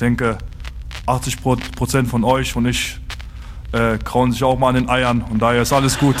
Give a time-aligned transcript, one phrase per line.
[0.00, 0.38] denke,
[1.06, 2.98] 80 Prozent von euch und ich
[3.72, 6.16] äh, krauen sich auch mal an den Eiern und daher ist alles gut.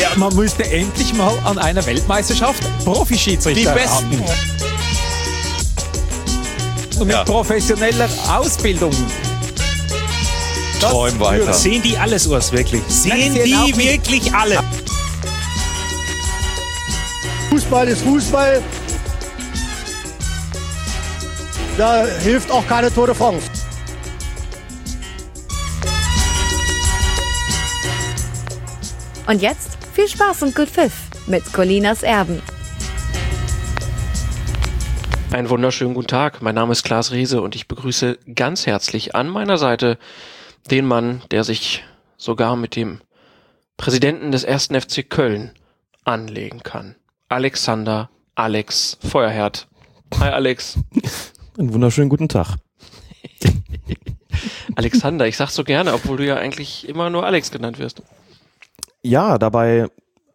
[0.00, 4.04] Ja, man müsste endlich mal an einer Weltmeisterschaft Profischiedsrichter Die Besten.
[4.06, 4.24] haben.
[6.98, 7.24] Und mit Ja.
[7.24, 8.92] professioneller Ausbildung.
[10.80, 11.52] Das Träum weiter.
[11.54, 12.82] Sehen die alles, Urs, wirklich?
[12.88, 14.58] Sehen sehen auch die wirklich alle?
[17.50, 18.62] Fußball ist Fußball.
[21.78, 23.50] Da hilft auch keine Tour de France.
[29.26, 30.94] Und jetzt viel Spaß und gut Pfiff
[31.26, 32.40] mit Colinas Erben.
[35.32, 36.40] Einen wunderschönen guten Tag.
[36.40, 39.98] Mein Name ist Klaas Riese und ich begrüße ganz herzlich an meiner Seite
[40.70, 41.84] den Mann, der sich
[42.16, 43.02] sogar mit dem
[43.76, 45.50] Präsidenten des ersten FC Köln
[46.04, 46.94] anlegen kann.
[47.28, 49.68] Alexander Alex Feuerherd.
[50.18, 50.78] Hi Alex.
[51.58, 52.56] Einen wunderschönen guten Tag.
[54.76, 58.02] Alexander, ich sag's so gerne, obwohl du ja eigentlich immer nur Alex genannt wirst.
[59.02, 59.88] Ja, dabei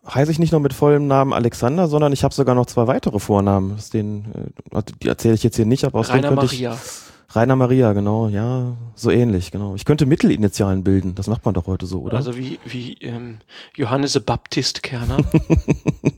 [0.08, 3.20] heiße ich nicht nur mit vollem Namen Alexander, sondern ich habe sogar noch zwei weitere
[3.20, 3.78] Vornamen.
[3.94, 6.74] Denen, äh, die erzähle ich jetzt hier nicht, aber aus Rainer denen könnte Maria.
[6.74, 7.36] ich.
[7.36, 9.76] Rainer Maria, genau, ja, so ähnlich, genau.
[9.76, 12.18] Ich könnte Mittelinitialen bilden, das macht man doch heute so, oder?
[12.18, 13.38] Also wie, wie ähm,
[13.76, 15.18] Johannes Baptist Kerner.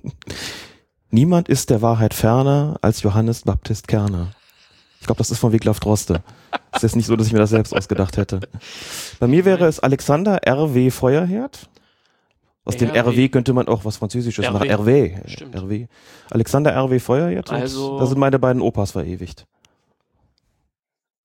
[1.11, 4.31] Niemand ist der Wahrheit ferner als Johannes Baptist Kerner.
[5.03, 6.23] Ich glaube, das ist von Wiglaf Droste.
[6.71, 8.39] Es ist nicht so, dass ich mir das selbst ausgedacht hätte.
[9.19, 10.91] Bei mir wäre es Alexander R.W.
[10.91, 11.67] Feuerherd.
[12.63, 13.27] Aus dem RW.
[13.27, 14.71] Könnte man auch was Französisches machen.
[14.71, 15.17] RW.
[15.25, 15.57] Stimmt.
[15.57, 15.87] RW.
[16.29, 16.99] Alexander R.W.
[16.99, 17.51] Feuerherd.
[17.51, 19.45] Also- Da sind meine beiden Opas verewigt.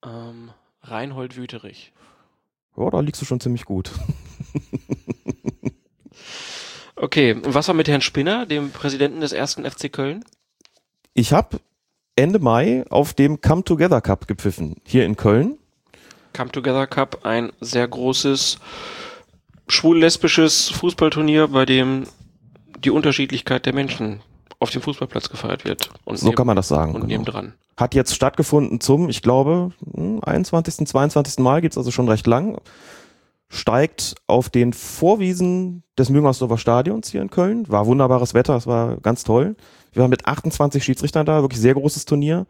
[0.05, 1.93] ähm, Reinhold Wüterich.
[2.75, 3.91] Ja, da liegst du schon ziemlich gut.
[7.01, 10.25] Okay, und was war mit Herrn Spinner, dem Präsidenten des ersten FC Köln?
[11.13, 11.61] Ich habe
[12.19, 14.75] Ende Mai auf dem Come Together Cup gepfiffen.
[14.83, 15.57] Hier in Köln.
[16.35, 18.59] Come Together Cup, ein sehr großes
[19.69, 22.03] schwul-lesbisches Fußballturnier, bei dem
[22.79, 24.19] die Unterschiedlichkeit der Menschen
[24.59, 25.89] auf dem Fußballplatz gefeiert wird.
[26.03, 26.93] Und So kann man das sagen.
[26.93, 27.19] Und genau.
[27.19, 27.53] nebendran.
[27.77, 31.39] Hat jetzt stattgefunden zum, ich glaube, hm, 21., 22.
[31.39, 32.59] Mal, geht's also schon recht lang.
[33.47, 37.63] Steigt auf den Vorwiesen des Müngersdorfer Stadions hier in Köln.
[37.69, 39.55] War wunderbares Wetter, es war ganz toll.
[39.91, 42.45] Wir waren mit 28 Schiedsrichtern da, wirklich sehr großes Turnier.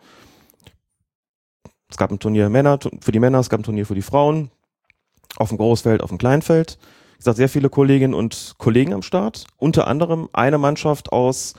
[1.90, 4.52] Es gab ein Turnier Männer, für die Männer, es gab ein Turnier für die Frauen.
[5.38, 6.78] Auf dem Großfeld, auf dem Kleinfeld.
[7.14, 9.46] Wie gesagt, sehr viele Kolleginnen und Kollegen am Start.
[9.58, 11.54] Unter anderem eine Mannschaft aus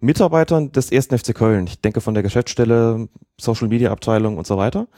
[0.00, 1.66] Mitarbeitern des ersten FC Köln.
[1.66, 3.08] Ich denke von der Geschäftsstelle,
[3.40, 4.88] Social Media Abteilung und so weiter.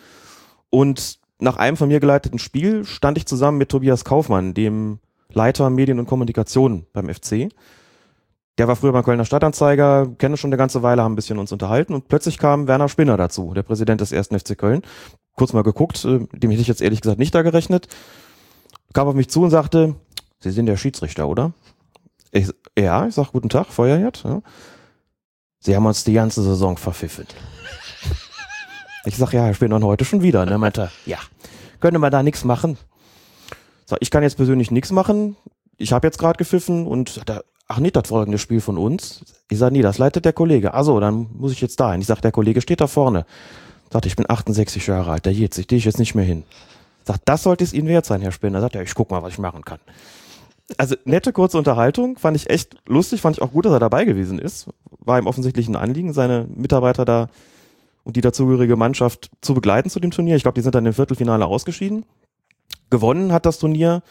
[0.71, 4.99] Und nach einem von mir geleiteten Spiel stand ich zusammen mit Tobias Kaufmann, dem
[5.33, 7.51] Leiter Medien und Kommunikation beim FC.
[8.59, 11.53] Der war früher beim Kölner Stadtanzeiger, kenne schon eine ganze Weile, haben ein bisschen uns
[11.53, 14.83] unterhalten und plötzlich kam Werner Spinner dazu, der Präsident des ersten FC Köln.
[15.35, 17.89] Kurz mal geguckt, äh, dem hätte ich jetzt ehrlich gesagt nicht da gerechnet.
[18.95, 19.95] Kam auf mich zu und sagte,
[20.41, 21.53] Sie sind der Schiedsrichter, oder?
[22.31, 24.23] Ich, ja, ich sag guten Tag, Feuerherd.
[24.25, 24.43] Ja.
[25.61, 27.27] Sie haben uns die ganze Saison verpfiffen.
[29.09, 30.43] Ich sag, ja, Herr Spinner, und heute schon wieder.
[30.43, 31.19] Und er ja,
[31.79, 32.77] könnte man da nichts machen?
[33.85, 35.37] Sag, ich kann jetzt persönlich nichts machen.
[35.77, 39.25] Ich habe jetzt gerade gepfiffen und da, ach nee, das folgende Spiel von uns.
[39.49, 40.75] Ich sag, nee, das leitet der Kollege.
[40.75, 42.01] Also, dann muss ich jetzt da hin.
[42.01, 43.27] Ich sag, der Kollege steht da vorne.
[43.93, 46.45] Sagt, ich bin 68 Jahre alt, der jetzt, ich gehe ich jetzt nicht mehr hin.
[47.05, 48.61] Sagt, das sollte es Ihnen wert sein, Herr Spinner.
[48.61, 49.79] Sagt er, ich guck mal, was ich machen kann.
[50.79, 54.05] Also nette kurze Unterhaltung, fand ich echt lustig, fand ich auch gut, dass er dabei
[54.05, 54.69] gewesen ist.
[54.99, 57.29] War ihm offensichtlich ein Anliegen, seine Mitarbeiter da
[58.03, 60.35] und die dazugehörige Mannschaft zu begleiten zu dem Turnier.
[60.35, 62.05] Ich glaube, die sind dann im Viertelfinale ausgeschieden.
[62.91, 64.03] Gewonnen hat das Turnier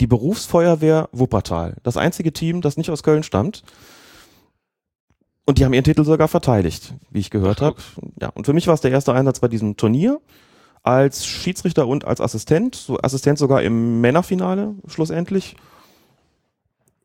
[0.00, 1.76] die Berufsfeuerwehr Wuppertal.
[1.82, 3.62] Das einzige Team, das nicht aus Köln stammt.
[5.44, 7.76] Und die haben ihren Titel sogar verteidigt, wie ich gehört habe.
[8.20, 10.20] Ja, und für mich war es der erste Einsatz bei diesem Turnier
[10.82, 15.56] als Schiedsrichter und als Assistent, so Assistent sogar im Männerfinale schlussendlich.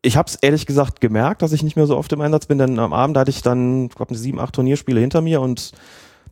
[0.00, 2.58] Ich habe es ehrlich gesagt gemerkt, dass ich nicht mehr so oft im Einsatz bin,
[2.58, 5.72] denn am Abend hatte ich dann, ich glaube, sieben, acht Turnierspiele hinter mir und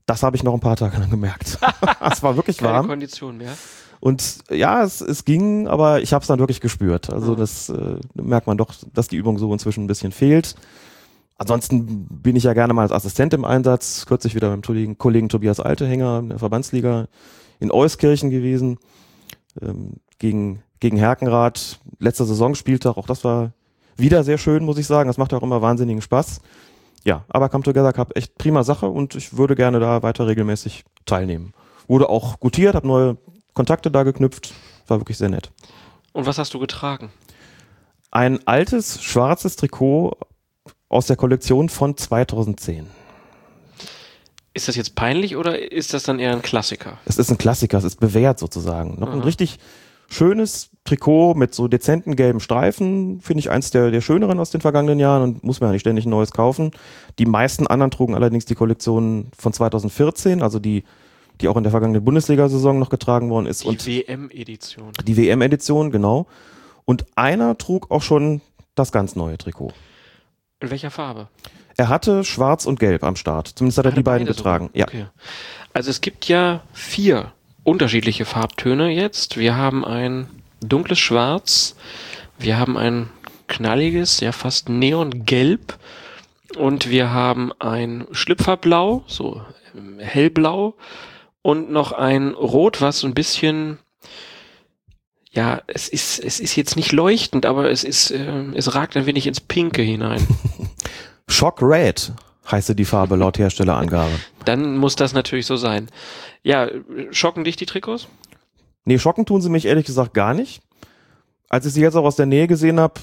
[0.06, 1.58] das habe ich noch ein paar Tage lang gemerkt.
[2.12, 2.86] es war wirklich Keine warm.
[2.86, 3.54] Kondition mehr.
[4.04, 7.10] Und ja, es, es ging, aber ich habe es dann wirklich gespürt.
[7.10, 7.36] Also Mhm.
[7.38, 10.56] das äh, merkt man doch, dass die Übung so inzwischen ein bisschen fehlt.
[11.38, 14.04] Ansonsten bin ich ja gerne mal als Assistent im Einsatz.
[14.04, 17.08] Kürzlich wieder beim Kollegen, Kollegen Tobias Altehänger in der Verbandsliga
[17.60, 18.76] in Euskirchen gewesen.
[19.62, 21.80] Ähm, gegen, gegen Herkenrath.
[21.98, 23.52] Letzter Saisonspieltag, auch das war
[23.96, 25.08] wieder sehr schön, muss ich sagen.
[25.08, 26.42] Das macht auch immer wahnsinnigen Spaß.
[27.04, 30.84] Ja, aber Come Together Cup echt prima Sache und ich würde gerne da weiter regelmäßig
[31.06, 31.54] teilnehmen.
[31.88, 33.16] Wurde auch gutiert, habe neue
[33.54, 34.52] Kontakte da geknüpft.
[34.86, 35.50] War wirklich sehr nett.
[36.12, 37.10] Und was hast du getragen?
[38.10, 40.16] Ein altes schwarzes Trikot
[40.88, 42.86] aus der Kollektion von 2010.
[44.52, 46.98] Ist das jetzt peinlich oder ist das dann eher ein Klassiker?
[47.06, 49.00] Es ist ein Klassiker, es ist bewährt sozusagen.
[49.00, 49.58] Noch ein richtig
[50.08, 54.60] schönes Trikot mit so dezenten gelben Streifen, finde ich eins der, der schöneren aus den
[54.60, 56.70] vergangenen Jahren und muss mir ja nicht ständig ein neues kaufen.
[57.18, 60.84] Die meisten anderen trugen allerdings die Kollektion von 2014, also die,
[61.40, 64.92] die auch in der vergangenen Bundesliga-Saison noch getragen worden ist Die WM-Edition.
[65.04, 66.26] die WM-Edition, genau.
[66.84, 68.40] Und einer trug auch schon
[68.74, 69.72] das ganz neue Trikot.
[70.60, 71.28] In welcher Farbe?
[71.76, 73.48] Er hatte schwarz und gelb am Start.
[73.48, 74.66] Zumindest hat er die beiden beide getragen.
[74.66, 74.78] sogar.
[74.78, 74.86] Ja.
[74.86, 75.06] Okay.
[75.72, 77.32] Also es gibt ja vier
[77.64, 79.36] unterschiedliche Farbtöne jetzt.
[79.36, 80.28] Wir haben ein
[80.60, 81.74] dunkles Schwarz,
[82.38, 83.08] wir haben ein
[83.48, 85.78] knalliges, ja fast neongelb
[86.56, 89.42] und wir haben ein Schlüpferblau, so
[89.76, 90.74] ähm, hellblau
[91.44, 93.78] und noch ein Rot, was so ein bisschen
[95.30, 99.04] ja, es ist, es ist jetzt nicht leuchtend, aber es ist, ähm, es ragt ein
[99.04, 100.24] wenig ins Pinke hinein.
[101.28, 102.12] Shock Red
[102.50, 104.12] heiße die Farbe laut Herstellerangabe.
[104.44, 105.88] Dann muss das natürlich so sein.
[106.44, 106.68] Ja,
[107.10, 108.06] schocken dich die Trikots?
[108.84, 110.62] Nee, schocken tun sie mich ehrlich gesagt gar nicht.
[111.48, 113.00] Als ich sie jetzt auch aus der Nähe gesehen habe,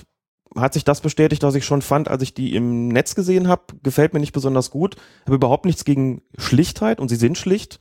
[0.55, 3.63] hat sich das bestätigt, was ich schon fand, als ich die im Netz gesehen habe.
[3.83, 4.95] Gefällt mir nicht besonders gut.
[5.25, 7.79] Habe überhaupt nichts gegen Schlichtheit und sie sind schlicht.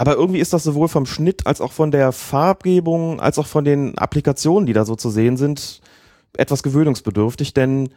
[0.00, 3.66] Aber irgendwie ist das sowohl vom Schnitt als auch von der Farbgebung, als auch von
[3.66, 5.82] den Applikationen, die da so zu sehen sind,
[6.38, 7.90] etwas gewöhnungsbedürftig, denn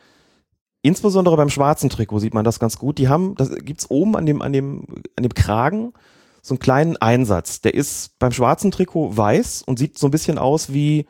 [0.82, 2.98] insbesondere beim schwarzen Trikot sieht man das ganz gut.
[2.98, 4.86] Die haben, das gibt's oben an dem, an dem,
[5.16, 5.94] an dem Kragen
[6.42, 7.62] so einen kleinen Einsatz.
[7.62, 11.06] Der ist beim schwarzen Trikot weiß und sieht so ein bisschen aus wie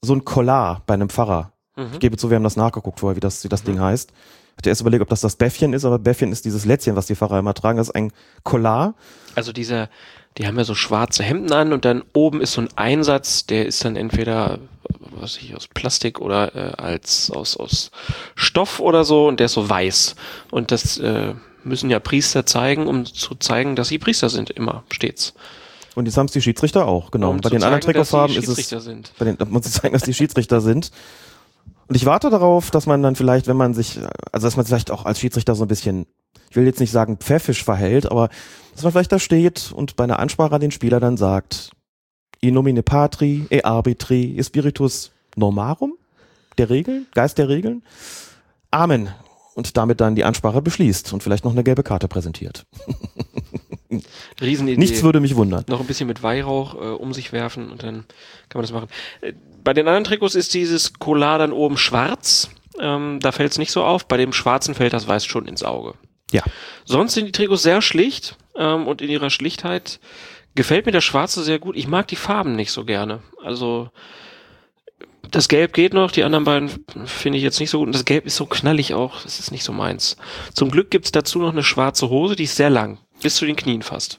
[0.00, 1.52] so ein Collar bei einem Pfarrer.
[1.76, 1.90] Mhm.
[1.92, 4.14] Ich gebe zu, wir haben das nachgeguckt vorher, wie das, wie das Ding heißt.
[4.56, 7.06] Ich hatte erst überlegt, ob das das Bäffchen ist, aber Bäffchen ist dieses Lätzchen, was
[7.06, 7.76] die Pfarrer immer tragen.
[7.76, 8.10] Das ist ein
[8.42, 8.94] Collar.
[9.34, 9.90] Also dieser,
[10.38, 13.66] die haben ja so schwarze Hemden an und dann oben ist so ein Einsatz, der
[13.66, 14.58] ist dann entweder
[15.10, 17.90] was weiß ich aus Plastik oder äh, als aus aus
[18.34, 20.14] Stoff oder so und der ist so weiß
[20.50, 24.84] und das äh, müssen ja Priester zeigen, um zu zeigen, dass sie Priester sind immer
[24.90, 25.34] stets.
[25.94, 27.30] Und jetzt haben es die Schiedsrichter auch, genau.
[27.30, 29.12] Um bei zu den anderen zeigen, dass sie Trikotfarben ist es, sind.
[29.18, 30.90] bei den, muss ich sagen, dass die Schiedsrichter sind.
[31.88, 34.00] Und ich warte darauf, dass man dann vielleicht, wenn man sich,
[34.32, 36.06] also dass man vielleicht auch als Schiedsrichter so ein bisschen,
[36.50, 38.28] ich will jetzt nicht sagen pfeffisch verhält, aber
[38.74, 41.70] dass man vielleicht da steht und bei einer Ansprache an den Spieler dann sagt,
[42.40, 45.94] in nomine patri, e arbitri, e spiritus normarum,
[46.58, 47.82] der Regeln, Geist der Regeln.
[48.70, 49.08] Amen.
[49.54, 52.66] Und damit dann die Ansprache beschließt und vielleicht noch eine gelbe Karte präsentiert.
[54.40, 54.78] Riesenidee.
[54.78, 55.64] Nichts würde mich wundern.
[55.68, 58.04] noch ein bisschen mit Weihrauch äh, um sich werfen und dann
[58.48, 58.88] kann man das machen.
[59.20, 59.32] Äh,
[59.62, 62.50] bei den anderen Trikots ist dieses Collar dann oben schwarz.
[62.78, 64.06] Ähm, da fällt es nicht so auf.
[64.06, 65.94] Bei dem schwarzen fällt das weiß schon ins Auge.
[66.32, 66.42] Ja.
[66.84, 70.00] Sonst sind die Trikots sehr schlicht ähm, und in ihrer Schlichtheit
[70.54, 71.76] gefällt mir der schwarze sehr gut.
[71.76, 73.22] Ich mag die Farben nicht so gerne.
[73.42, 73.90] Also
[75.30, 76.70] das Gelb geht noch, die anderen beiden
[77.04, 77.86] finde ich jetzt nicht so gut.
[77.88, 80.16] Und das Gelb ist so knallig auch, das ist nicht so meins.
[80.54, 83.56] Zum Glück gibt's dazu noch eine schwarze Hose, die ist sehr lang, bis zu den
[83.56, 84.18] Knien fast.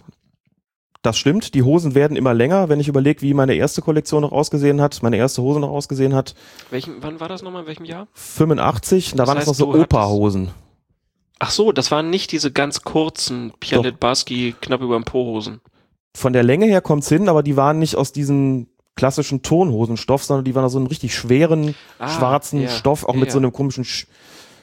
[1.04, 4.32] Das stimmt, die Hosen werden immer länger, wenn ich überlege, wie meine erste Kollektion noch
[4.32, 6.34] ausgesehen hat, meine erste Hose noch ausgesehen hat.
[6.70, 7.62] Welchen, wann war das nochmal?
[7.62, 8.08] In welchem Jahr?
[8.14, 10.50] 85, da Das waren es noch so Opa-Hosen.
[11.40, 15.62] Ach so, das waren nicht diese ganz kurzen Pierre Litbarski knapp über dem Po-Hosen.
[16.16, 20.46] Von der Länge her kommt's hin, aber die waren nicht aus diesem klassischen Tonhosenstoff, sondern
[20.46, 23.34] die waren aus so einem richtig schweren, Ah, schwarzen ja, Stoff, auch ja, mit ja.
[23.34, 24.08] so einem komischen Sch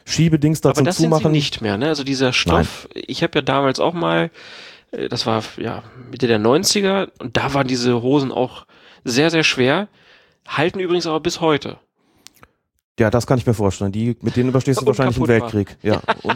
[0.05, 1.33] Schiebedings da Aber zum das sind sie Zumachen.
[1.33, 1.89] nicht mehr, ne?
[1.89, 4.31] Also dieser Stoff, ich habe ja damals auch mal,
[4.91, 8.67] äh, das war ja Mitte der 90er und da waren diese Hosen auch
[9.05, 9.89] sehr, sehr schwer,
[10.47, 11.79] halten übrigens aber bis heute.
[12.99, 13.93] Ja, das kann ich mir vorstellen.
[13.93, 15.53] Die, mit denen überstehst du wahrscheinlich einen kaputt war.
[15.53, 15.77] Weltkrieg.
[15.83, 16.01] Ja.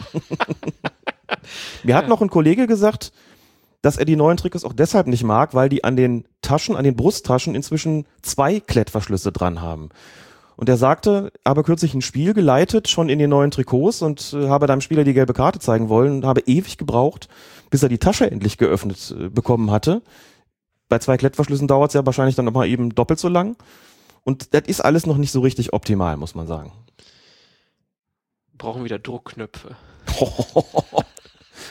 [1.84, 3.12] Mir hat noch ein Kollege gesagt,
[3.82, 6.84] dass er die neuen Trikots auch deshalb nicht mag, weil die an den Taschen, an
[6.84, 9.90] den Brusttaschen inzwischen zwei Klettverschlüsse dran haben.
[10.58, 14.48] Und er sagte, habe kürzlich ein Spiel geleitet, schon in den neuen Trikots und äh,
[14.48, 17.28] habe deinem Spieler die gelbe Karte zeigen wollen und habe ewig gebraucht,
[17.70, 20.02] bis er die Tasche endlich geöffnet äh, bekommen hatte.
[20.88, 23.56] Bei zwei Klettverschlüssen dauert es ja wahrscheinlich dann nochmal eben doppelt so lang.
[24.24, 26.72] Und das ist alles noch nicht so richtig optimal, muss man sagen.
[28.56, 29.76] Brauchen wieder Druckknöpfe.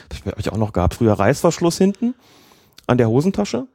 [0.09, 0.95] Das habe ich auch noch gehabt.
[0.95, 2.13] Früher Reißverschluss hinten
[2.87, 3.67] an der Hosentasche.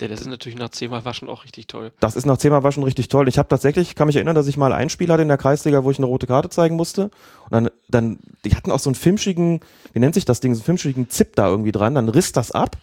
[0.00, 1.90] Der, das ist natürlich nach zehnmal Waschen auch richtig toll.
[1.98, 3.28] Das ist nach zehnmal Waschen richtig toll.
[3.28, 5.82] Ich habe tatsächlich, kann mich erinnern, dass ich mal ein Spiel hatte in der Kreisliga,
[5.82, 7.04] wo ich eine rote Karte zeigen musste.
[7.04, 9.60] Und dann, dann, die hatten auch so einen filmschigen,
[9.92, 11.96] wie nennt sich das Ding, so einen filmschigen Zip da irgendwie dran.
[11.96, 12.76] Dann riss das ab.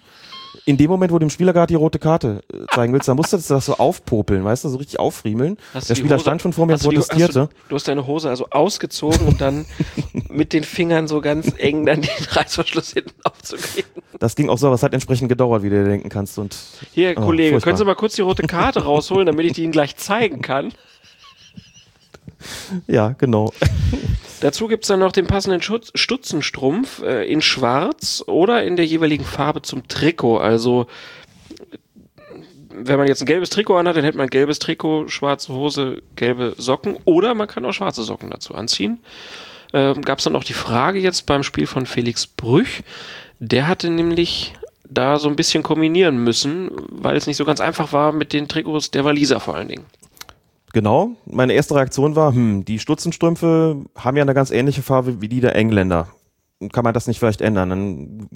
[0.68, 3.16] In dem Moment, wo du dem Spieler gerade die rote Karte äh, zeigen willst, dann
[3.18, 5.58] musstest du das so aufpopeln, weißt du, so richtig auffriemeln.
[5.76, 7.42] Hast Der Spieler Hose- stand schon vor mir und hast du protestierte.
[7.42, 9.66] Hast du, du hast deine Hose also ausgezogen, um dann
[10.30, 13.92] mit den Fingern so ganz eng dann den Reißverschluss hinten aufzukriegen.
[14.20, 16.40] Das ging auch so, aber es hat entsprechend gedauert, wie du dir denken kannst.
[16.40, 16.56] Und
[16.94, 17.70] Hier, Oh, Kollege, furchtbar.
[17.70, 20.74] können Sie mal kurz die rote Karte rausholen, damit ich die Ihnen gleich zeigen kann?
[22.88, 23.52] ja, genau.
[24.46, 29.26] Dazu gibt's dann noch den passenden Schutz, Stutzenstrumpf äh, in schwarz oder in der jeweiligen
[29.26, 30.38] Farbe zum Trikot.
[30.38, 30.86] Also
[32.70, 36.54] wenn man jetzt ein gelbes Trikot anhat, dann hätte man gelbes Trikot, schwarze Hose, gelbe
[36.60, 39.00] Socken oder man kann auch schwarze Socken dazu anziehen.
[39.74, 42.84] Ähm, Gab es dann auch die Frage jetzt beim Spiel von Felix Brüch.
[43.40, 44.54] Der hatte nämlich
[44.88, 48.48] da so ein bisschen kombinieren müssen, weil es nicht so ganz einfach war mit den
[48.48, 49.86] Trikots der Waliser vor allen Dingen.
[50.76, 51.12] Genau.
[51.26, 55.40] Meine erste Reaktion war, hm, die Stutzenstrümpfe haben ja eine ganz ähnliche Farbe wie die
[55.40, 56.10] der Engländer.
[56.74, 57.70] Kann man das nicht vielleicht ändern?
[57.70, 58.30] Dann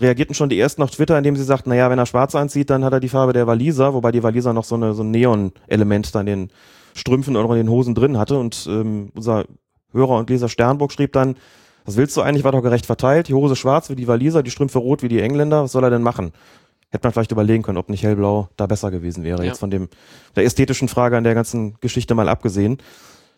[0.00, 2.86] reagierten schon die ersten auf Twitter, indem sie sagten, naja, wenn er schwarz anzieht, dann
[2.86, 6.14] hat er die Farbe der Waliser, wobei die Waliser noch so, eine, so ein Neon-Element
[6.14, 6.48] da in den
[6.94, 8.38] Strümpfen oder in den Hosen drin hatte.
[8.38, 9.44] Und ähm, unser
[9.92, 11.36] Hörer und Leser Sternburg schrieb dann,
[11.84, 14.50] was willst du eigentlich, war doch gerecht verteilt, die Hose schwarz wie die Waliser, die
[14.50, 16.32] Strümpfe rot wie die Engländer, was soll er denn machen?
[16.90, 19.48] Hätte man vielleicht überlegen können, ob nicht hellblau da besser gewesen wäre, Ja.
[19.50, 19.88] jetzt von dem
[20.36, 22.78] der ästhetischen Frage an der ganzen Geschichte mal abgesehen.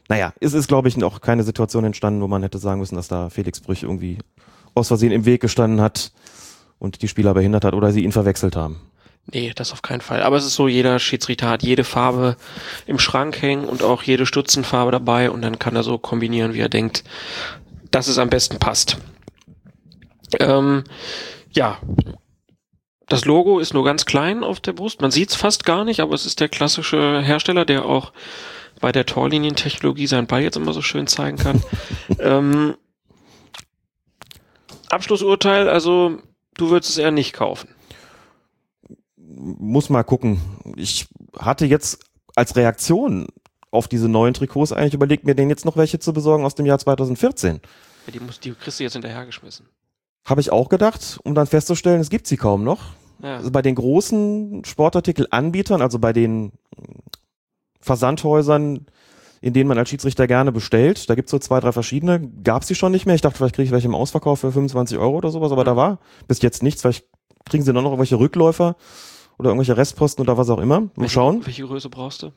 [0.09, 3.09] Naja, es ist, glaube ich, auch keine Situation entstanden, wo man hätte sagen müssen, dass
[3.09, 4.19] da Felix Brüch irgendwie
[4.75, 6.13] aus Versehen im Weg gestanden hat
[6.79, 8.81] und die Spieler behindert hat oder sie ihn verwechselt haben.
[9.31, 10.23] Nee, das auf keinen Fall.
[10.23, 12.37] Aber es ist so, jeder Schiedsrichter hat jede Farbe
[12.87, 16.61] im Schrank hängen und auch jede Stutzenfarbe dabei und dann kann er so kombinieren, wie
[16.61, 17.05] er denkt,
[17.93, 18.97] dass es am besten passt.
[20.41, 20.85] Ähm,
[21.53, 21.79] ja,
[23.13, 25.03] das Logo ist nur ganz klein auf der Brust.
[25.03, 28.13] Man sieht es fast gar nicht, aber es ist der klassische Hersteller, der auch
[28.81, 31.63] bei der Torlinientechnologie seinen Ball jetzt immer so schön zeigen kann.
[32.19, 32.75] ähm,
[34.89, 36.19] Abschlussurteil, also
[36.55, 37.69] du würdest es eher nicht kaufen.
[39.17, 40.41] Muss mal gucken.
[40.77, 41.07] Ich
[41.39, 42.05] hatte jetzt
[42.35, 43.27] als Reaktion
[43.71, 46.65] auf diese neuen Trikots eigentlich überlegt, mir denen jetzt noch welche zu besorgen aus dem
[46.65, 47.61] Jahr 2014.
[48.07, 49.67] Ja, die, muss, die kriegst du jetzt hinterhergeschmissen.
[50.25, 52.81] Habe ich auch gedacht, um dann festzustellen, es gibt sie kaum noch.
[53.23, 53.37] Ja.
[53.37, 56.53] Also bei den großen Sportartikelanbietern, also bei den
[57.81, 58.87] Versandhäusern,
[59.41, 62.75] in denen man als Schiedsrichter gerne bestellt, da gibt's so zwei, drei verschiedene, gab's die
[62.75, 63.15] schon nicht mehr.
[63.15, 65.77] Ich dachte, vielleicht kriege ich welche im Ausverkauf für 25 Euro oder sowas, aber da
[65.77, 65.99] war
[66.29, 66.83] bis jetzt nichts.
[66.83, 67.07] Vielleicht
[67.49, 68.77] kriegen sie noch irgendwelche Rückläufer
[69.39, 70.81] oder irgendwelche Restposten oder was auch immer.
[70.83, 71.45] Mal Welche- schauen.
[71.45, 72.31] Welche Größe brauchst du?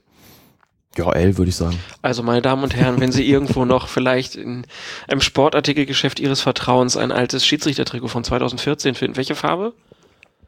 [0.97, 1.77] Ja, L würde ich sagen.
[2.01, 4.65] Also, meine Damen und Herren, wenn Sie irgendwo noch vielleicht in
[5.07, 9.73] einem Sportartikelgeschäft Ihres Vertrauens ein altes Schiedsrichtertrikot von 2014 finden, welche Farbe?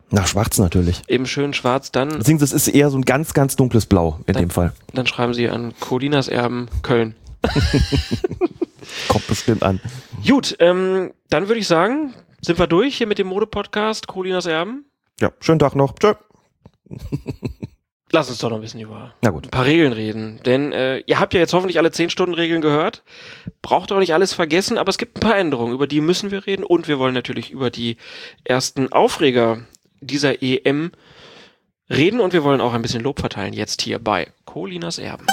[0.10, 1.02] Nach schwarz natürlich.
[1.08, 4.34] Eben schön schwarz, dann, Beziehungsweise es ist eher so ein ganz, ganz dunkles Blau in
[4.34, 4.74] Dann- dem Fall.
[4.94, 7.16] dann schreiben Sie an Colinas Erben Köln.
[9.10, 9.80] Kommt bestimmt an.
[10.26, 14.86] Gut, ähm, dann würde ich sagen, sind wir durch hier mit dem Mode-Podcast Colinas Erben.
[15.20, 15.96] Ja, schönen Tag noch.
[15.96, 16.14] Tschö.
[18.12, 19.48] Lass uns doch noch ein bisschen über Na gut.
[19.48, 20.40] ein paar Regeln reden.
[20.46, 23.04] Denn äh, ihr habt ja jetzt hoffentlich alle 10-Stunden-Regeln gehört.
[23.62, 26.46] Braucht auch nicht alles vergessen, aber es gibt ein paar Änderungen, über die müssen wir
[26.48, 26.64] reden.
[26.64, 27.98] Und wir wollen natürlich über die
[28.46, 29.60] ersten Aufreger
[30.02, 30.92] dieser EM
[31.90, 32.20] reden.
[32.20, 35.26] Und wir wollen auch ein bisschen Lob verteilen jetzt hier bei Colinas Erben.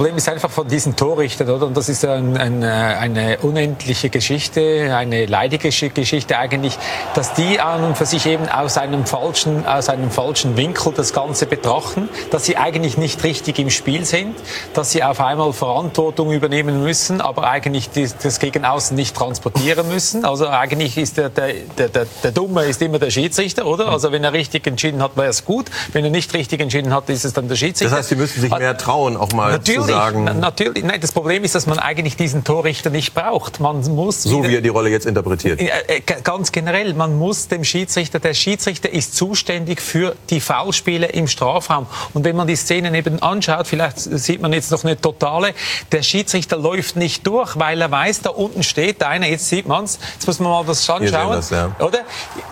[0.00, 1.66] Problem ist einfach von diesen Torrichtern, oder?
[1.66, 6.78] Und das ist ein, ein, äh, eine unendliche Geschichte, eine leidige Gesch- Geschichte eigentlich,
[7.12, 11.12] dass die an und für sich eben aus einem falschen, aus einem falschen Winkel das
[11.12, 14.36] Ganze betrachten, dass sie eigentlich nicht richtig im Spiel sind,
[14.72, 19.86] dass sie auf einmal Verantwortung übernehmen müssen, aber eigentlich die, das gegen außen nicht transportieren
[19.88, 20.24] müssen.
[20.24, 23.88] Also eigentlich ist der, der, der, der, Dumme ist immer der Schiedsrichter, oder?
[23.88, 25.66] Also wenn er richtig entschieden hat, wäre es gut.
[25.92, 27.90] Wenn er nicht richtig entschieden hat, ist es dann der Schiedsrichter.
[27.90, 30.84] Das heißt, sie müssen sich mehr trauen, auch mal Natürlich, sagen, na- natürlich.
[30.84, 33.60] Nein, das Problem ist, dass man eigentlich diesen Torrichter nicht braucht.
[33.60, 35.60] Man muss so wieder- wie er die Rolle jetzt interpretiert.
[35.60, 41.26] äh, ganz generell, man muss dem Schiedsrichter, der Schiedsrichter ist zuständig für die Foulspiele im
[41.28, 41.86] Strafraum.
[42.14, 45.54] Und wenn man die Szenen eben anschaut, vielleicht sieht man jetzt noch eine totale,
[45.92, 49.98] der Schiedsrichter läuft nicht durch, weil er weiß, da unten steht einer, jetzt sieht man's,
[50.14, 51.74] jetzt muss man mal das anschauen, das, ja.
[51.78, 52.00] oder?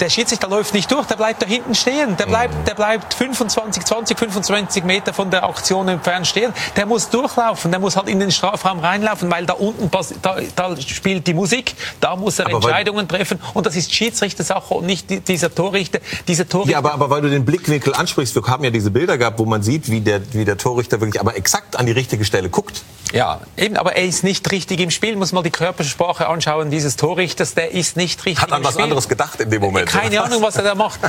[0.00, 3.84] Der Schiedsrichter läuft nicht durch, der bleibt da hinten stehen, der bleibt, der bleibt 25,
[3.84, 8.20] 20, 25 Meter von der Aktion entfernt stehen, der muss durchlaufen, der muss halt in
[8.20, 9.90] den Strafraum reinlaufen, weil da unten,
[10.22, 14.74] da, da spielt die Musik, da muss er Aber Entscheidungen treffen und das ist Schiedsrichtersache
[14.74, 16.72] und nicht die, dieser Torrichter, dieser Torrichter.
[16.72, 19.44] Ja, aber, aber weil du den Blickwinkel ansprichst, wir haben ja diese Bilder gehabt, wo
[19.44, 22.82] man sieht, wie der, wie der Torrichter wirklich aber exakt an die richtige Stelle guckt.
[23.12, 25.16] Ja, eben, aber er ist nicht richtig im Spiel.
[25.16, 27.54] Muss mal die Körpersprache anschauen dieses Torrichters.
[27.54, 28.84] Der ist nicht richtig Hat an was Spiel.
[28.84, 29.88] anderes gedacht in dem Moment.
[29.88, 31.00] Keine Ahnung, was er da macht.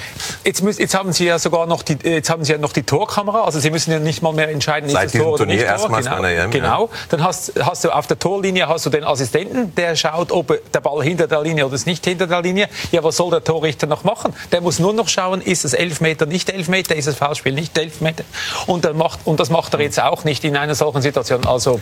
[0.46, 2.84] Jetzt, müssen, jetzt haben Sie ja sogar noch die, jetzt haben Sie ja noch die
[2.84, 3.44] Torkamera.
[3.44, 5.56] Also Sie müssen ja nicht mal mehr entscheiden, ist Seit das diesem Tor oder Turnier
[5.56, 5.74] nicht Tor.
[5.74, 6.24] erstmals Genau.
[6.24, 6.90] EM, genau.
[7.10, 10.80] Dann hast, hast du auf der Torlinie hast du den Assistenten, der schaut, ob der
[10.80, 12.70] Ball hinter der Linie oder ist nicht hinter der Linie.
[12.92, 14.34] Ja, was soll der Torrichter noch machen?
[14.52, 18.24] Der muss nur noch schauen, ist es Elfmeter, nicht Elfmeter, ist es Foulspiel, nicht Elfmeter.
[18.68, 21.46] Und, macht, und das macht er jetzt auch nicht in einer solchen Situation.
[21.46, 21.82] Also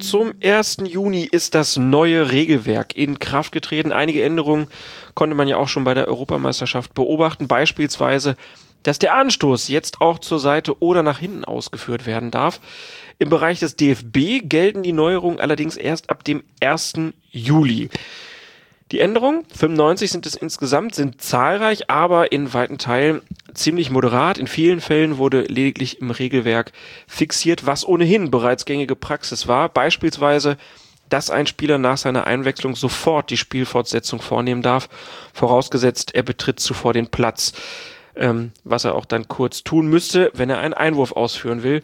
[0.00, 0.78] Zum 1.
[0.84, 3.92] Juni ist das neue Regelwerk in Kraft getreten.
[3.92, 4.68] Einige Änderungen
[5.14, 7.46] konnte man ja auch schon bei der Europameisterschaft beobachten.
[7.46, 8.36] Beispielsweise
[8.82, 12.60] dass der Anstoß jetzt auch zur Seite oder nach hinten ausgeführt werden darf.
[13.18, 16.94] Im Bereich des DFB gelten die Neuerungen allerdings erst ab dem 1.
[17.30, 17.90] Juli.
[18.90, 23.20] Die Änderungen, 95 sind es insgesamt, sind zahlreich, aber in weiten Teilen
[23.52, 24.38] ziemlich moderat.
[24.38, 26.72] In vielen Fällen wurde lediglich im Regelwerk
[27.06, 29.68] fixiert, was ohnehin bereits gängige Praxis war.
[29.68, 30.56] Beispielsweise,
[31.10, 34.88] dass ein Spieler nach seiner Einwechslung sofort die Spielfortsetzung vornehmen darf,
[35.34, 37.52] vorausgesetzt er betritt zuvor den Platz,
[38.16, 41.82] ähm, was er auch dann kurz tun müsste, wenn er einen Einwurf ausführen will.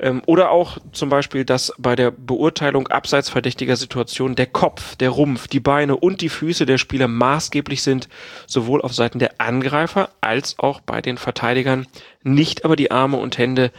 [0.00, 5.10] Ähm, oder auch zum Beispiel, dass bei der Beurteilung abseits verdächtiger Situationen der Kopf, der
[5.10, 8.08] Rumpf, die Beine und die Füße der Spieler maßgeblich sind,
[8.46, 11.86] sowohl auf Seiten der Angreifer als auch bei den Verteidigern,
[12.22, 13.72] nicht aber die Arme und Hände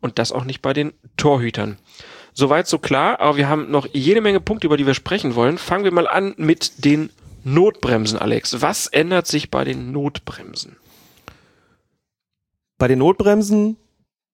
[0.00, 1.78] und das auch nicht bei den Torhütern.
[2.34, 5.58] Soweit so klar, aber wir haben noch jede Menge Punkte, über die wir sprechen wollen.
[5.58, 7.10] Fangen wir mal an mit den
[7.44, 8.62] Notbremsen, Alex.
[8.62, 10.76] Was ändert sich bei den Notbremsen?
[12.78, 13.76] Bei den Notbremsen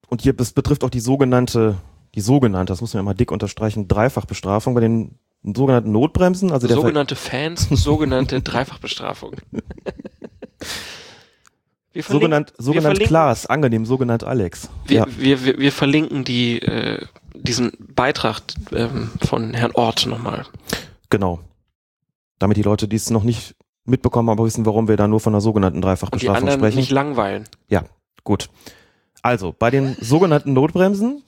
[0.09, 1.77] und hier, das betrifft auch die sogenannte,
[2.15, 6.51] die sogenannte, das muss man ja mal dick unterstreichen, Dreifachbestrafung bei den sogenannten Notbremsen.
[6.51, 9.37] Also der sogenannte Fans, sogenannte Dreifachbestrafung.
[11.93, 14.69] Wir sogenannt, sogenannt Klaas, angenehm, sogenannt Alex.
[14.87, 15.07] Wir, ja.
[15.17, 20.47] wir, wir, wir verlinken die, äh, diesen Beitrag ähm, von Herrn Ort nochmal.
[21.11, 21.41] Genau.
[22.39, 25.33] Damit die Leute, die es noch nicht mitbekommen, aber wissen, warum wir da nur von
[25.35, 26.79] einer sogenannten Dreifachbestrafung Und die anderen sprechen.
[26.79, 27.45] nicht langweilen.
[27.69, 27.83] Ja,
[28.23, 28.49] gut.
[29.23, 31.23] Also, bei den sogenannten Notbremsen,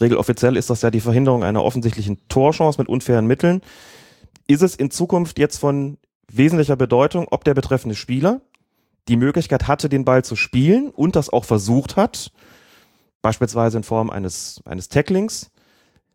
[0.00, 3.62] regeloffiziell ist das ja die Verhinderung einer offensichtlichen Torchance mit unfairen Mitteln,
[4.46, 5.98] ist es in Zukunft jetzt von
[6.30, 8.40] wesentlicher Bedeutung, ob der betreffende Spieler
[9.08, 12.32] die Möglichkeit hatte, den Ball zu spielen und das auch versucht hat,
[13.20, 15.50] beispielsweise in Form eines, eines Tacklings.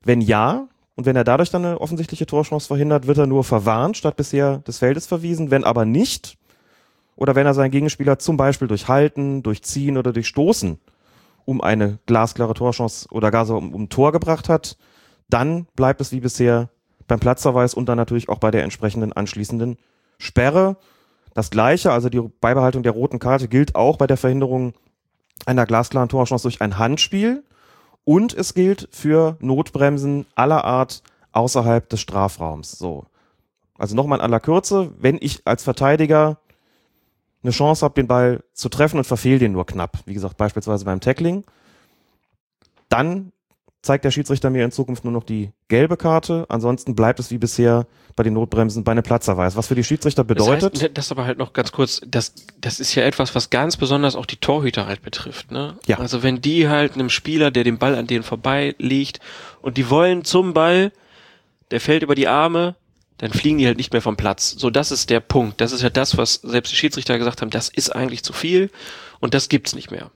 [0.04, 3.98] Wenn ja, und wenn er dadurch dann eine offensichtliche Torchance verhindert, wird er nur verwarnt,
[3.98, 5.52] statt bisher des Feldes verwiesen.
[5.52, 6.38] Wenn aber nicht,
[7.16, 10.80] oder wenn er seinen Gegenspieler zum Beispiel durch Halten, durch Ziehen oder durch Stoßen
[11.48, 14.78] um eine glasklare Torchance oder gar so um, um Tor gebracht hat,
[15.30, 16.70] dann bleibt es wie bisher
[17.08, 19.78] beim Platzverweis und dann natürlich auch bei der entsprechenden anschließenden
[20.18, 20.76] Sperre.
[21.34, 24.74] Das gleiche, also die Beibehaltung der roten Karte gilt auch bei der Verhinderung
[25.46, 27.46] einer glasklaren Torchance durch ein Handspiel
[28.04, 32.72] und es gilt für Notbremsen aller Art außerhalb des Strafraums.
[32.72, 33.06] So.
[33.78, 36.40] Also nochmal in aller Kürze, wenn ich als Verteidiger
[37.48, 40.86] eine Chance habe, den Ball zu treffen und verfehle den nur knapp, wie gesagt, beispielsweise
[40.86, 41.44] beim Tackling,
[42.90, 43.32] dann
[43.82, 46.46] zeigt der Schiedsrichter mir in Zukunft nur noch die gelbe Karte.
[46.50, 49.56] Ansonsten bleibt es wie bisher bei den Notbremsen bei einem Platzerweis.
[49.56, 50.76] Was für die Schiedsrichter bedeutet.
[50.76, 53.78] Das, heißt, das aber halt noch ganz kurz, das, das ist ja etwas, was ganz
[53.78, 55.52] besonders auch die Torhüter halt betrifft.
[55.52, 55.78] Ne?
[55.86, 56.00] Ja.
[56.00, 59.22] Also wenn die halt einem Spieler, der den Ball an denen vorbei liegt
[59.62, 60.92] und die wollen zum Ball,
[61.72, 62.76] der fällt über die Arme,
[63.18, 64.56] dann fliegen die halt nicht mehr vom Platz.
[64.58, 65.60] So, das ist der Punkt.
[65.60, 68.70] Das ist ja das, was selbst die Schiedsrichter gesagt haben, das ist eigentlich zu viel
[69.20, 70.12] und das gibt's nicht mehr.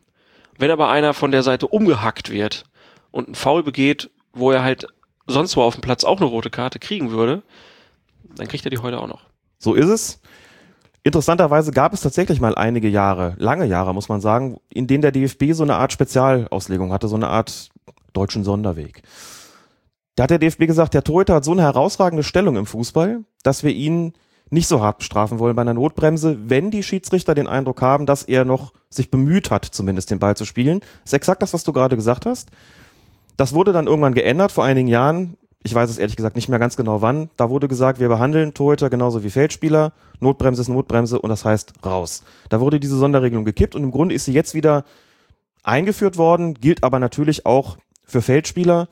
[0.58, 2.66] Wenn aber einer von der Seite umgehackt wird
[3.10, 4.88] und einen Foul begeht, wo er halt
[5.28, 7.42] sonst wo auf dem Platz auch eine rote Karte kriegen würde,
[8.36, 9.22] dann kriegt er die heute auch noch.
[9.58, 10.22] So ist es.
[11.04, 15.12] Interessanterweise gab es tatsächlich mal einige Jahre, lange Jahre muss man sagen, in denen der
[15.12, 17.70] DFB so eine Art Spezialauslegung hatte, so eine Art
[18.14, 19.02] deutschen Sonderweg.
[20.22, 23.64] Da hat der DFB gesagt, der Torhüter hat so eine herausragende Stellung im Fußball, dass
[23.64, 24.14] wir ihn
[24.52, 28.22] nicht so hart bestrafen wollen bei einer Notbremse, wenn die Schiedsrichter den Eindruck haben, dass
[28.22, 30.82] er noch sich bemüht hat, zumindest den Ball zu spielen.
[30.82, 32.52] Das ist exakt das, was du gerade gesagt hast.
[33.36, 35.38] Das wurde dann irgendwann geändert vor einigen Jahren.
[35.64, 37.32] Ich weiß es ehrlich gesagt nicht mehr ganz genau wann.
[37.36, 39.92] Da wurde gesagt, wir behandeln Torhüter genauso wie Feldspieler.
[40.20, 42.24] Notbremse ist Notbremse und das heißt raus.
[42.50, 44.86] Da wurde diese Sonderregelung gekippt und im Grunde ist sie jetzt wieder
[45.64, 48.88] eingeführt worden, gilt aber natürlich auch für Feldspieler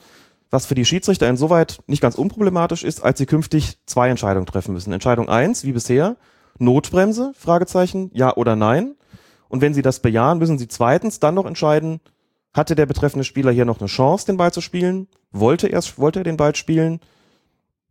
[0.51, 4.73] was für die Schiedsrichter insoweit nicht ganz unproblematisch ist, als sie künftig zwei Entscheidungen treffen
[4.73, 4.91] müssen.
[4.93, 6.17] Entscheidung eins, wie bisher,
[6.57, 8.95] Notbremse, Fragezeichen, ja oder nein.
[9.47, 11.99] Und wenn sie das bejahen, müssen sie zweitens dann noch entscheiden,
[12.53, 15.07] hatte der betreffende Spieler hier noch eine Chance, den Ball zu spielen?
[15.31, 16.99] Wollte er, wollte er den Ball spielen?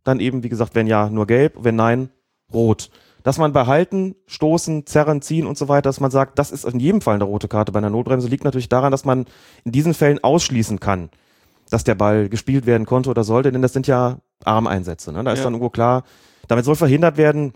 [0.03, 2.09] Dann eben, wie gesagt, wenn ja, nur gelb, wenn nein,
[2.53, 2.89] rot.
[3.23, 6.65] Dass man bei Halten, Stoßen, Zerren, Ziehen und so weiter, dass man sagt, das ist
[6.65, 9.25] in jedem Fall eine rote Karte bei einer Notbremse, liegt natürlich daran, dass man
[9.65, 11.09] in diesen Fällen ausschließen kann,
[11.69, 15.11] dass der Ball gespielt werden konnte oder sollte, denn das sind ja Armeinsätze.
[15.11, 15.23] Ne?
[15.23, 15.43] Da ist Ja.
[15.45, 16.03] dann irgendwo klar,
[16.47, 17.53] damit soll verhindert werden,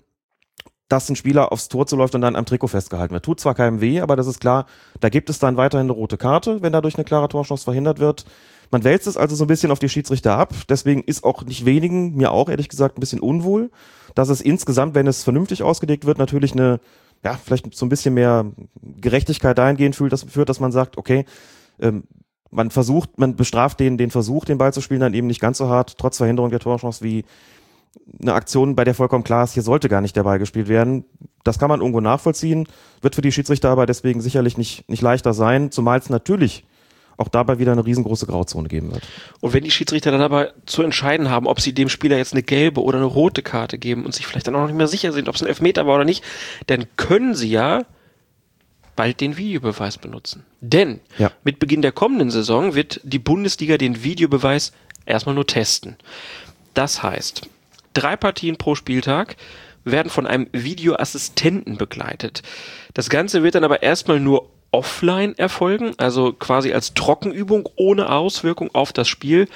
[0.89, 3.25] dass ein Spieler aufs Tor zuläuft und dann am Trikot festgehalten wird.
[3.25, 4.67] Tut zwar keinem weh, aber das ist klar,
[4.99, 8.25] da gibt es dann weiterhin eine rote Karte, wenn dadurch eine klare Torchance verhindert wird.
[8.69, 10.53] Man wälzt es also so ein bisschen auf die Schiedsrichter ab.
[10.69, 13.71] Deswegen ist auch nicht wenigen, mir auch ehrlich gesagt, ein bisschen unwohl,
[14.13, 16.79] dass es insgesamt, wenn es vernünftig ausgelegt wird, natürlich eine,
[17.23, 21.25] ja, vielleicht so ein bisschen mehr Gerechtigkeit dahingehend fühlt, führt, dass man sagt, okay,
[21.79, 22.03] ähm,
[22.53, 25.57] man versucht, man bestraft den, den Versuch, den Ball zu spielen, dann eben nicht ganz
[25.57, 27.25] so hart, trotz Verhinderung der Torchance, wie
[28.21, 31.05] eine Aktion, bei der vollkommen klar ist, hier sollte gar nicht der Ball gespielt werden.
[31.43, 32.67] Das kann man irgendwo nachvollziehen,
[33.01, 36.63] wird für die Schiedsrichter aber deswegen sicherlich nicht, nicht leichter sein, zumal es natürlich
[37.17, 39.03] auch dabei wieder eine riesengroße Grauzone geben wird.
[39.39, 42.41] Und wenn die Schiedsrichter dann aber zu entscheiden haben, ob sie dem Spieler jetzt eine
[42.41, 45.11] gelbe oder eine rote Karte geben und sich vielleicht dann auch noch nicht mehr sicher
[45.11, 46.23] sind, ob es ein Elfmeter war oder nicht,
[46.67, 47.83] dann können sie ja
[48.95, 50.45] bald den Videobeweis benutzen.
[50.61, 51.31] Denn Ja.
[51.43, 54.71] mit Beginn der kommenden Saison wird die Bundesliga den Videobeweis
[55.05, 55.97] erstmal nur testen.
[56.73, 57.47] Das heißt,
[57.93, 59.35] drei Partien pro Spieltag
[59.85, 62.41] werden von einem Videoassistenten begleitet.
[62.93, 68.73] Das Ganze wird dann aber erstmal nur offline erfolgen, also quasi als Trockenübung ohne Auswirkung
[68.73, 69.47] auf das Spiel,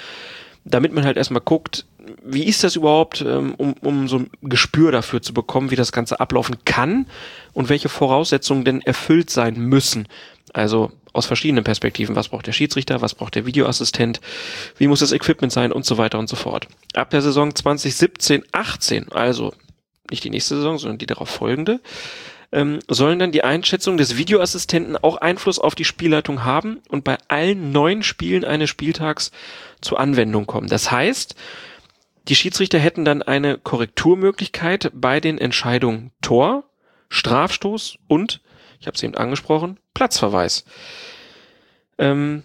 [0.63, 1.85] damit man halt erstmal guckt,
[2.23, 5.91] wie ist das überhaupt, ähm, um, um so ein Gespür dafür zu bekommen, wie das
[5.91, 7.07] Ganze ablaufen kann
[7.53, 10.07] und welche Voraussetzungen denn erfüllt sein müssen.
[10.53, 12.15] Also aus verschiedenen Perspektiven.
[12.15, 13.01] Was braucht der Schiedsrichter?
[13.01, 14.21] Was braucht der Videoassistent?
[14.77, 15.71] Wie muss das Equipment sein?
[15.71, 16.67] Und so weiter und so fort.
[16.93, 19.53] Ab der Saison 2017, 18, also
[20.09, 21.81] nicht die nächste Saison, sondern die darauf folgende,
[22.51, 27.17] ähm, sollen dann die Einschätzung des Videoassistenten auch Einfluss auf die Spielleitung haben und bei
[27.27, 29.31] allen neuen Spielen eines Spieltags
[29.81, 30.67] zur Anwendung kommen.
[30.67, 31.35] Das heißt,
[32.27, 36.63] die Schiedsrichter hätten dann eine Korrekturmöglichkeit bei den Entscheidungen Tor,
[37.09, 38.41] Strafstoß und,
[38.79, 40.65] ich habe es eben angesprochen, Platzverweis.
[41.97, 42.43] Ähm,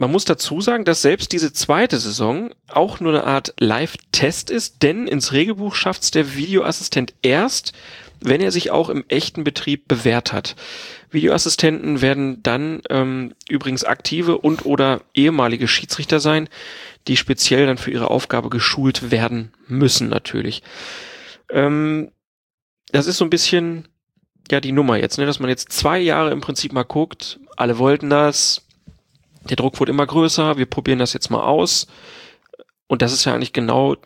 [0.00, 4.82] man muss dazu sagen, dass selbst diese zweite Saison auch nur eine Art Live-Test ist,
[4.82, 7.74] denn ins Regelbuch schafft es der Videoassistent erst,
[8.18, 10.56] wenn er sich auch im echten Betrieb bewährt hat.
[11.10, 16.48] Videoassistenten werden dann ähm, übrigens aktive und oder ehemalige Schiedsrichter sein,
[17.06, 20.62] die speziell dann für ihre Aufgabe geschult werden müssen natürlich.
[21.50, 22.10] Ähm,
[22.90, 23.86] das ist so ein bisschen
[24.50, 27.76] ja die Nummer jetzt, ne, dass man jetzt zwei Jahre im Prinzip mal guckt, alle
[27.76, 28.66] wollten das,
[29.48, 31.86] der Druck wurde immer größer, wir probieren das jetzt mal aus.
[32.86, 33.96] Und das ist ja eigentlich genau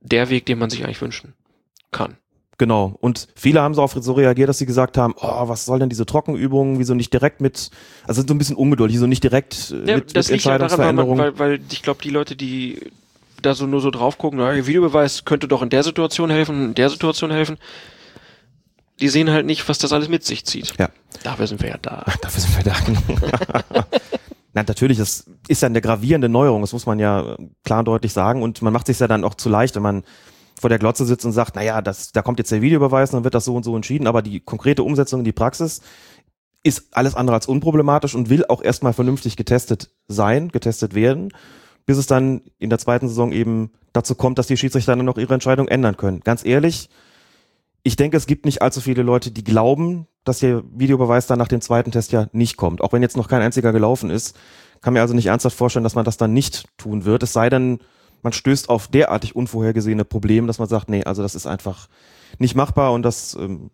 [0.00, 1.34] der Weg, den man sich eigentlich wünschen
[1.90, 2.16] kann.
[2.58, 2.96] Genau.
[3.00, 5.88] Und viele haben so auf so reagiert, dass sie gesagt haben, oh, was soll denn
[5.88, 7.70] diese Trockenübungen, wieso nicht direkt mit,
[8.02, 10.46] also sind so ein bisschen ungeduldig, so nicht direkt äh, Ja, mit, das mit liegt
[10.46, 12.90] daran, weil, weil, weil ich glaube, die Leute, die
[13.42, 16.74] da so nur so drauf gucken, na, Videobeweis könnte doch in der Situation helfen, in
[16.74, 17.58] der Situation helfen,
[19.00, 20.74] die sehen halt nicht, was das alles mit sich zieht.
[20.78, 20.88] Ja.
[21.22, 22.04] Dafür sind wir ja da.
[22.22, 22.76] Dafür sind wir da.
[22.84, 23.84] genau.
[24.54, 27.84] Na, natürlich, das ist ja eine gravierende Neuerung, das muss man ja äh, klar und
[27.86, 28.42] deutlich sagen.
[28.42, 30.04] Und man macht sich ja dann auch zu leicht, wenn man
[30.60, 33.34] vor der Glotze sitzt und sagt, naja, das, da kommt jetzt der Videobeweis dann wird
[33.34, 34.06] das so und so entschieden.
[34.06, 35.80] Aber die konkrete Umsetzung in die Praxis
[36.64, 41.32] ist alles andere als unproblematisch und will auch erstmal vernünftig getestet sein, getestet werden,
[41.86, 45.18] bis es dann in der zweiten Saison eben dazu kommt, dass die Schiedsrichter dann noch
[45.18, 46.20] ihre Entscheidung ändern können.
[46.20, 46.88] Ganz ehrlich,
[47.82, 51.48] ich denke, es gibt nicht allzu viele Leute, die glauben, dass der Videobeweis dann nach
[51.48, 52.82] dem zweiten Test ja nicht kommt.
[52.82, 54.36] Auch wenn jetzt noch kein einziger gelaufen ist,
[54.80, 57.22] kann mir also nicht ernsthaft vorstellen, dass man das dann nicht tun wird.
[57.22, 57.78] Es sei denn,
[58.22, 61.88] man stößt auf derartig unvorhergesehene Probleme, dass man sagt, nee, also das ist einfach
[62.38, 63.70] nicht machbar und das ähm,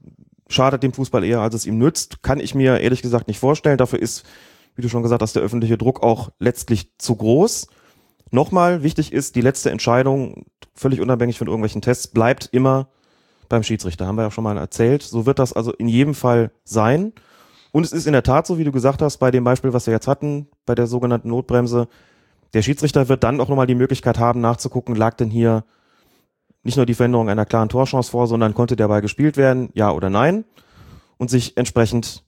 [0.49, 2.23] schadet dem Fußball eher, als es ihm nützt.
[2.23, 3.79] Kann ich mir ehrlich gesagt nicht vorstellen.
[3.79, 4.25] Dafür ist,
[4.77, 7.69] wie du schon gesagt hast, der öffentliche Druck auch letztlich zu groß.
[8.31, 12.89] Nochmal wichtig ist, die letzte Entscheidung, völlig unabhängig von irgendwelchen Tests, bleibt immer
[13.55, 14.07] beim Schiedsrichter.
[14.07, 15.03] Haben wir ja schon mal erzählt.
[15.03, 17.13] So wird das also in jedem Fall sein.
[17.73, 19.87] Und es ist in der Tat so, wie du gesagt hast, bei dem Beispiel, was
[19.87, 21.89] wir jetzt hatten, bei der sogenannten Notbremse,
[22.53, 25.65] der Schiedsrichter wird dann auch nochmal die Möglichkeit haben, nachzugucken, lag denn hier
[26.63, 29.91] nicht nur die Veränderung einer klaren Torchance vor, sondern konnte der Ball gespielt werden, ja
[29.91, 30.45] oder nein,
[31.19, 32.25] und sich entsprechend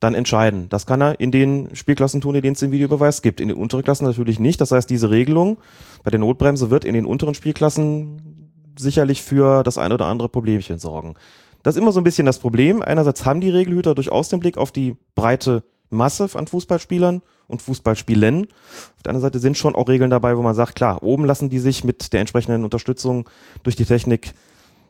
[0.00, 0.68] dann entscheiden.
[0.68, 3.40] Das kann er in den Spielklassen tun, in denen es den Videobeweis gibt.
[3.40, 4.60] In den unteren Klassen natürlich nicht.
[4.60, 5.58] Das heißt, diese Regelung
[6.02, 8.31] bei der Notbremse wird in den unteren Spielklassen
[8.76, 11.14] sicherlich für das ein oder andere Problemchen sorgen.
[11.62, 12.82] Das ist immer so ein bisschen das Problem.
[12.82, 18.44] Einerseits haben die Regelhüter durchaus den Blick auf die breite Masse an Fußballspielern und Fußballspielen.
[18.44, 21.50] Auf der anderen Seite sind schon auch Regeln dabei, wo man sagt, klar, oben lassen
[21.50, 23.28] die sich mit der entsprechenden Unterstützung
[23.62, 24.34] durch die Technik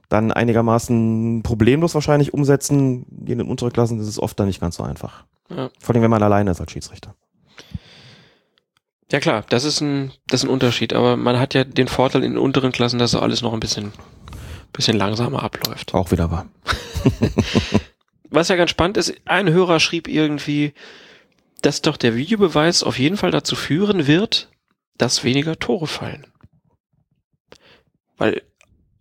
[0.09, 3.07] dann einigermaßen problemlos wahrscheinlich umsetzen.
[3.27, 5.25] In den unteren Klassen ist es oft dann nicht ganz so einfach.
[5.51, 5.71] Ja.
[5.81, 7.14] Vor allem, wenn man alleine ist als Schiedsrichter.
[9.11, 12.25] Ja klar, das ist ein, das ist ein Unterschied, aber man hat ja den Vorteil
[12.25, 13.93] in den unteren Klassen, dass alles noch ein bisschen,
[14.73, 15.93] bisschen langsamer abläuft.
[15.95, 16.49] Auch wieder wahr.
[18.31, 20.73] Was ja ganz spannend ist, ein Hörer schrieb irgendwie,
[21.61, 24.51] dass doch der Videobeweis auf jeden Fall dazu führen wird,
[24.97, 26.27] dass weniger Tore fallen.
[28.17, 28.43] Weil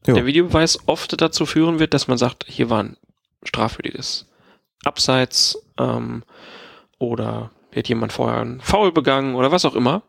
[0.05, 0.15] Jo.
[0.15, 2.97] der Videobeweis oft dazu führen wird, dass man sagt, hier war ein
[3.43, 4.27] strafwürdiges
[4.83, 6.23] Abseits ähm,
[6.97, 10.03] oder hat jemand vorher einen Foul begangen oder was auch immer,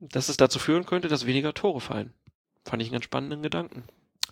[0.00, 2.12] dass es dazu führen könnte, dass weniger Tore fallen.
[2.64, 3.84] Fand ich einen ganz spannenden Gedanken.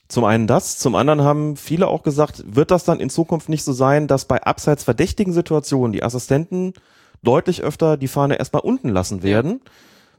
[0.09, 3.63] Zum einen das, zum anderen haben viele auch gesagt, wird das dann in Zukunft nicht
[3.63, 6.75] so sein, dass bei abseits verdächtigen Situationen die Assistenten
[7.23, 9.61] deutlich öfter die Fahne erstmal unten lassen werden,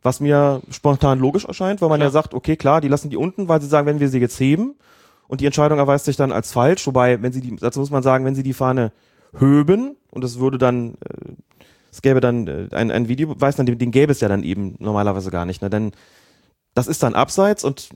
[0.01, 2.07] was mir spontan logisch erscheint, weil man Klar.
[2.07, 4.39] ja sagt, okay, klar, die lassen die unten, weil sie sagen, wenn wir sie jetzt
[4.39, 4.75] heben
[5.27, 8.03] und die Entscheidung erweist sich dann als falsch, wobei, wenn sie die, dazu muss man
[8.03, 8.93] sagen, wenn sie die Fahne
[9.33, 11.33] höben und es würde dann, äh,
[11.91, 14.75] es gäbe dann äh, ein, ein Videobeweis, dann den, den gäbe es ja dann eben
[14.79, 15.69] normalerweise gar nicht, ne?
[15.69, 15.91] denn
[16.73, 17.89] das ist dann abseits und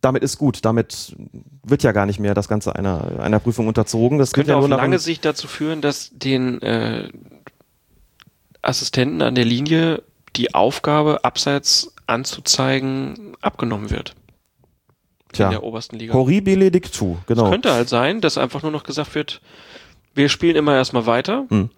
[0.00, 0.64] damit ist gut.
[0.64, 1.16] Damit
[1.64, 4.18] wird ja gar nicht mehr das Ganze einer, einer Prüfung unterzogen.
[4.18, 7.10] Das könnte ja auf lange Sicht dazu führen, dass den äh,
[8.62, 10.02] Assistenten an der Linie
[10.36, 14.14] die Aufgabe, abseits anzuzeigen, abgenommen wird.
[15.32, 16.14] Tja, In der obersten Liga.
[16.14, 17.50] horribile dictu, genau.
[17.50, 19.40] Könnte halt sein, dass einfach nur noch gesagt wird,
[20.14, 21.46] wir spielen immer erstmal weiter.
[21.48, 21.70] Hm.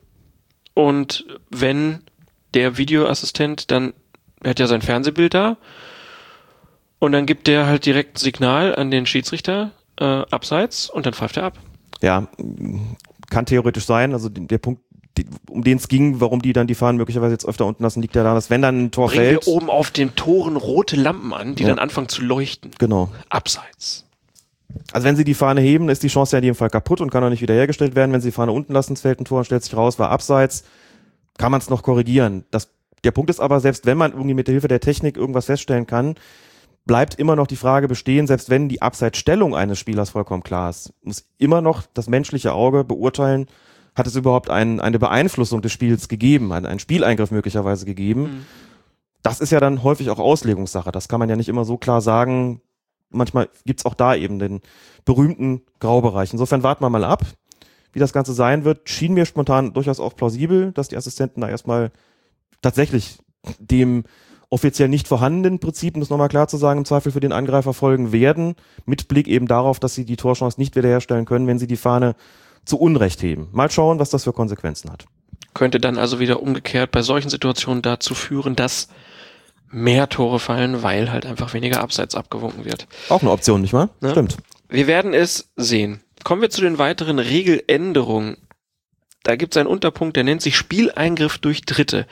[0.79, 2.05] Und wenn
[2.55, 3.95] der Videoassistent dann,
[4.45, 5.57] er hat ja sein Fernsehbild da,
[7.01, 11.15] und dann gibt der halt direkt ein Signal an den Schiedsrichter äh, abseits und dann
[11.15, 11.59] pfeift er ab.
[12.01, 12.29] Ja,
[13.29, 14.13] kann theoretisch sein.
[14.13, 14.83] Also der Punkt,
[15.51, 18.15] um den es ging, warum die dann die Fahnen möglicherweise jetzt öfter unten lassen, liegt
[18.15, 19.47] ja daran, dass wenn dann ein Tor Bringen fällt.
[19.47, 21.71] wir oben auf den Toren rote Lampen an, die Ja.
[21.71, 22.71] dann anfangen zu leuchten.
[22.79, 23.09] Genau.
[23.31, 24.05] Abseits.
[24.93, 27.11] Also wenn sie die Fahne heben, ist die Chance ja in jedem Fall kaputt und
[27.11, 28.13] kann auch nicht wiederhergestellt werden.
[28.13, 30.11] Wenn sie die Fahne unten lassen, es fällt ein Tor und stellt sich raus, war
[30.11, 30.65] abseits,
[31.39, 32.45] kann man es noch korrigieren.
[32.51, 32.71] Das,
[33.05, 35.87] der Punkt ist aber, selbst wenn man irgendwie mit der Hilfe der Technik irgendwas feststellen
[35.87, 36.17] kann,
[36.89, 40.93] bleibt immer noch die Frage bestehen, selbst wenn die Abseitsstellung eines Spielers vollkommen klar ist,
[41.03, 43.47] muss immer noch das menschliche Auge beurteilen,
[43.95, 48.47] hat es überhaupt ein, eine Beeinflussung des Spiels gegeben, ein, ein Spieleingriff möglicherweise gegeben.
[49.23, 50.91] Das ist ja dann häufig auch Auslegungssache.
[50.91, 52.63] Das kann man ja nicht immer so klar sagen.
[53.11, 54.61] Manchmal gibt's auch da eben den
[55.05, 56.33] berühmten Graubereich.
[56.33, 57.25] Insofern warten wir mal ab,
[57.93, 58.89] wie das Ganze sein wird.
[58.89, 61.91] Schien mir spontan durchaus auch plausibel, dass die Assistenten da erstmal
[62.61, 63.19] tatsächlich
[63.59, 64.05] dem
[64.51, 67.75] offiziell nicht vorhandenen Prinzip, um das nochmal klar zu sagen, im Zweifel für den Angreifer
[67.75, 68.55] folgen werden,
[68.87, 72.15] mit Blick eben darauf, dass sie die Torchance nicht wiederherstellen können, wenn sie die Fahne
[72.65, 73.49] zu Unrecht heben.
[73.53, 75.07] Mal schauen, was das für Konsequenzen hat.
[75.55, 78.89] Könnte dann also wieder umgekehrt bei solchen Situationen dazu führen, dass
[79.71, 82.87] mehr Tore fallen, weil halt einfach weniger Abseits abgewunken wird.
[83.09, 83.91] Auch eine Option, nicht wahr?
[84.01, 84.11] Ne?
[84.11, 84.37] Stimmt.
[84.69, 86.01] Wir werden es sehen.
[86.25, 88.37] Kommen wir zu den weiteren Regeländerungen.
[89.23, 92.07] Da gibt es einen Unterpunkt, der nennt sich Spieleingriff durch Dritte.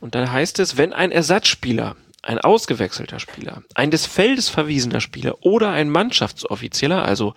[0.00, 5.44] Und da heißt es, wenn ein Ersatzspieler, ein ausgewechselter Spieler, ein des Feldes verwiesener Spieler
[5.44, 7.34] oder ein Mannschaftsoffizieller, also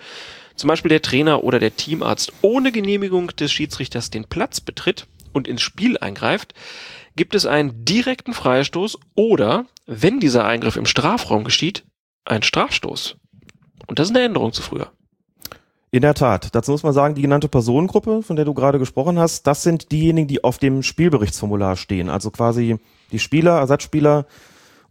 [0.56, 5.48] zum Beispiel der Trainer oder der Teamarzt, ohne Genehmigung des Schiedsrichters den Platz betritt und
[5.48, 6.54] ins Spiel eingreift,
[7.20, 11.84] gibt es einen direkten Freistoß oder, wenn dieser Eingriff im Strafraum geschieht,
[12.24, 13.18] einen Strafstoß.
[13.88, 14.88] Und das ist eine Änderung zu früher.
[15.92, 16.56] In der Tat.
[16.56, 19.92] Dazu muss man sagen, die genannte Personengruppe, von der du gerade gesprochen hast, das sind
[19.92, 22.10] diejenigen, die auf dem Spielberichtsformular stehen.
[22.10, 22.78] Also quasi
[23.12, 24.26] die Spieler, Ersatzspieler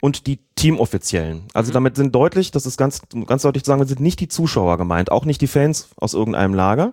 [0.02, 1.44] und die Teamoffiziellen.
[1.54, 4.76] Also damit sind deutlich, das ist ganz, ganz deutlich zu sagen, sind nicht die Zuschauer
[4.76, 6.90] gemeint, auch nicht die Fans aus irgendeinem Lager.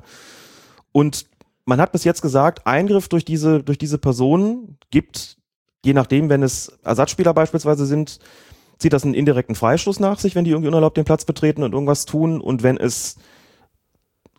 [0.94, 1.26] Und
[1.66, 5.38] man hat bis jetzt gesagt, Eingriff durch diese, durch diese Personen gibt,
[5.84, 8.20] je nachdem, wenn es Ersatzspieler beispielsweise sind,
[8.78, 11.74] zieht das einen indirekten Freistoß nach sich, wenn die irgendwie unerlaubt den Platz betreten und
[11.74, 12.40] irgendwas tun.
[12.42, 13.16] Und wenn es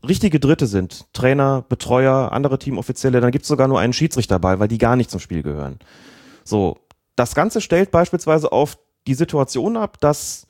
[0.06, 4.58] richtige Dritte sind, Trainer, Betreuer, andere Teamoffizielle, dann gibt es sogar nur einen Schiedsrichter bei,
[4.58, 5.78] weil die gar nicht zum Spiel gehören.
[6.44, 6.78] So,
[7.16, 10.46] das Ganze stellt beispielsweise auf die Situation ab, dass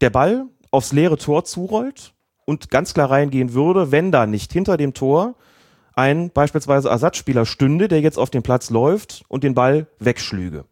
[0.00, 2.12] der Ball aufs leere Tor zurollt
[2.44, 5.34] und ganz klar reingehen würde, wenn da nicht hinter dem Tor
[5.94, 10.64] ein beispielsweise Ersatzspieler stünde, der jetzt auf den Platz läuft und den Ball wegschlüge.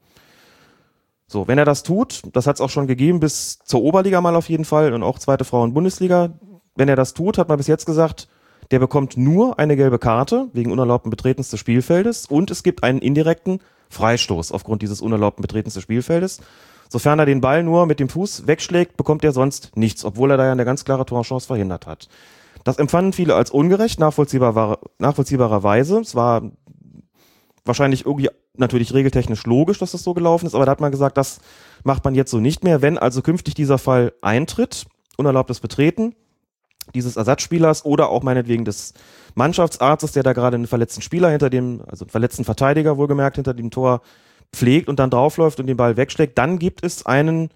[1.27, 4.35] So, wenn er das tut, das hat es auch schon gegeben bis zur Oberliga mal
[4.35, 6.31] auf jeden Fall und auch zweite Frauen-Bundesliga,
[6.75, 8.29] wenn er das tut, hat man bis jetzt gesagt,
[8.71, 13.01] der bekommt nur eine gelbe Karte wegen unerlaubten Betretens des Spielfeldes und es gibt einen
[13.01, 16.41] indirekten Freistoß aufgrund dieses unerlaubten Betretens des Spielfeldes.
[16.89, 20.37] Sofern er den Ball nur mit dem Fuß wegschlägt, bekommt er sonst nichts, obwohl er
[20.37, 22.09] da ja eine ganz klare Torchance verhindert hat.
[22.65, 26.01] Das empfanden viele als ungerecht, nachvollziehbar, nachvollziehbarerweise.
[26.01, 26.51] Es war
[27.65, 31.17] wahrscheinlich irgendwie natürlich regeltechnisch logisch, dass das so gelaufen ist, aber da hat man gesagt,
[31.17, 31.41] das
[31.85, 32.83] macht man jetzt so nicht mehr.
[32.83, 36.15] Wenn also künftig dieser Fall eintritt, unerlaubtes Betreten
[36.95, 38.95] dieses Ersatzspielers oder auch meinetwegen des
[39.35, 43.55] Mannschaftsarztes, der da gerade einen verletzten Spieler hinter dem, also einen verletzten Verteidiger wohlgemerkt hinter
[43.55, 44.03] dem Tor
[44.53, 47.51] pflegt und dann draufläuft und den Ball wegschlägt, dann gibt es einen,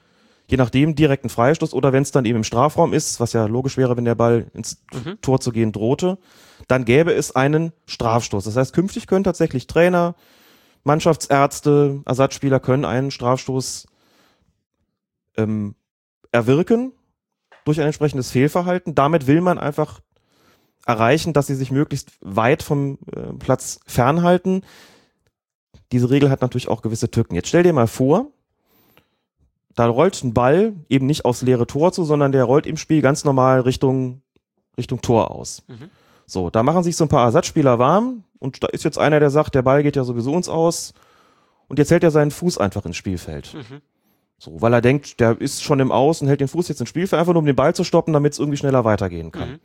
[0.47, 3.77] je nachdem, direkten Freistoß oder wenn es dann eben im Strafraum ist, was ja logisch
[3.77, 5.19] wäre, wenn der Ball ins Mhm.
[5.23, 6.19] Tor zu gehen drohte,
[6.69, 8.45] dann gäbe es einen Strafstoß.
[8.45, 10.15] Das heißt, künftig können tatsächlich Trainer,
[10.83, 13.87] Mannschaftsärzte, Ersatzspieler können einen Strafstoß
[15.37, 15.75] ähm,
[16.31, 16.93] erwirken
[17.65, 18.95] durch ein entsprechendes Fehlverhalten.
[18.95, 20.01] Damit will man einfach
[20.87, 24.63] erreichen, dass sie sich möglichst weit vom äh, Platz fernhalten.
[25.93, 27.35] Diese Regel hat natürlich auch gewisse Tücken.
[27.35, 28.27] Jetzt stell dir mal vor,
[29.75, 33.03] da rollt ein Ball eben nicht aufs leere Tor zu, sondern der rollt im Spiel
[33.03, 34.23] ganz normal Richtung,
[34.77, 35.63] Richtung Tor aus.
[35.69, 35.91] Mhm.
[36.27, 39.31] So, da machen sich so ein paar Ersatzspieler warm und da ist jetzt einer, der
[39.31, 40.95] sagt, der Ball geht ja sowieso uns aus
[41.69, 43.55] und jetzt hält er seinen Fuß einfach ins Spielfeld.
[43.55, 43.81] Mhm.
[44.39, 46.89] So, weil er denkt, der ist schon im Aus und hält den Fuß jetzt ins
[46.89, 49.53] Spiel, einfach nur um den Ball zu stoppen, damit es irgendwie schneller weitergehen kann.
[49.53, 49.61] Mhm.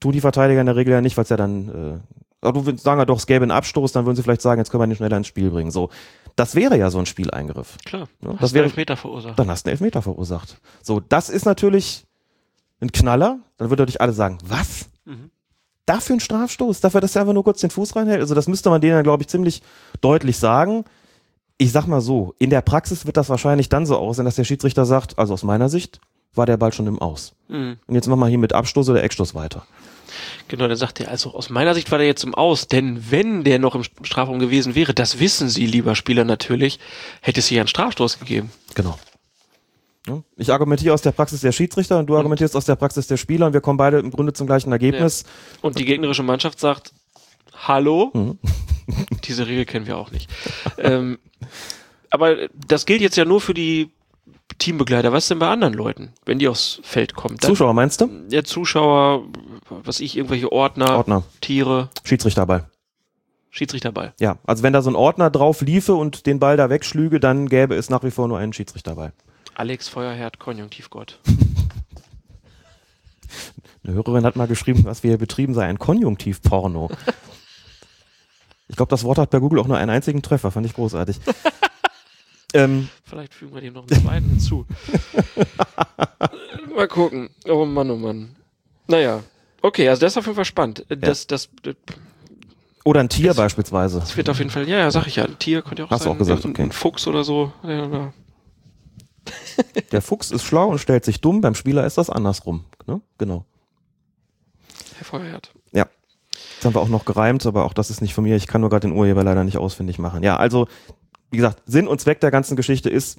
[0.00, 1.98] Tun die Verteidiger in der Regel ja nicht, weil es ja dann, äh,
[2.46, 4.60] aber du würdest sagen ja doch, es gäbe einen Abstoß, dann würden sie vielleicht sagen,
[4.60, 5.70] jetzt können wir den schneller ins Spiel bringen.
[5.70, 5.90] So,
[6.36, 7.76] das wäre ja so ein Spieleingriff.
[7.84, 8.08] Klar.
[8.22, 9.38] Ja, Hast das wäre- Elfmeter verursacht.
[9.38, 10.58] Dann hast du einen Elfmeter verursacht.
[10.82, 12.06] So, das ist natürlich
[12.80, 13.38] ein Knaller.
[13.58, 14.88] Dann würden natürlich alle sagen, was?
[15.04, 15.30] Mhm.
[15.86, 16.80] Dafür ein Strafstoß?
[16.80, 18.20] Dafür, dass er einfach nur kurz den Fuß reinhält?
[18.20, 19.62] Also das müsste man denen, glaube ich, ziemlich
[20.00, 20.84] deutlich sagen.
[21.58, 24.44] Ich sag mal so, in der Praxis wird das wahrscheinlich dann so aussehen, dass der
[24.44, 26.00] Schiedsrichter sagt, also aus meiner Sicht
[26.34, 27.34] war der Ball schon im Aus.
[27.48, 27.78] Mhm.
[27.86, 29.64] Und jetzt machen wir hier mit Abstoß oder Eckstoß weiter.
[30.48, 33.44] Genau, dann sagt er, also aus meiner Sicht war der jetzt im Aus, denn wenn
[33.44, 36.78] der noch im Strafraum gewesen wäre, das wissen Sie, lieber Spieler, natürlich,
[37.20, 38.50] hätte es hier einen Strafstoß gegeben.
[38.74, 38.98] Genau.
[40.08, 43.16] Ja, Ich argumentiere aus der Praxis der Schiedsrichter und du argumentierst aus der Praxis der
[43.16, 45.24] Spieler und wir kommen beide im Grunde zum gleichen Ergebnis.
[45.62, 46.92] Und die gegnerische Mannschaft sagt,
[47.54, 48.10] hallo?
[48.14, 48.38] Mhm.
[49.24, 50.30] Diese Regel kennen wir auch nicht.
[50.78, 51.18] ähm,
[52.10, 53.90] aber das gilt jetzt ja nur für die
[54.58, 55.12] Teambegleiter.
[55.12, 57.36] Was denn bei anderen Leuten, wenn die aufs Feld kommen?
[57.38, 58.08] Dann- Zuschauer meinst du?
[58.30, 59.24] Ja, Zuschauer,
[59.70, 61.22] was ich, irgendwelche Ordner, Ordner.
[61.40, 62.68] Tiere, Schiedsrichterball.
[63.50, 64.12] Schiedsrichterball.
[64.20, 67.48] Ja, also wenn da so ein Ordner drauf liefe und den Ball da wegschlüge, dann
[67.48, 69.12] gäbe es nach wie vor nur einen Schiedsrichterball.
[69.54, 71.18] Alex Feuerherd, Konjunktivgott.
[73.82, 76.90] Eine Hörerin hat mal geschrieben, was wir hier betrieben sei, ein Konjunktivporno.
[78.68, 81.20] Ich glaube, das Wort hat bei Google auch nur einen einzigen Treffer, fand ich großartig.
[82.52, 84.66] ähm, Vielleicht fügen wir dem noch einen zweiten hinzu.
[86.74, 87.30] Mal gucken.
[87.48, 88.34] Oh Mann, oh Mann.
[88.88, 89.22] Naja.
[89.66, 90.86] Okay, also das ist auf jeden Fall spannend.
[90.88, 91.74] Das, das, das
[92.84, 94.00] oder ein Tier beispielsweise.
[94.14, 96.02] wird auf jeden Fall, ja, ja, sag ich ja, ein Tier könnte ja auch Hast
[96.02, 96.14] du sein.
[96.14, 96.62] auch gesagt, ein, okay.
[96.62, 97.52] ein Fuchs oder so.
[97.64, 98.12] Ja, ja.
[99.90, 102.64] Der Fuchs ist schlau und stellt sich dumm, beim Spieler ist das andersrum.
[102.86, 103.00] Ne?
[103.18, 103.44] Genau.
[104.98, 105.52] Herr Feuerherd.
[105.72, 105.88] Ja.
[106.54, 108.36] Jetzt haben wir auch noch gereimt, aber auch das ist nicht von mir.
[108.36, 110.22] Ich kann nur gerade den Urheber leider nicht ausfindig machen.
[110.22, 110.68] Ja, also,
[111.32, 113.18] wie gesagt, Sinn und Zweck der ganzen Geschichte ist,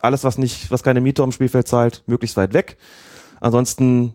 [0.00, 2.76] alles, was nicht, was keine Miete am Spielfeld zahlt, möglichst weit weg.
[3.40, 4.14] Ansonsten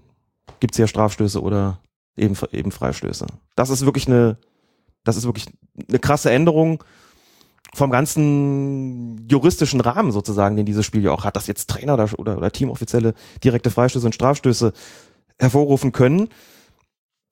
[0.66, 1.80] gibt's hier Strafstöße oder
[2.18, 3.28] eben, eben Freistöße.
[3.56, 4.40] Das ist wirklich eine,
[5.04, 5.46] das ist wirklich
[5.88, 6.84] eine krasse Änderung
[7.76, 12.10] vom ganzen juristischen Rahmen sozusagen, den dieses Spiel ja auch hat, dass jetzt Trainer oder,
[12.18, 14.74] oder, oder Teamoffizielle direkte Freistöße und Strafstöße
[15.38, 16.30] hervorrufen können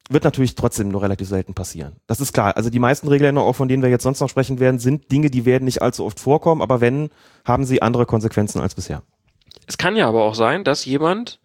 [0.09, 1.95] wird natürlich trotzdem nur relativ selten passieren.
[2.07, 2.57] Das ist klar.
[2.57, 5.29] Also die meisten Regeländerungen, auch von denen wir jetzt sonst noch sprechen werden, sind Dinge,
[5.29, 7.09] die werden nicht allzu oft vorkommen, aber wenn,
[7.45, 9.01] haben sie andere Konsequenzen als bisher.
[9.65, 11.39] Es kann ja aber auch sein, dass jemand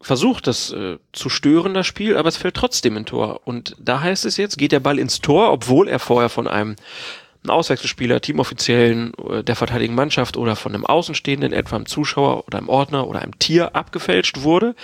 [0.00, 3.40] versucht, das äh, zu stören, das Spiel, aber es fällt trotzdem in Tor.
[3.44, 6.76] Und da heißt es jetzt, geht der Ball ins Tor, obwohl er vorher von einem
[7.46, 12.68] Auswechselspieler, Teamoffiziellen äh, der verteidigen Mannschaft oder von einem Außenstehenden, etwa einem Zuschauer oder einem
[12.68, 14.74] Ordner oder einem Tier abgefälscht wurde,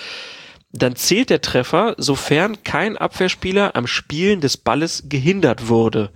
[0.72, 6.10] dann zählt der Treffer, sofern kein Abwehrspieler am Spielen des Balles gehindert wurde.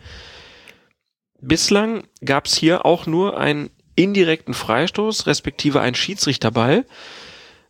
[1.41, 6.87] Bislang gab es hier auch nur einen indirekten Freistoß, respektive einen Schiedsrichterball.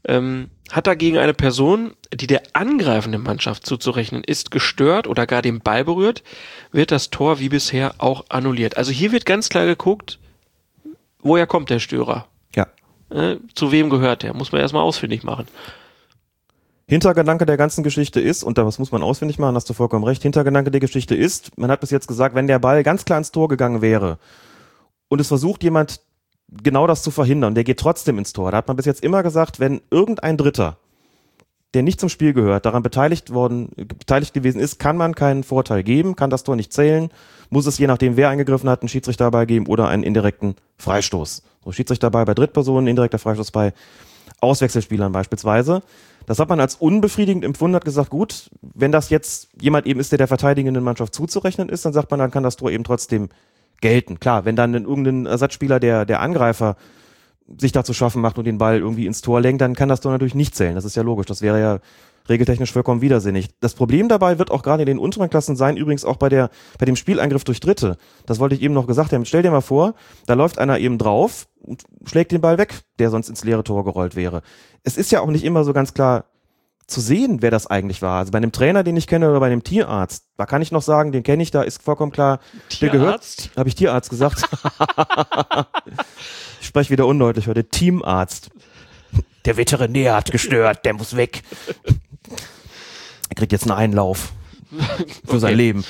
[0.07, 5.61] Ähm, hat dagegen eine Person, die der angreifenden Mannschaft zuzurechnen ist, gestört oder gar den
[5.61, 6.23] Ball berührt,
[6.73, 8.77] wird das Tor wie bisher auch annulliert.
[8.77, 10.19] Also hier wird ganz klar geguckt,
[11.21, 12.27] woher kommt der Störer?
[12.55, 12.67] Ja.
[13.11, 14.35] Äh, zu wem gehört der?
[14.35, 15.47] Muss man erstmal ausfindig machen.
[16.89, 20.23] Hintergedanke der ganzen Geschichte ist, und das muss man ausfindig machen, hast du vollkommen recht,
[20.23, 23.33] Hintergedanke der Geschichte ist, man hat bis jetzt gesagt, wenn der Ball ganz klar ins
[23.33, 24.19] Tor gegangen wäre
[25.09, 26.01] und es versucht jemand
[26.49, 28.51] genau das zu verhindern, der geht trotzdem ins Tor.
[28.51, 30.79] Da hat man bis jetzt immer gesagt, wenn irgendein Dritter,
[31.75, 35.83] der nicht zum Spiel gehört, daran beteiligt worden, beteiligt gewesen ist, kann man keinen Vorteil
[35.83, 37.11] geben, kann das Tor nicht zählen,
[37.51, 41.43] muss es je nachdem, wer eingegriffen hat, einen Schiedsrichter dabei geben oder einen indirekten Freistoß.
[41.65, 43.73] So Schiedsrichter dabei bei Drittpersonen, indirekter Freistoß bei
[44.41, 45.83] Auswechselspielern beispielsweise.
[46.27, 50.13] Das hat man als unbefriedigend empfunden, hat gesagt, gut, wenn das jetzt jemand eben ist,
[50.13, 53.29] der der verteidigenden Mannschaft zuzurechnen ist, dann sagt man, dann kann das Tor eben trotzdem
[53.81, 54.21] gelten.
[54.21, 56.77] Klar, wenn dann irgendein Ersatzspieler, der, der Angreifer,
[57.59, 60.13] sich dazu schaffen macht und den Ball irgendwie ins Tor lenkt, dann kann das Tor
[60.13, 60.75] natürlich nicht zählen.
[60.75, 61.27] Das ist ja logisch.
[61.27, 61.79] Das wäre ja
[62.29, 63.51] regeltechnisch vollkommen widersinnig.
[63.61, 66.51] Das Problem dabei wird auch gerade in den unteren Klassen sein, übrigens auch bei der,
[66.79, 67.99] bei dem Spieleingriff durch Dritte.
[68.27, 69.25] Das wollte ich eben noch gesagt haben.
[69.25, 69.95] Stell dir mal vor,
[70.27, 73.85] da läuft einer eben drauf und schlägt den Ball weg, der sonst ins leere Tor
[73.85, 74.43] gerollt wäre.
[74.83, 76.25] Es ist ja auch nicht immer so ganz klar
[76.87, 78.21] zu sehen, wer das eigentlich war.
[78.21, 80.83] Also bei einem Trainer, den ich kenne, oder bei einem Tierarzt, da kann ich noch
[80.83, 82.39] sagen, den kenne ich, da ist vollkommen klar,
[82.81, 83.23] der gehört.
[83.23, 83.51] Tierarzt?
[83.57, 84.43] Habe ich Tierarzt gesagt?
[86.61, 87.69] ich spreche wieder undeutlich heute.
[87.69, 88.51] Teamarzt.
[89.45, 91.43] Der Veterinär hat gestört, der muss weg.
[93.29, 94.33] Er kriegt jetzt einen Einlauf
[95.25, 95.55] für sein Okay.
[95.55, 95.85] Leben.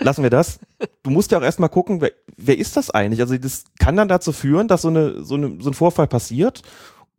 [0.00, 0.58] Lassen wir das.
[1.02, 3.20] Du musst ja auch erstmal gucken, wer, wer ist das eigentlich?
[3.20, 6.62] Also das kann dann dazu führen, dass so, eine, so, eine, so ein Vorfall passiert.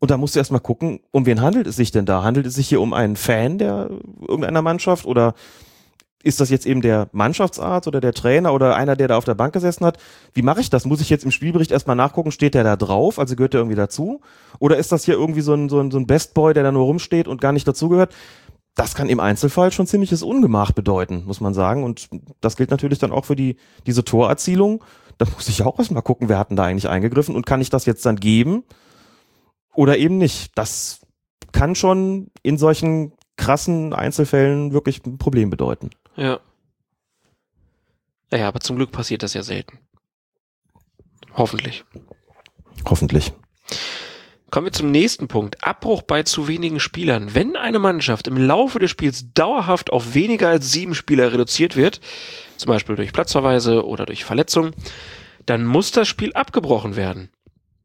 [0.01, 2.23] Und da musst du erstmal gucken, um wen handelt es sich denn da?
[2.23, 3.91] Handelt es sich hier um einen Fan der
[4.27, 5.35] irgendeiner Mannschaft oder
[6.23, 9.35] ist das jetzt eben der Mannschaftsarzt oder der Trainer oder einer, der da auf der
[9.35, 9.99] Bank gesessen hat?
[10.33, 10.85] Wie mache ich das?
[10.85, 13.75] Muss ich jetzt im Spielbericht erstmal nachgucken, steht der da drauf, also gehört der irgendwie
[13.75, 14.21] dazu?
[14.57, 16.71] Oder ist das hier irgendwie so ein, so ein, so ein Best Boy, der da
[16.71, 18.11] nur rumsteht und gar nicht dazugehört?
[18.73, 21.83] Das kann im Einzelfall schon ziemliches Ungemach bedeuten, muss man sagen.
[21.83, 24.83] Und das gilt natürlich dann auch für die, diese Torerzielung.
[25.19, 27.69] Da muss ich auch erstmal gucken, wer hat denn da eigentlich eingegriffen und kann ich
[27.69, 28.63] das jetzt dann geben
[29.75, 30.51] oder eben nicht?
[30.55, 31.01] Das
[31.51, 35.89] kann schon in solchen krassen Einzelfällen wirklich ein Problem bedeuten.
[36.15, 36.39] Ja.
[38.29, 39.79] Naja, aber zum Glück passiert das ja selten.
[41.35, 41.83] Hoffentlich.
[42.87, 43.33] Hoffentlich.
[44.49, 45.63] Kommen wir zum nächsten Punkt.
[45.63, 47.33] Abbruch bei zu wenigen Spielern.
[47.33, 52.01] Wenn eine Mannschaft im Laufe des Spiels dauerhaft auf weniger als sieben Spieler reduziert wird,
[52.57, 54.71] zum Beispiel durch Platzverweise oder durch Verletzung,
[55.45, 57.29] dann muss das Spiel abgebrochen werden.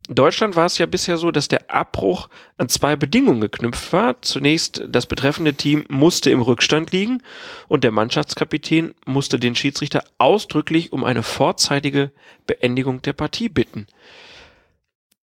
[0.09, 2.29] Deutschland war es ja bisher so, dass der Abbruch
[2.59, 4.23] an zwei Bedingungen geknüpft war.
[4.23, 7.23] Zunächst, das betreffende Team musste im Rückstand liegen
[7.67, 12.13] und der Mannschaftskapitän musste den Schiedsrichter ausdrücklich um eine vorzeitige
[12.47, 13.87] Beendigung der Partie bitten.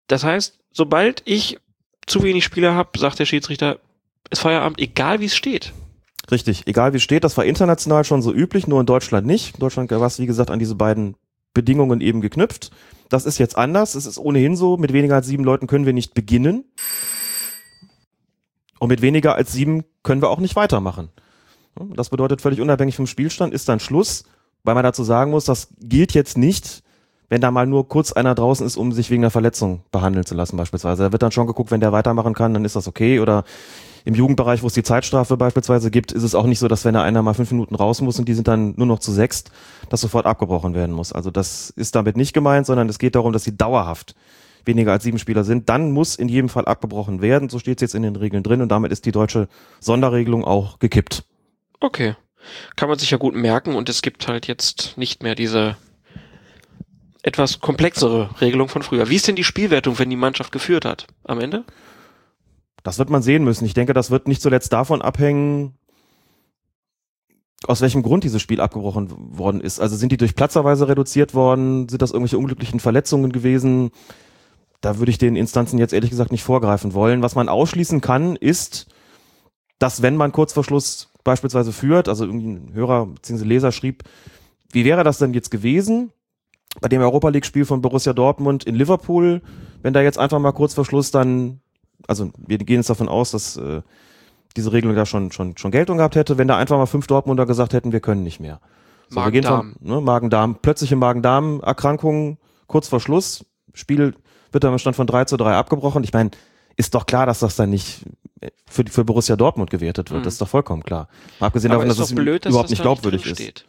[0.08, 1.60] Das heißt, sobald ich
[2.06, 3.80] zu wenig Spieler habe, sagt der Schiedsrichter,
[4.30, 5.72] ist Feierabend, egal wie es steht.
[6.32, 9.56] Richtig, egal wie es steht, das war international schon so üblich, nur in Deutschland nicht.
[9.56, 11.16] In Deutschland war es, wie gesagt, an diese beiden
[11.54, 12.72] Bedingungen eben geknüpft.
[13.14, 13.94] Das ist jetzt anders.
[13.94, 16.66] Es ist ohnehin so, mit weniger als sieben Leuten können wir nicht beginnen.
[18.80, 21.10] Und mit weniger als sieben können wir auch nicht weitermachen.
[21.96, 24.24] Das bedeutet, völlig unabhängig vom Spielstand ist dann Schluss,
[24.64, 26.82] weil man dazu sagen muss, das gilt jetzt nicht,
[27.30, 30.34] wenn da mal nur kurz einer draußen ist, um sich wegen einer Verletzung behandeln zu
[30.34, 31.04] lassen beispielsweise.
[31.04, 33.20] Da wird dann schon geguckt, wenn der weitermachen kann, dann ist das okay.
[33.20, 33.44] Oder
[34.06, 36.96] im Jugendbereich, wo es die Zeitstrafe beispielsweise gibt, ist es auch nicht so, dass wenn
[36.96, 39.52] einer mal fünf Minuten raus muss und die sind dann nur noch zu sechst,
[39.90, 41.14] dass sofort abgebrochen werden muss.
[41.14, 44.16] Also das ist damit nicht gemeint, sondern es geht darum, dass sie dauerhaft
[44.66, 45.70] weniger als sieben Spieler sind.
[45.70, 47.50] Dann muss in jedem Fall abgebrochen werden.
[47.50, 49.48] So steht es jetzt in den Regeln drin und damit ist die deutsche
[49.80, 51.24] Sonderregelung auch gekippt.
[51.80, 52.16] Okay.
[52.76, 55.78] Kann man sich ja gut merken und es gibt halt jetzt nicht mehr diese
[57.22, 59.10] etwas komplexere Regelung von früher.
[59.10, 61.64] Wie ist denn die Spielwertung, wenn die Mannschaft geführt hat am Ende?
[62.84, 63.66] Das wird man sehen müssen.
[63.66, 65.74] Ich denke, das wird nicht zuletzt davon abhängen,
[67.66, 69.80] aus welchem Grund dieses Spiel abgebrochen worden ist.
[69.80, 71.88] Also sind die durch Platzerweise reduziert worden?
[71.88, 73.92] Sind das irgendwelche unglücklichen Verletzungen gewesen?
[74.82, 77.22] Da würde ich den Instanzen jetzt ehrlich gesagt nicht vorgreifen wollen.
[77.22, 78.88] Was man ausschließen kann, ist,
[79.80, 83.46] dass wenn man kurz vor Schluss beispielsweise führt, also irgendein Hörer bzw.
[83.46, 84.04] Leser schrieb,
[84.74, 86.12] wie wäre das denn jetzt gewesen
[86.82, 89.42] bei dem Europa League Spiel von Borussia Dortmund in Liverpool,
[89.84, 91.62] wenn da jetzt einfach mal kurz vor Schluss dann
[92.08, 93.82] also wir gehen jetzt davon aus, dass äh,
[94.56, 97.46] diese Regelung da schon, schon, schon Geltung gehabt hätte, wenn da einfach mal fünf Dortmunder
[97.46, 98.60] gesagt hätten, wir können nicht mehr.
[99.10, 99.76] So, Magen-Darm.
[99.80, 102.38] Ne, Magen-Darm, plötzliche Magen-Darm-Erkrankungen
[102.68, 103.46] kurz vor Schluss.
[103.74, 104.16] Spiel
[104.52, 106.04] wird dann im Stand von 3 zu 3 abgebrochen.
[106.04, 106.32] Ich meine,
[106.76, 108.04] ist doch klar, dass das dann nicht
[108.68, 110.22] für, für Borussia Dortmund gewertet wird.
[110.22, 110.24] Mhm.
[110.24, 111.08] Das ist doch vollkommen klar.
[111.40, 113.66] Mal abgesehen Aber davon, dass es blöd, dass überhaupt nicht glaubwürdig ist.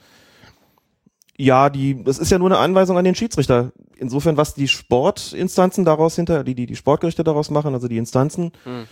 [1.36, 3.72] Ja, die, das ist ja nur eine Anweisung an den Schiedsrichter.
[3.96, 8.52] Insofern, was die Sportinstanzen daraus hinter, die, die, die Sportgerichte daraus machen, also die Instanzen,
[8.62, 8.84] hm.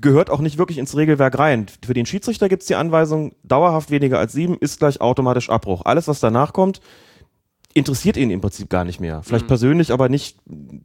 [0.00, 1.66] gehört auch nicht wirklich ins Regelwerk rein.
[1.84, 5.82] Für den Schiedsrichter gibt's die Anweisung, dauerhaft weniger als sieben ist gleich automatisch Abbruch.
[5.84, 6.80] Alles, was danach kommt,
[7.74, 9.22] interessiert ihn im Prinzip gar nicht mehr.
[9.24, 9.48] Vielleicht hm.
[9.48, 10.38] persönlich, aber nicht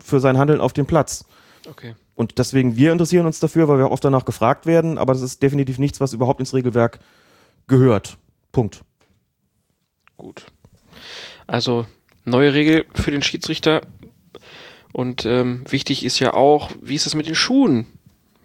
[0.04, 1.26] für sein Handeln auf dem Platz.
[1.70, 1.96] Okay.
[2.16, 5.44] Und deswegen, wir interessieren uns dafür, weil wir oft danach gefragt werden, aber das ist
[5.44, 7.00] definitiv nichts, was überhaupt ins Regelwerk
[7.68, 8.18] gehört.
[8.52, 8.84] Punkt.
[10.18, 10.46] Gut.
[11.48, 11.86] Also
[12.26, 13.82] neue Regel für den Schiedsrichter.
[14.92, 17.88] Und ähm, wichtig ist ja auch, wie ist es mit den Schuhen?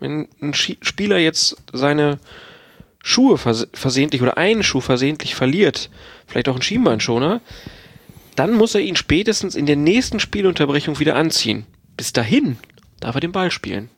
[0.01, 2.19] Wenn ein Spieler jetzt seine
[3.03, 5.91] Schuhe vers versehentlich oder einen Schuh versehentlich verliert,
[6.27, 7.41] vielleicht auch ein Schienbeinschoner,
[8.37, 11.67] dann muss er ihn spätestens in der nächsten Spielunterbrechung wieder anziehen.
[11.97, 12.57] Bis dahin
[13.01, 13.91] darf er den Ball spielen.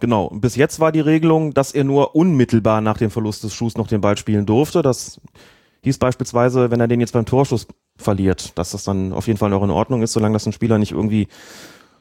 [0.00, 0.28] Genau.
[0.30, 3.86] Bis jetzt war die Regelung, dass er nur unmittelbar nach dem Verlust des Schuhs noch
[3.86, 4.82] den Ball spielen durfte.
[4.82, 5.20] Das
[5.84, 7.66] hieß beispielsweise, wenn er den jetzt beim Torschuss
[7.96, 10.78] verliert, dass das dann auf jeden Fall noch in Ordnung ist, solange das ein Spieler
[10.78, 11.28] nicht irgendwie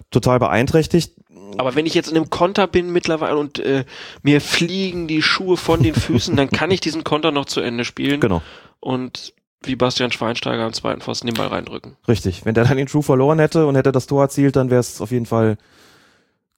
[0.09, 1.13] total beeinträchtigt.
[1.57, 3.85] Aber wenn ich jetzt in einem Konter bin mittlerweile und äh,
[4.23, 7.85] mir fliegen die Schuhe von den Füßen, dann kann ich diesen Konter noch zu Ende
[7.85, 8.19] spielen.
[8.19, 8.41] Genau.
[8.79, 9.33] Und
[9.63, 11.95] wie Bastian Schweinsteiger am zweiten Pfosten den Ball reindrücken.
[12.07, 12.45] Richtig.
[12.45, 15.01] Wenn der dann den Schuh verloren hätte und hätte das Tor erzielt, dann wäre es
[15.01, 15.57] auf jeden Fall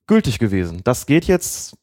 [0.08, 0.82] gültig gewesen.
[0.84, 1.76] Das geht jetzt,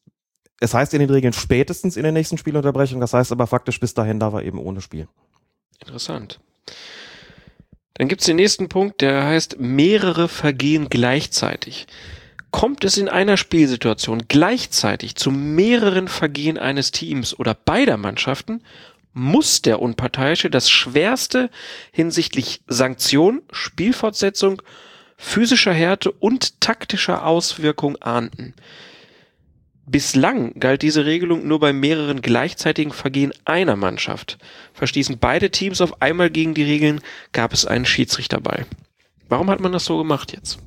[0.61, 3.95] es heißt in den Regeln spätestens in der nächsten Spielunterbrechung, das heißt aber faktisch bis
[3.95, 5.09] dahin da war eben ohne Spiel.
[5.81, 6.41] Interessant.
[7.95, 11.87] Dann gibt's den nächsten Punkt, der heißt mehrere Vergehen gleichzeitig.
[12.51, 18.63] Kommt es in einer Spielsituation gleichzeitig zu mehreren Vergehen eines Teams oder beider Mannschaften,
[19.13, 21.51] muss der Unparteiische das Schwerste
[21.93, 24.63] hinsichtlich Sanktion, Spielfortsetzung,
[25.17, 28.55] physischer Härte und taktischer Auswirkung ahnden.
[29.91, 34.39] Bislang galt diese Regelung nur bei mehreren gleichzeitigen Vergehen einer Mannschaft.
[34.73, 37.01] Verstießen beide Teams auf einmal gegen die Regeln,
[37.33, 38.67] gab es einen Schiedsrichter bei.
[39.29, 40.61] Warum hat man das so gemacht jetzt?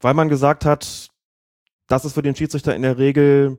[0.00, 1.08] Weil man gesagt hat,
[1.88, 3.58] dass es für den Schiedsrichter in der Regel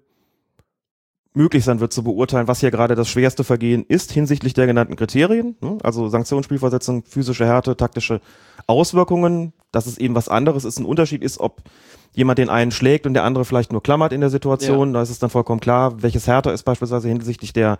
[1.33, 4.95] möglich sein wird zu beurteilen, was hier gerade das schwerste Vergehen ist hinsichtlich der genannten
[4.95, 5.77] Kriterien, ne?
[5.83, 8.19] also Sanktionsspielversetzung, physische Härte, taktische
[8.65, 10.79] Auswirkungen, dass es eben was anderes ist.
[10.79, 11.61] Ein Unterschied ist, ob
[12.13, 14.89] jemand den einen schlägt und der andere vielleicht nur klammert in der Situation.
[14.89, 14.93] Ja.
[14.95, 17.77] Da ist es dann vollkommen klar, welches härter ist beispielsweise hinsichtlich der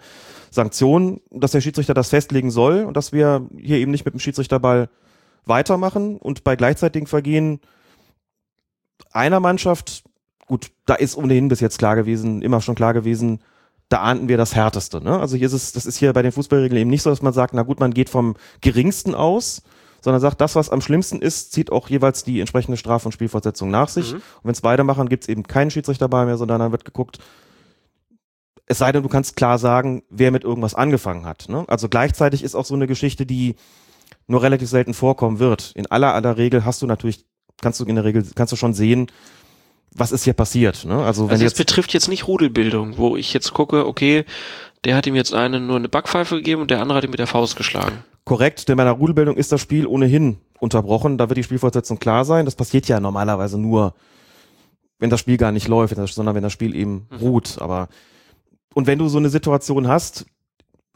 [0.52, 4.20] Sanktionen, dass der Schiedsrichter das festlegen soll und dass wir hier eben nicht mit dem
[4.20, 4.89] Schiedsrichterball
[5.45, 7.60] weitermachen und bei gleichzeitigen Vergehen
[9.12, 10.04] einer Mannschaft
[10.50, 13.39] gut, da ist ohnehin bis jetzt klar gewesen, immer schon klar gewesen,
[13.88, 15.02] da ahnten wir das Härteste.
[15.02, 15.18] Ne?
[15.18, 17.34] Also hier ist es, das ist hier bei den Fußballregeln eben nicht so, dass man
[17.34, 19.62] sagt, na gut, man geht vom geringsten aus,
[20.02, 23.70] sondern sagt, das, was am schlimmsten ist, zieht auch jeweils die entsprechende Straf- und Spielfortsetzung
[23.70, 24.12] nach sich.
[24.12, 24.18] Mhm.
[24.18, 27.20] Und wenn es beide machen, gibt es eben keinen Schiedsrichterball mehr, sondern dann wird geguckt,
[28.66, 31.47] es sei denn, du kannst klar sagen, wer mit irgendwas angefangen hat.
[31.50, 31.66] Ne?
[31.68, 33.56] Also gleichzeitig ist auch so eine Geschichte, die
[34.28, 35.72] nur relativ selten vorkommen wird.
[35.76, 37.26] In aller aller Regel hast du natürlich,
[37.62, 39.08] kannst du in der Regel, kannst du schon sehen,
[39.92, 40.86] was ist hier passiert.
[40.86, 41.04] Ne?
[41.04, 44.26] Also, wenn also jetzt das betrifft jetzt nicht Rudelbildung, wo ich jetzt gucke, okay,
[44.86, 47.20] der hat ihm jetzt einen nur eine Backpfeife gegeben und der andere hat ihm mit
[47.20, 48.04] der Faust geschlagen.
[48.24, 51.18] Korrekt, denn bei einer Rudelbildung ist das Spiel ohnehin unterbrochen.
[51.18, 52.46] Da wird die Spielfortsetzung klar sein.
[52.46, 53.94] Das passiert ja normalerweise nur,
[55.00, 57.18] wenn das Spiel gar nicht läuft, sondern wenn das Spiel eben mhm.
[57.18, 57.58] ruht.
[57.60, 57.90] Aber
[58.74, 60.26] und wenn du so eine Situation hast,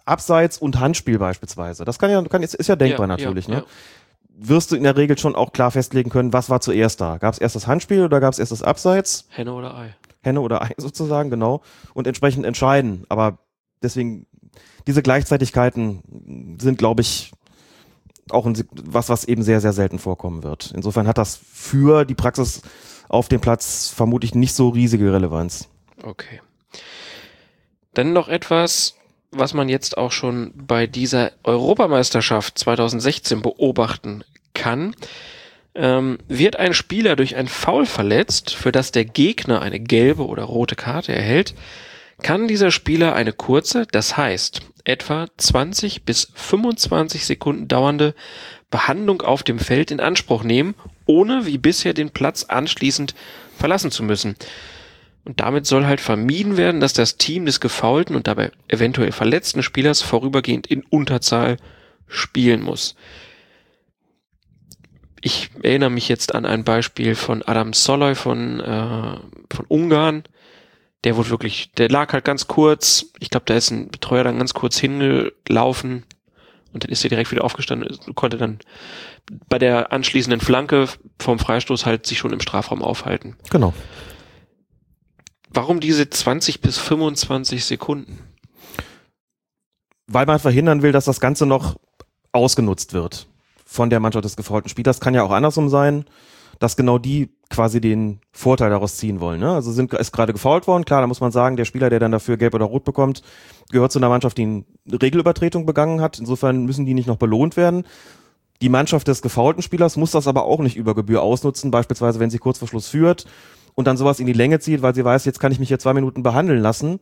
[0.06, 3.48] Abseits und Handspiel beispielsweise, das kann ja, kann, ist, ist ja denkbar ja, natürlich.
[3.48, 3.66] Ja, ne?
[4.36, 7.17] Wirst du in der Regel schon auch klar festlegen können, was war zuerst da.
[7.17, 9.27] Gab es erst das Handspiel oder gab es erst das Abseits?
[9.29, 9.95] Henne oder Ei.
[10.21, 11.61] Henne oder Ei sozusagen, genau.
[11.93, 13.05] Und entsprechend entscheiden.
[13.09, 13.38] Aber
[13.81, 14.25] deswegen,
[14.88, 17.31] diese Gleichzeitigkeiten sind, glaube ich,
[18.29, 20.71] auch ein, was, was eben sehr, sehr selten vorkommen wird.
[20.75, 22.61] Insofern hat das für die Praxis
[23.09, 25.69] auf dem Platz vermutlich nicht so riesige Relevanz.
[26.01, 26.41] Okay.
[27.93, 28.95] Dann noch etwas,
[29.34, 34.23] was man jetzt auch schon bei dieser Europameisterschaft 2016 beobachten
[34.53, 34.95] kann,
[35.75, 40.43] ähm, wird ein Spieler durch ein Foul verletzt, für das der Gegner eine gelbe oder
[40.43, 41.55] rote Karte erhält,
[42.21, 48.13] kann dieser Spieler eine kurze, das heißt etwa 20 bis 25 Sekunden dauernde
[48.69, 50.75] Behandlung auf dem Feld in Anspruch nehmen,
[51.05, 53.15] ohne wie bisher den Platz anschließend
[53.57, 54.36] verlassen zu müssen.
[55.26, 59.63] Und damit soll halt vermieden werden, dass das Team des gefaulten und dabei eventuell verletzten
[59.63, 61.57] Spielers vorübergehend in Unterzahl
[62.07, 62.95] spielen muss.
[65.21, 69.17] Ich erinnere mich jetzt an ein Beispiel von Adam Soloy von, äh,
[69.53, 70.24] von Ungarn.
[71.05, 73.05] Der wurde wirklich, der lag halt ganz kurz.
[73.19, 76.03] Ich glaube, da ist ein Betreuer dann ganz kurz hingelaufen
[76.74, 78.59] und dann ist er direkt wieder aufgestanden und konnte dann
[79.47, 83.38] bei der anschließenden Flanke vom Freistoß halt sich schon im Strafraum aufhalten.
[83.49, 83.74] Genau.
[85.54, 88.18] Warum diese 20 bis 25 Sekunden?
[90.08, 91.76] Weil man verhindern will, dass das Ganze noch
[92.32, 93.28] ausgenutzt wird
[93.64, 94.99] von der Mannschaft des gefaulten Spielers.
[94.99, 96.06] Kann ja auch andersrum sein,
[96.58, 99.39] dass genau die quasi den Vorteil daraus ziehen wollen.
[99.39, 99.51] Ne?
[99.51, 100.86] Also sind, ist gerade gefault worden.
[100.86, 103.22] Klar, da muss man sagen, der Spieler, der dann dafür gelb oder rot bekommt,
[103.72, 104.66] gehört zu einer Mannschaft, die eine
[105.01, 106.18] Regelübertretung begangen hat.
[106.18, 107.86] Insofern müssen die nicht noch belohnt werden.
[108.62, 112.32] Die Mannschaft des gefaulten Spielers muss das aber auch nicht über Gebühr ausnutzen, beispielsweise wenn
[112.32, 113.26] sie kurz vor Schluss führt
[113.76, 115.80] und dann sowas in die Länge zieht, weil sie weiß, jetzt kann ich mich hier
[115.80, 116.99] zwei Minuten behandeln lassen,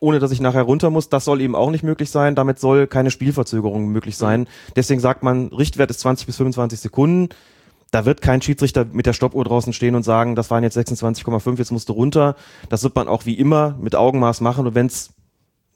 [0.00, 1.08] ohne dass ich nachher runter muss.
[1.08, 2.34] Das soll eben auch nicht möglich sein.
[2.34, 4.46] Damit soll keine Spielverzögerung möglich sein.
[4.74, 7.28] Deswegen sagt man, Richtwert ist 20 bis 25 Sekunden.
[7.90, 11.58] Da wird kein Schiedsrichter mit der Stoppuhr draußen stehen und sagen, das waren jetzt 26,5,
[11.58, 12.36] jetzt musst du runter.
[12.68, 14.66] Das wird man auch wie immer mit Augenmaß machen.
[14.66, 15.10] Und wenn es,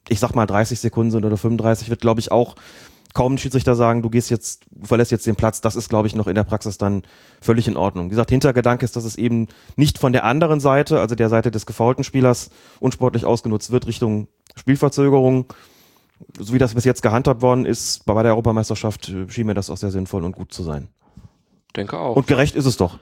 [0.08, 2.56] ich sag mal, 30 Sekunden sind oder 35, wird, glaube ich, auch
[3.14, 5.60] kaum ein Schiedsrichter sagen, du gehst jetzt, du verlässt jetzt den Platz.
[5.60, 7.02] Das ist, glaube ich, noch in der Praxis dann
[7.40, 8.06] völlig in Ordnung.
[8.06, 11.50] Wie gesagt, Hintergedanke ist, dass es eben nicht von der anderen Seite, also der Seite
[11.50, 15.52] des gefaulten Spielers, unsportlich ausgenutzt wird Richtung Spielverzögerung.
[16.38, 19.70] So wie das bis jetzt gehandhabt worden ist, bei der Europameisterschaft äh, schien mir das
[19.70, 20.88] auch sehr sinnvoll und gut zu sein.
[21.76, 22.16] Denke auch.
[22.16, 22.98] Und gerecht ist es doch.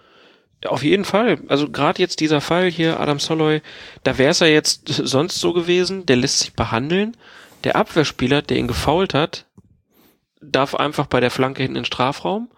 [0.63, 1.41] Ja, auf jeden Fall.
[1.49, 3.61] Also gerade jetzt dieser Fall hier, Adam Soloy,
[4.05, 7.17] da wäre es ja jetzt sonst so gewesen, der lässt sich behandeln.
[7.65, 9.48] Der Abwehrspieler, der ihn gefault hat,
[10.41, 12.51] darf einfach bei der Flanke hinten in den Strafraum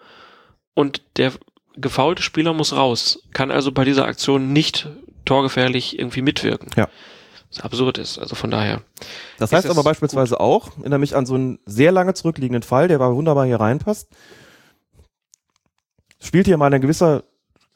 [0.75, 1.33] und der
[1.77, 4.89] gefaulte Spieler muss raus, kann also bei dieser Aktion nicht
[5.25, 6.71] torgefährlich irgendwie mitwirken.
[6.77, 6.89] Ja.
[7.51, 8.83] Was absurd ist, also von daher.
[9.39, 10.41] Das heißt aber beispielsweise gut.
[10.41, 14.09] auch, erinnere mich an so einen sehr lange zurückliegenden Fall, der war wunderbar hier reinpasst.
[16.21, 17.25] Spielt hier mal ein gewisser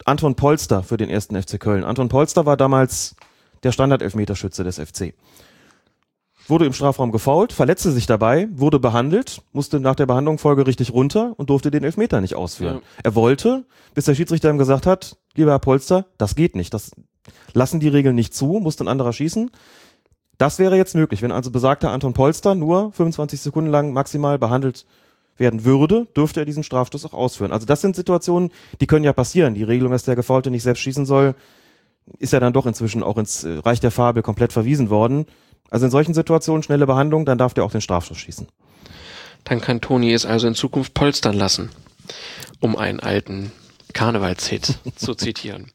[0.05, 1.82] Anton Polster für den ersten FC Köln.
[1.82, 3.16] Anton Polster war damals
[3.62, 5.14] der Standard-Elfmeterschütze des FC
[6.47, 11.34] wurde im Strafraum gefault, verletzte sich dabei, wurde behandelt, musste nach der Behandlung folgerichtig runter
[11.36, 12.76] und durfte den Elfmeter nicht ausführen.
[12.76, 12.82] Ja.
[13.03, 13.64] Er wollte,
[13.95, 16.74] bis der Schiedsrichter ihm gesagt hat, lieber Herr Polster, das geht nicht.
[16.74, 16.90] Das
[17.53, 19.51] lassen die Regeln nicht zu, muss ein anderer schießen.
[20.38, 24.84] Das wäre jetzt möglich, wenn also besagter Anton Polster nur 25 Sekunden lang maximal behandelt
[25.36, 27.53] werden würde, dürfte er diesen Strafstoß auch ausführen.
[27.53, 29.55] Also das sind Situationen, die können ja passieren.
[29.55, 31.34] Die Regelung, dass der Gefaulte nicht selbst schießen soll,
[32.18, 35.26] ist ja dann doch inzwischen auch ins äh, Reich der Fabel komplett verwiesen worden.
[35.70, 38.46] Also in solchen Situationen schnelle Behandlung, dann darf der auch den Strafstoß schießen.
[39.44, 41.70] Dann kann Toni es also in Zukunft polstern lassen,
[42.60, 43.52] um einen alten
[43.92, 45.70] Karnevalshit zu zitieren.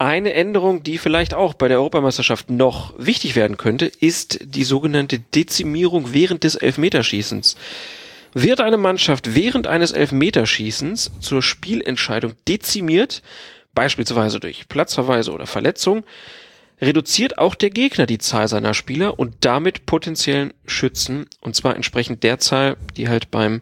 [0.00, 5.18] Eine Änderung, die vielleicht auch bei der Europameisterschaft noch wichtig werden könnte, ist die sogenannte
[5.18, 7.56] Dezimierung während des Elfmeterschießens.
[8.32, 13.22] Wird eine Mannschaft während eines Elfmeterschießens zur Spielentscheidung dezimiert,
[13.74, 16.04] beispielsweise durch Platzverweise oder Verletzung,
[16.80, 22.22] reduziert auch der Gegner die Zahl seiner Spieler und damit potenziellen Schützen, und zwar entsprechend
[22.22, 23.60] der Zahl, die halt beim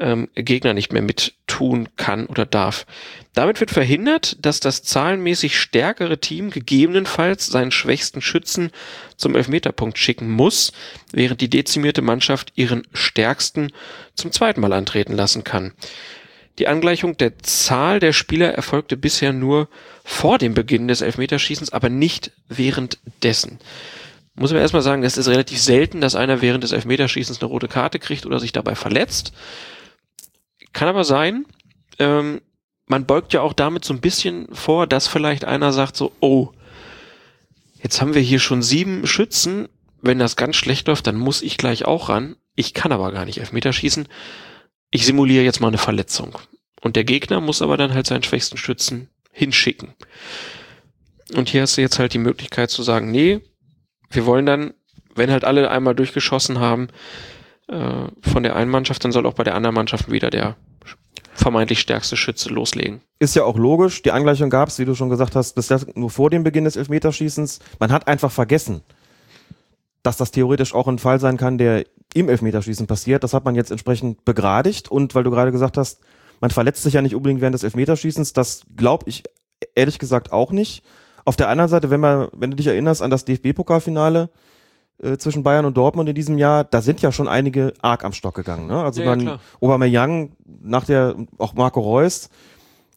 [0.00, 2.86] ähm, Gegner nicht mehr mit tun kann oder darf.
[3.34, 8.70] Damit wird verhindert, dass das zahlenmäßig stärkere Team gegebenenfalls seinen schwächsten Schützen
[9.16, 10.72] zum Elfmeterpunkt schicken muss,
[11.12, 13.70] während die dezimierte Mannschaft ihren stärksten
[14.14, 15.72] zum zweiten Mal antreten lassen kann.
[16.58, 19.68] Die Angleichung der Zahl der Spieler erfolgte bisher nur
[20.04, 23.58] vor dem Beginn des Elfmeterschießens, aber nicht währenddessen.
[24.34, 27.68] Muss man erstmal sagen, es ist relativ selten, dass einer während des Elfmeterschießens eine rote
[27.68, 29.32] Karte kriegt oder sich dabei verletzt.
[30.72, 31.44] Kann aber sein.
[31.98, 32.40] Ähm,
[32.86, 36.50] man beugt ja auch damit so ein bisschen vor, dass vielleicht einer sagt so, oh,
[37.82, 39.68] jetzt haben wir hier schon sieben Schützen.
[40.00, 42.36] Wenn das ganz schlecht läuft, dann muss ich gleich auch ran.
[42.54, 44.08] Ich kann aber gar nicht Elfmeter schießen.
[44.92, 46.38] Ich simuliere jetzt mal eine Verletzung.
[46.82, 49.94] Und der Gegner muss aber dann halt seinen schwächsten Schützen hinschicken.
[51.34, 53.40] Und hier hast du jetzt halt die Möglichkeit zu sagen, nee,
[54.10, 54.74] wir wollen dann,
[55.14, 56.88] wenn halt alle einmal durchgeschossen haben,
[57.68, 60.56] äh, von der einen Mannschaft, dann soll auch bei der anderen Mannschaft wieder der
[61.32, 63.00] vermeintlich stärkste Schütze loslegen.
[63.18, 64.02] Ist ja auch logisch.
[64.02, 66.76] Die Angleichung gab es, wie du schon gesagt hast, bisher nur vor dem Beginn des
[66.76, 67.60] Elfmeterschießens.
[67.78, 68.82] Man hat einfach vergessen,
[70.02, 73.24] dass das theoretisch auch ein Fall sein kann, der im Elfmeterschießen passiert.
[73.24, 74.90] Das hat man jetzt entsprechend begradigt.
[74.90, 76.00] Und weil du gerade gesagt hast,
[76.40, 79.22] man verletzt sich ja nicht unbedingt während des Elfmeterschießens, das glaube ich
[79.74, 80.82] ehrlich gesagt auch nicht.
[81.24, 84.28] Auf der anderen Seite, wenn man, wenn du dich erinnerst an das DFB-Pokalfinale,
[85.02, 88.12] äh, zwischen Bayern und Dortmund in diesem Jahr, da sind ja schon einige arg am
[88.12, 88.66] Stock gegangen.
[88.66, 88.82] Ne?
[88.82, 92.28] Also ja, dann ja, Aubameyang, nach der, auch Marco Reus,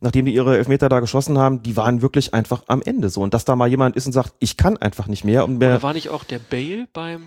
[0.02, 3.22] nachdem die ihre Elfmeter da geschossen haben, die waren wirklich einfach am Ende so.
[3.22, 5.46] Und dass da mal jemand ist und sagt, ich kann einfach nicht mehr.
[5.46, 7.24] Und mehr Oder war nicht auch der Bale beim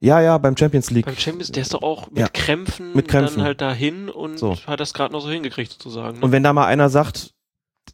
[0.00, 1.06] ja, ja, beim Champions League.
[1.06, 2.28] Beim Champions, der ist doch auch mit Ja.
[2.28, 3.36] Krämpfen, Mit Krämpfen.
[3.38, 4.56] dann halt dahin und So.
[4.66, 6.18] hat das gerade noch so hingekriegt sozusagen.
[6.18, 6.24] Ne?
[6.24, 7.34] Und wenn da mal einer sagt,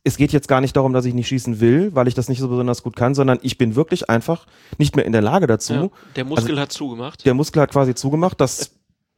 [0.04, 2.38] es geht jetzt gar nicht darum, dass ich nicht schießen will, weil ich das nicht
[2.38, 4.46] so besonders gut kann, sondern ich bin wirklich einfach
[4.78, 5.72] nicht mehr in der Lage dazu.
[5.74, 7.24] ja, der Muskel also hat zugemacht.
[7.26, 8.40] Der Muskel hat quasi zugemacht.
[8.40, 8.72] Das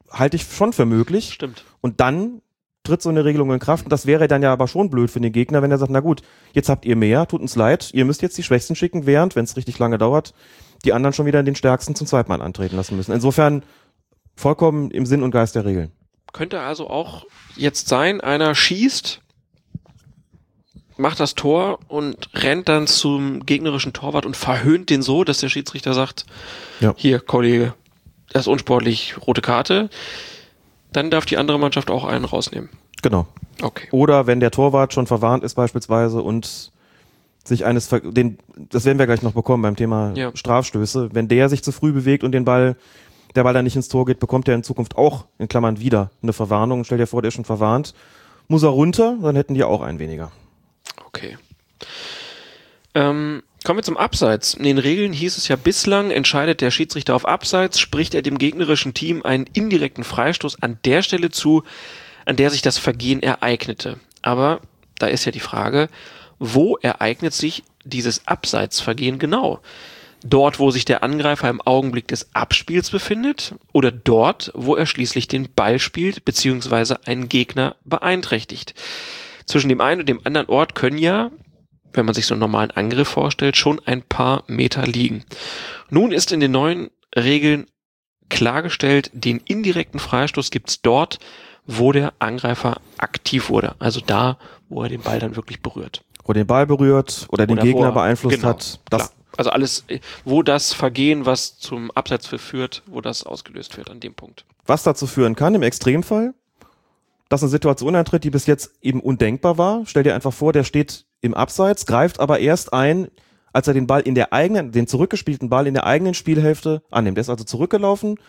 [0.09, 1.33] halte ich schon für möglich.
[1.33, 1.63] Stimmt.
[1.81, 2.41] Und dann
[2.83, 3.83] tritt so eine Regelung in Kraft.
[3.85, 5.99] Und das wäre dann ja aber schon blöd für den Gegner, wenn er sagt, na
[5.99, 6.21] gut,
[6.53, 9.43] jetzt habt ihr mehr, tut uns leid, ihr müsst jetzt die Schwächsten schicken, während, wenn
[9.43, 10.33] es richtig lange dauert,
[10.85, 13.11] die anderen schon wieder den Stärksten zum zweiten Mal antreten lassen müssen.
[13.11, 13.63] Insofern
[14.35, 15.91] vollkommen im Sinn und Geist der Regeln.
[16.31, 17.25] Könnte also auch
[17.55, 19.21] jetzt sein, einer schießt,
[20.97, 25.49] macht das Tor und rennt dann zum gegnerischen Torwart und verhöhnt den so, dass der
[25.49, 26.25] Schiedsrichter sagt,
[26.81, 26.93] Ja.
[26.97, 27.73] hier, Kollege,
[28.31, 29.89] das ist unsportlich, rote Karte.
[30.91, 32.69] Dann darf die andere Mannschaft auch einen rausnehmen.
[33.01, 33.27] Genau.
[33.61, 33.87] Okay.
[33.91, 36.71] Oder wenn der Torwart schon verwarnt ist beispielsweise und
[37.43, 40.31] sich eines, Ver den, das werden wir gleich noch bekommen beim Thema Ja.
[40.35, 42.75] Strafstöße, wenn der sich zu früh bewegt und den Ball,
[43.35, 46.11] der Ball dann nicht ins Tor geht, bekommt er in Zukunft auch, in Klammern wieder,
[46.21, 46.83] eine Verwarnung.
[46.83, 47.93] Stell dir vor, der ist schon verwarnt.
[48.47, 50.31] Muss er runter, dann hätten die auch einen weniger.
[51.05, 51.37] Okay.
[52.95, 54.55] Ähm, kommen wir zum Abseits.
[54.55, 58.37] In den Regeln hieß es ja bislang, entscheidet der Schiedsrichter auf Abseits, spricht er dem
[58.37, 61.63] gegnerischen Team einen indirekten Freistoß an der Stelle zu,
[62.25, 63.99] an der sich das Vergehen ereignete.
[64.21, 64.61] Aber
[64.97, 65.89] da ist ja die Frage,
[66.39, 69.59] wo ereignet sich dieses Abseitsvergehen genau?
[70.23, 75.27] Dort, wo sich der Angreifer im Augenblick des Abspiels befindet oder dort, wo er schließlich
[75.27, 76.95] den Ball spielt bzw.
[77.05, 78.73] einen Gegner beeinträchtigt.
[79.45, 81.31] Zwischen dem einen und dem anderen Ort können ja,
[81.93, 85.23] wenn man sich so einen normalen Angriff vorstellt, schon ein paar Meter liegen.
[85.89, 87.65] Nun ist in den neuen Regeln
[88.29, 91.19] klargestellt, den indirekten Freistoß gibt's dort,
[91.65, 93.75] wo der Angreifer aktiv wurde.
[93.79, 94.37] Also da,
[94.67, 96.03] wo er den Ball dann wirklich berührt.
[96.29, 98.79] Wo den Ball berührt oder den Oder wo Gegner er- beeinflusst genau, hat.
[98.91, 99.13] Das.
[99.35, 99.83] Also alles,
[100.25, 104.45] wo das Vergehen, was zum Abseits führt, wo das ausgelöst wird an dem Punkt.
[104.67, 106.35] was dazu führen kann, im Extremfall,
[107.29, 109.81] dass eine Situation eintritt, die bis jetzt eben undenkbar war.
[109.87, 113.07] Stell dir einfach vor, der steht im Abseits, greift aber erst ein,
[113.51, 117.17] als er den Ball in der eigenen, den zurückgespielten Ball in der eigenen Spielhälfte annimmt.
[117.17, 118.19] Der ist also zurückgelaufen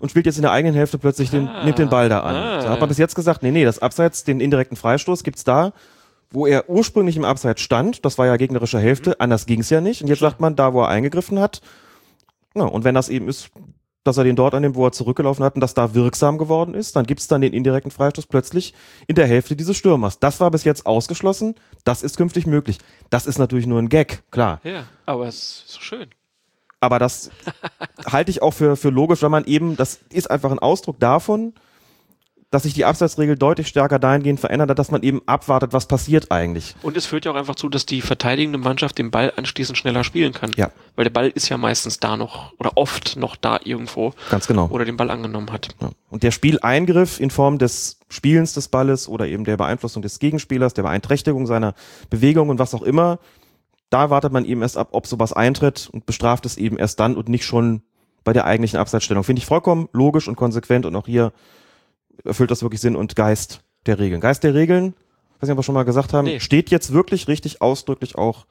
[0.00, 2.34] und spielt jetzt in der eigenen Hälfte plötzlich den, Ah, nimmt den Ball da an.
[2.34, 2.80] ah, da hat ja.
[2.80, 5.72] man bis jetzt gesagt, nee, nee, das Abseits, den indirekten Freistoß gibt's da,
[6.30, 9.80] wo er ursprünglich im Abseits stand, das war ja gegnerische Hälfte, anders ging es ja
[9.80, 10.02] nicht.
[10.02, 11.60] Und jetzt sagt man, da wo er eingegriffen hat,
[12.54, 13.50] na, und wenn das eben ist,
[14.04, 16.74] dass er den dort an dem, wo er zurückgelaufen hat und das da wirksam geworden
[16.74, 18.74] ist, dann gibt es dann den indirekten Freistoß plötzlich
[19.06, 20.18] in der Hälfte dieses Stürmers.
[20.18, 21.54] Das war bis jetzt ausgeschlossen,
[21.84, 22.78] das ist künftig möglich.
[23.10, 24.60] Das ist natürlich nur ein Gag, klar.
[24.64, 26.08] Ja, aber es ist so schön.
[26.80, 27.30] Aber das
[28.06, 31.52] halte ich auch für, für logisch, weil man eben, das ist einfach ein Ausdruck davon,
[32.50, 36.32] dass sich die Abseitsregel deutlich stärker dahingehend verändert hat, dass man eben abwartet, was passiert
[36.32, 36.74] eigentlich.
[36.82, 40.02] Und es führt ja auch einfach zu, dass die verteidigende Mannschaft den Ball anschließend schneller
[40.02, 40.50] spielen kann.
[40.56, 40.70] Ja.
[40.96, 44.14] Weil der Ball ist ja meistens da noch oder oft noch da irgendwo.
[44.30, 44.66] Ganz genau.
[44.68, 45.68] Oder den Ball angenommen hat.
[45.80, 45.90] Ja.
[46.10, 50.74] Und der Spieleingriff in Form des Spielens des Balles oder eben der Beeinflussung des Gegenspielers,
[50.74, 51.74] der Beeinträchtigung seiner
[52.10, 53.20] Bewegung und was auch immer,
[53.90, 57.16] da wartet man eben erst ab, ob sowas eintritt und bestraft es eben erst dann
[57.16, 57.82] und nicht schon
[58.24, 59.22] bei der eigentlichen Abseitsstellung.
[59.22, 61.32] Finde ich vollkommen logisch und konsequent und auch hier
[62.24, 64.20] erfüllt das wirklich Sinn und Geist der Regeln.
[64.20, 64.94] Geist der Regeln,
[65.40, 66.40] was wir schon mal gesagt haben, Nee.
[66.40, 68.46] steht jetzt wirklich richtig ausdrücklich auch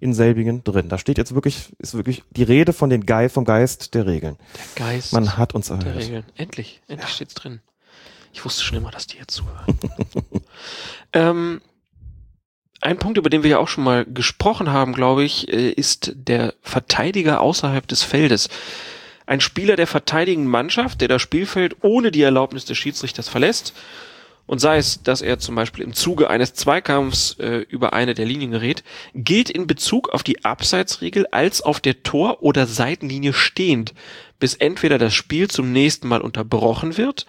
[0.00, 0.88] in selbigen drin.
[0.88, 4.36] Da steht jetzt wirklich, ist wirklich die Rede von den Geist, vom Geist der Regeln.
[4.76, 5.96] Der Geist Man hat uns der erhört.
[5.96, 6.24] Regeln.
[6.36, 7.60] Endlich, endlich steht's drin.
[8.32, 9.78] Ich wusste schon immer, dass die jetzt zuhören.
[11.12, 11.60] ähm,
[12.80, 16.12] ein Punkt, über den wir ja auch schon mal gesprochen haben, glaube ich, äh, ist
[16.14, 18.48] der Verteidiger außerhalb des Feldes.
[19.28, 23.74] Ein Spieler der verteidigenden Mannschaft, der das Spielfeld ohne die Erlaubnis des Schiedsrichters verlässt
[24.46, 28.24] und sei es, dass er zum Beispiel im Zuge eines Zweikampfs äh, über eine der
[28.24, 33.92] Linien gerät, gilt in Bezug auf die Abseitsregel als auf der Tor- oder Seitenlinie stehend,
[34.40, 37.26] bis entweder das Spiel zum nächsten Mal unterbrochen wird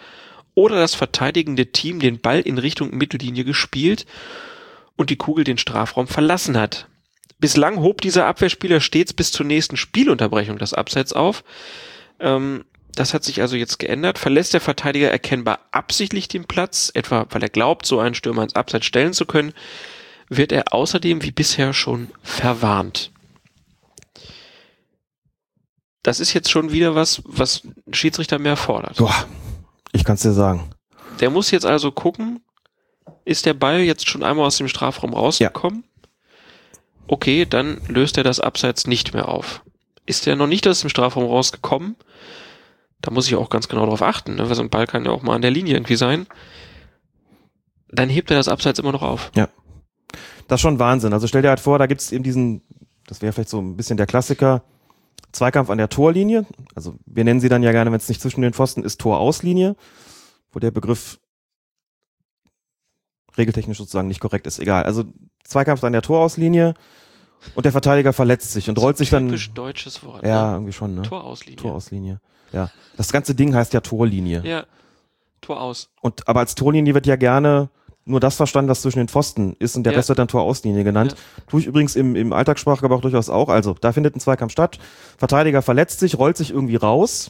[0.55, 4.05] oder das verteidigende Team den Ball in Richtung Mittellinie gespielt
[4.95, 6.87] und die Kugel den Strafraum verlassen hat.
[7.39, 11.43] Bislang hob dieser Abwehrspieler stets bis zur nächsten Spielunterbrechung das Abseits auf.
[12.19, 12.65] Ähm,
[12.95, 14.17] das hat sich also jetzt geändert.
[14.17, 18.55] Verlässt der Verteidiger erkennbar absichtlich den Platz, etwa weil er glaubt, so einen Stürmer ins
[18.55, 19.53] Abseits stellen zu können,
[20.27, 23.11] wird er außerdem wie bisher schon verwarnt.
[26.03, 28.97] Das ist jetzt schon wieder was, was ein Schiedsrichter mehr fordert.
[28.97, 29.27] Boah,
[29.91, 30.69] ich kann es dir sagen.
[31.19, 32.41] Der muss jetzt also gucken,
[33.25, 35.83] ist der Ball jetzt schon einmal aus dem Strafraum rausgekommen?
[37.07, 39.61] Okay, dann löst er das Abseits nicht mehr auf.
[40.05, 41.95] Ist er noch nicht aus dem Strafraum rausgekommen?
[43.01, 44.47] Da muss ich auch ganz genau drauf achten, ne?
[44.47, 46.27] weil so ein Ball kann ja auch mal an der Linie irgendwie sein.
[47.87, 49.31] Dann hebt er das Abseits immer noch auf.
[50.47, 51.13] Das ist schon Wahnsinn.
[51.13, 52.61] Also stell dir halt vor, da gibt's eben diesen,
[53.07, 54.63] das wäre vielleicht so ein bisschen der Klassiker,
[55.31, 56.45] Zweikampf an der Torlinie.
[56.75, 59.75] Also wir nennen sie dann ja gerne, wenn es nicht zwischen den Pfosten ist, Torauslinie,
[60.51, 61.19] wo der Begriff
[63.37, 64.59] regeltechnisch sozusagen nicht korrekt ist.
[64.59, 64.83] Egal.
[64.83, 65.05] Also
[65.43, 66.73] Zweikampf an der Torauslinie
[67.55, 69.27] und der Verteidiger verletzt sich und rollt sich dann.
[69.27, 70.25] Typisch deutsches Wort.
[70.25, 70.53] Ja, Ne?
[70.57, 71.01] irgendwie schon, ne?
[71.03, 71.55] Torauslinie.
[71.61, 72.19] Torauslinie.
[72.51, 72.69] Ja.
[72.97, 74.41] Das ganze Ding heißt ja Torlinie.
[74.45, 74.63] Ja.
[75.41, 75.89] Tor aus.
[76.01, 77.69] Und aber als Torlinie wird ja gerne
[78.05, 79.97] nur das verstanden, was zwischen den Pfosten ist und der Ja.
[79.99, 81.15] Rest wird dann Torauslinie genannt.
[81.47, 83.49] Tue ich übrigens im, im Alltagssprachgebrauch durchaus auch.
[83.49, 84.79] Also, da findet ein Zweikampf statt.
[85.17, 87.29] Verteidiger verletzt sich, rollt sich irgendwie raus.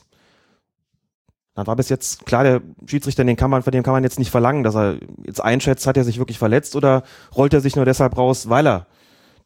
[1.56, 4.20] Dann war bis jetzt klar, der Schiedsrichter, den kann man, von dem kann man jetzt
[4.20, 7.04] nicht verlangen, dass er jetzt einschätzt, hat er sich wirklich verletzt oder
[7.36, 8.86] rollt er sich nur deshalb raus, weil er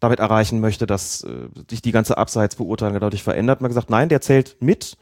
[0.03, 3.61] damit erreichen möchte, dass äh, sich die ganze Abseitsbeurteilung dadurch verändert.
[3.61, 4.97] Man hat gesagt, nein, der zählt mit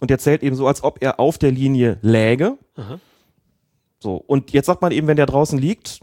[0.00, 2.58] und der zählt eben so, als ob er auf der Linie läge.
[2.76, 2.98] Aha.
[3.98, 6.00] So, und jetzt sagt man eben, wenn der draußen liegt,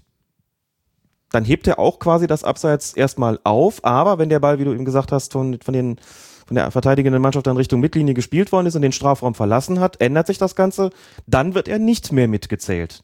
[1.31, 4.73] dann hebt er auch quasi das Abseits erstmal auf, aber wenn der Ball, wie du
[4.73, 5.99] eben gesagt hast, von, von, den,
[6.45, 9.99] von der verteidigenden Mannschaft dann Richtung Mittellinie gespielt worden ist und den Strafraum verlassen hat,
[9.99, 10.91] ändert sich das Ganze,
[11.25, 13.03] dann wird er nicht mehr mitgezählt.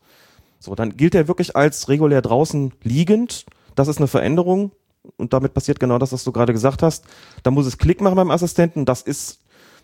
[0.59, 3.45] So, dann gilt er wirklich als regulär draußen liegend.
[3.75, 4.71] Das ist eine Veränderung
[5.17, 7.05] und damit passiert genau das, was du gerade gesagt hast.
[7.43, 8.85] Da muss es Klick machen beim Assistenten.
[8.85, 9.39] Das ist,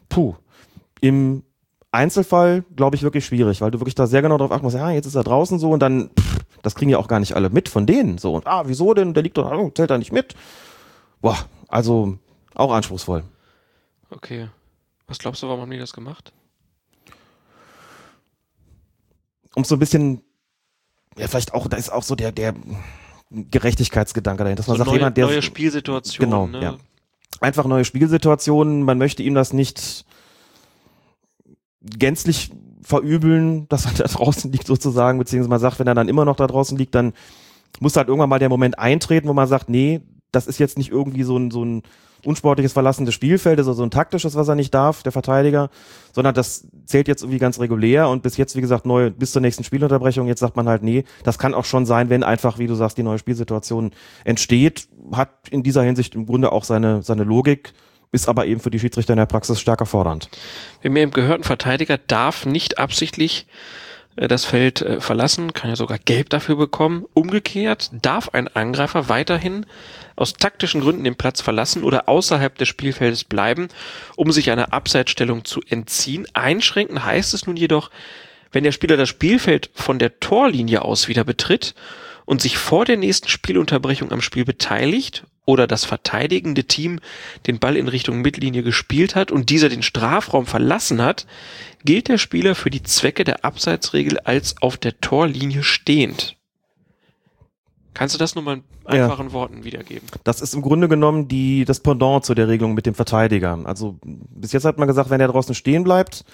[0.10, 0.36] puh,
[1.02, 1.44] im
[1.92, 4.92] Einzelfall, glaube ich, wirklich schwierig, weil du wirklich da sehr genau drauf achten musst, ja,
[4.92, 7.50] jetzt ist er draußen so und dann, pff, das kriegen ja auch gar nicht alle
[7.50, 8.18] mit von denen.
[8.18, 9.14] So, und ah, wieso denn?
[9.14, 10.36] Der liegt doch, oh, zählt da nicht mit.
[11.22, 11.38] Boah,
[11.68, 12.18] also
[12.54, 13.24] auch anspruchsvoll.
[14.10, 14.50] Okay.
[15.08, 16.34] Was glaubst du, warum haben die das gemacht?
[19.56, 20.22] Um so ein bisschen,
[21.18, 22.56] ja, vielleicht auch, da ist auch so der, der
[23.32, 26.26] Gerechtigkeitsgedanke dahinter, dass man so sagt, neue, jemand, der neue Spielsituation.
[26.26, 26.62] Genau, ne?
[26.62, 26.76] ja.
[27.42, 30.06] einfach neue Spielsituationen, man möchte ihm das nicht
[31.82, 32.52] gänzlich
[32.82, 36.36] verübeln, dass er da draußen liegt sozusagen, beziehungsweise man sagt, wenn er dann immer noch
[36.36, 37.14] da draußen liegt, dann
[37.80, 40.02] muss halt irgendwann mal der Moment eintreten, wo man sagt, nee,
[40.32, 41.84] das ist jetzt nicht irgendwie so ein, so ein
[42.26, 45.70] unsportliches Verlassen des Spielfeldes oder so ein taktisches, was er nicht darf, der Verteidiger,
[46.12, 49.42] sondern das zählt jetzt irgendwie ganz regulär und bis jetzt, wie gesagt, neu, bis zur
[49.42, 52.68] nächsten Spielunterbrechung, jetzt sagt man halt, nee, das kann auch schon sein, wenn einfach, wie
[52.68, 53.92] du sagst, die neue Spielsituation
[54.24, 57.74] entsteht, hat in dieser Hinsicht im Grunde auch seine, seine Logik,
[58.12, 60.30] ist aber eben für die Schiedsrichter in der Praxis stärker fordernd.
[60.82, 63.46] Wir haben eben gehört, ein Verteidiger darf nicht absichtlich
[64.16, 67.06] äh, das Feld äh, verlassen, kann ja sogar Gelb dafür bekommen.
[67.14, 69.66] Umgekehrt darf ein Angreifer weiterhin
[70.16, 73.68] aus taktischen Gründen den Platz verlassen oder außerhalb des Spielfeldes bleiben,
[74.16, 76.28] um sich einer Abseitsstellung zu entziehen.
[76.34, 77.92] Einschränken heißt es nun jedoch,
[78.52, 81.76] wenn der Spieler das Spielfeld von der Torlinie aus wieder betritt
[82.26, 87.00] und sich vor der nächsten Spielunterbrechung am Spiel beteiligt oder das verteidigende Team
[87.48, 91.28] den Ball in Richtung Mittellinie gespielt hat und dieser den Strafraum verlassen hat,
[91.84, 96.36] gilt der Spieler für die Zwecke der Abseitsregel als auf der Torlinie stehend.
[97.96, 99.34] Kannst du das nur mal in einfachen ja.
[99.34, 100.08] Worten wiedergeben?
[100.26, 103.58] Das ist im Grunde genommen die, das Pendant zu der Regelung mit dem Verteidiger.
[103.64, 106.26] Also bis jetzt hat man gesagt, wenn der draußen stehen bleibt,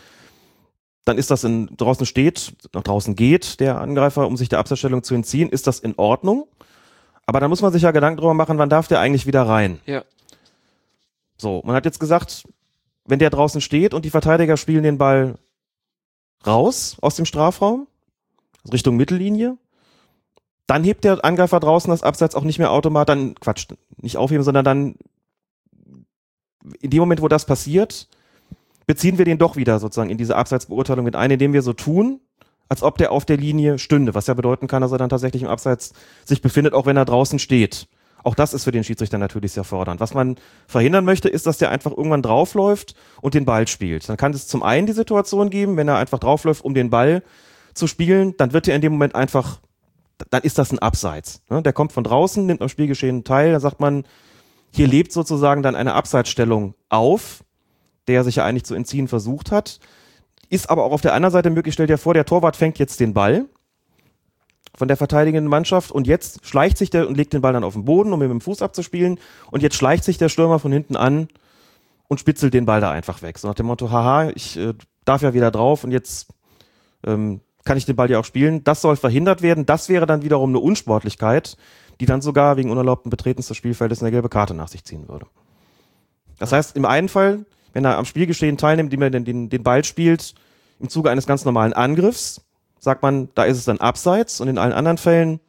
[1.05, 5.03] dann ist das in, draußen steht, nach draußen geht der Angreifer, um sich der Abseitsstellung
[5.03, 6.47] zu entziehen, ist das in Ordnung.
[7.27, 9.79] Aber dann muss man sich ja Gedanken darüber machen, wann darf der eigentlich wieder rein?
[9.85, 10.03] Ja.
[11.37, 12.43] So, man hat jetzt gesagt,
[13.05, 15.35] wenn der draußen steht und die Verteidiger spielen den Ball
[16.45, 17.87] raus aus dem Strafraum,
[18.71, 19.57] Richtung Mittellinie,
[20.71, 23.67] dann hebt der Angreifer draußen das Abseits auch nicht mehr automatisch, dann, Quatsch,
[23.97, 24.95] nicht aufheben, sondern dann
[26.79, 28.07] in dem Moment, wo das passiert,
[28.87, 32.21] beziehen wir den doch wieder sozusagen in diese Abseitsbeurteilung mit ein, indem wir so tun,
[32.69, 35.43] als ob der auf der Linie stünde, was ja bedeuten kann, dass er dann tatsächlich
[35.43, 35.91] im Abseits
[36.23, 37.89] sich befindet, auch wenn er draußen steht.
[38.23, 39.99] Auch das ist für den Schiedsrichter natürlich sehr fordernd.
[39.99, 44.07] Was man verhindern möchte, ist, dass der einfach irgendwann draufläuft und den Ball spielt.
[44.07, 47.23] Dann kann es zum einen die Situation geben, wenn er einfach draufläuft, um den Ball
[47.73, 49.59] zu spielen, dann wird er in dem Moment einfach,
[50.29, 51.41] dann ist das ein Abseits.
[51.49, 51.61] Ne?
[51.61, 54.05] Der kommt von draußen, nimmt am Spielgeschehen teil, dann sagt man,
[54.71, 57.43] hier lebt sozusagen dann eine Abseitsstellung auf,
[58.07, 59.79] der sich ja eigentlich zu entziehen versucht hat.
[60.49, 62.99] Ist aber auch auf der anderen Seite möglich, stell dir vor, der Torwart fängt jetzt
[62.99, 63.45] den Ball
[64.75, 67.73] von der verteidigenden Mannschaft und jetzt schleicht sich der und legt den Ball dann auf
[67.73, 69.19] den Boden, um ihn mit dem Fuß abzuspielen
[69.51, 71.27] und jetzt schleicht sich der Stürmer von hinten an
[72.07, 73.37] und spitzelt den Ball da einfach weg.
[73.37, 74.73] So nach dem Motto, haha, ich äh,
[75.05, 76.27] darf ja wieder drauf und jetzt
[77.05, 78.63] ähm, kann ich den Ball ja auch spielen.
[78.63, 79.65] Das soll verhindert werden.
[79.65, 81.57] Das wäre dann wiederum eine Unsportlichkeit,
[81.99, 85.27] die dann sogar wegen unerlaubten Betretens des Spielfeldes eine gelbe Karte nach sich ziehen würde.
[86.39, 89.63] Das heißt, im einen Fall wenn er am Spielgeschehen teilnimmt, indem er den, den, den
[89.63, 90.33] Ball spielt,
[90.79, 92.41] im Zuge eines ganz normalen Angriffs,
[92.79, 95.39] sagt man, da ist es dann abseits und in allen anderen Fällen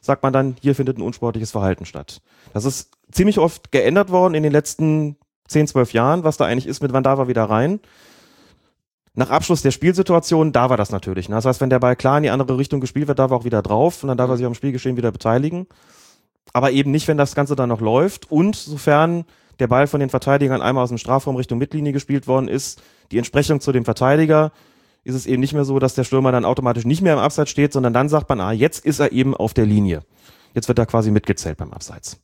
[0.00, 2.20] sagt man dann, hier findet ein unsportliches Verhalten statt.
[2.52, 5.16] Das ist ziemlich oft geändert worden in den letzten
[5.48, 7.80] 10, 12 Jahren, was da eigentlich ist, mit wann darf er wieder rein.
[9.14, 11.28] Nach Abschluss der Spielsituation, da war das natürlich.
[11.28, 11.34] Ne?
[11.34, 13.44] Das heißt, wenn der Ball klar in die andere Richtung gespielt wird, darf er auch
[13.44, 15.66] wieder drauf und dann darf er sich am Spielgeschehen wieder beteiligen.
[16.54, 19.24] Aber eben nicht, wenn das Ganze dann noch läuft und sofern
[19.58, 23.18] der Ball von den Verteidigern einmal aus dem Strafraum Richtung Mittellinie gespielt worden ist, die
[23.18, 24.50] Entsprechung zu dem Verteidiger,
[25.04, 27.50] ist es eben nicht mehr so, dass der Stürmer dann automatisch nicht mehr im Abseits
[27.50, 30.02] steht, sondern dann sagt man, ah, jetzt ist er eben auf der Linie.
[30.54, 32.20] Jetzt wird er quasi mitgezählt beim Abseits.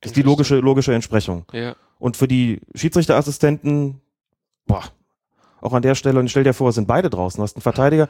[0.00, 1.46] Das ist die logische, logische Entsprechung.
[1.52, 1.76] Ja.
[1.98, 4.00] Und für die Schiedsrichterassistenten,
[4.66, 4.84] boah,
[5.64, 7.38] auch an der Stelle, und stell dir vor, sind beide draußen.
[7.38, 8.08] Du hast einen Verteidiger,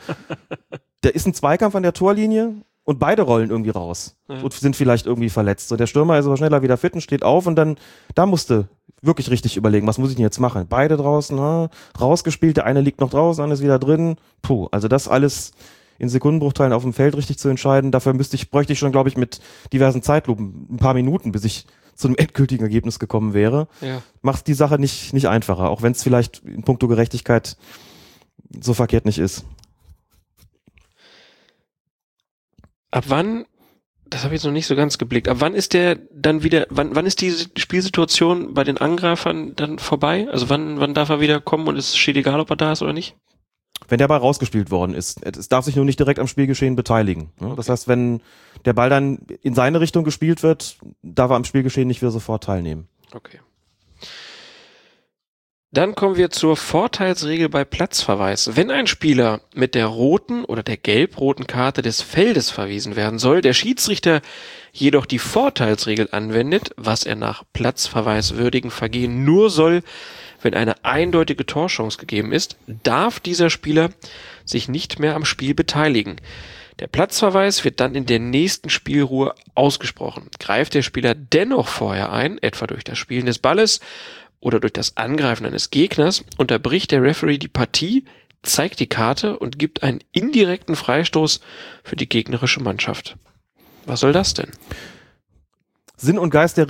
[1.04, 4.40] der ist ein Zweikampf an der Torlinie und beide rollen irgendwie raus ja.
[4.40, 5.68] und sind vielleicht irgendwie verletzt.
[5.68, 7.76] So, der Stürmer ist aber schneller wieder fit und steht auf und dann,
[8.14, 8.68] da musste
[9.02, 10.66] wirklich richtig überlegen, was muss ich denn jetzt machen?
[10.68, 11.68] Beide draußen, ha,
[12.00, 14.16] rausgespielt, der eine liegt noch draußen, der andere ist wieder drin.
[14.42, 15.52] Puh, also das alles
[15.98, 19.08] in Sekundenbruchteilen auf dem Feld richtig zu entscheiden, dafür müsste ich, bräuchte ich schon, glaube
[19.08, 19.40] ich, mit
[19.72, 23.68] diversen Zeitlupen ein paar Minuten, bis ich zu einem endgültigen Ergebnis gekommen wäre.
[23.80, 24.02] Ja.
[24.22, 27.56] Macht die Sache nicht, nicht einfacher, auch wenn es vielleicht in puncto Gerechtigkeit
[28.60, 29.44] so verkehrt nicht ist.
[32.90, 33.44] Ab wann,
[34.06, 36.66] das habe ich jetzt noch nicht so ganz geblickt, ab wann ist der dann wieder,
[36.70, 40.28] wann, wann ist die Spielsituation bei den Angreifern dann vorbei?
[40.30, 42.82] Also wann, wann darf er wieder kommen und es steht egal, ob er da ist
[42.82, 43.16] oder nicht?
[43.88, 45.24] Wenn der Ball rausgespielt worden ist.
[45.24, 47.30] Es darf sich nur nicht direkt am Spielgeschehen beteiligen.
[47.40, 47.54] Ne?
[47.56, 48.20] Das heißt, wenn
[48.64, 52.44] der Ball dann in seine Richtung gespielt wird, darf er am Spielgeschehen nicht wieder sofort
[52.44, 52.88] teilnehmen.
[53.12, 53.40] Okay.
[55.74, 58.50] Dann kommen wir zur Vorteilsregel bei Platzverweis.
[58.54, 63.40] Wenn ein Spieler mit der roten oder der gelb-roten Karte des Feldes verwiesen werden soll,
[63.40, 64.20] der Schiedsrichter
[64.72, 69.82] jedoch die Vorteilsregel anwendet, was er nach platzverweiswürdigen Vergehen nur soll,
[70.44, 73.90] wenn eine eindeutige Torchance gegeben ist, darf dieser Spieler
[74.44, 76.20] sich nicht mehr am Spiel beteiligen.
[76.80, 80.28] Der Platzverweis wird dann in der nächsten Spielruhe ausgesprochen.
[80.38, 83.80] Greift der Spieler dennoch vorher ein, etwa durch das Spielen des Balles
[84.40, 88.04] oder durch das Angreifen eines Gegners unterbricht der Referee die Partie,
[88.42, 91.40] zeigt die Karte und gibt einen indirekten Freistoß
[91.82, 93.16] für die gegnerische Mannschaft.
[93.86, 94.50] Was soll das denn?
[95.96, 96.68] Sinn und Geist der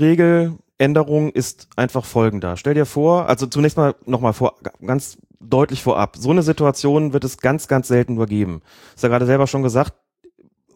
[0.85, 2.59] Regeländerung ist einfach folgender.
[2.59, 6.17] Stell dir vor, also zunächst mal nochmal vor, ganz deutlich vorab.
[6.19, 8.61] So eine Situation wird es ganz, ganz selten nur geben.
[8.93, 9.95] Hast ja gerade selber schon gesagt.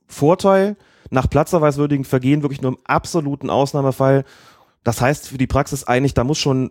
[0.06, 0.76] Vorteil
[1.10, 4.24] nach platzerweiswürdigen Vergehen wirklich nur im absoluten Ausnahmefall.
[4.82, 6.70] Das heißt für die Praxis eigentlich, da muss schon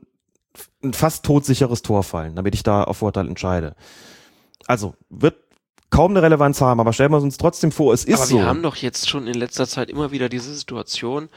[0.83, 3.75] ein fast todsicheres Tor fallen, damit ich da auf Vorteil entscheide.
[4.65, 5.35] Also wird
[5.89, 6.79] kaum eine Relevanz haben.
[6.79, 8.37] Aber stellen wir uns trotzdem vor, es ist Aber so.
[8.37, 11.29] wir haben doch jetzt schon in letzter Zeit immer wieder diese Situation,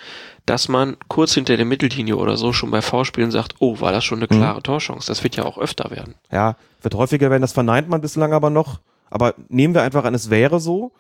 [0.47, 4.05] dass man kurz hinter der Mittellinie oder so schon bei V-Spielen sagt, oh, war das
[4.05, 4.41] schon eine Mhm.
[4.41, 5.07] klare Torchance.
[5.07, 6.15] Das wird ja auch öfter werden.
[6.33, 8.81] Ja, wird häufiger werden, das verneint man bislang aber noch.
[9.09, 10.93] Aber nehmen wir einfach an, es wäre so.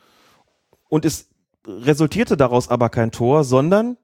[0.88, 1.28] Und es
[1.66, 3.96] resultierte daraus aber kein Tor, sondern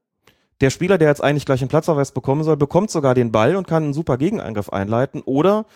[0.61, 3.67] der Spieler, der jetzt eigentlich gleich einen Platzverweis bekommen soll, bekommt sogar den Ball und
[3.67, 5.23] kann einen super Gegenangriff einleiten.
[5.23, 5.67] Oder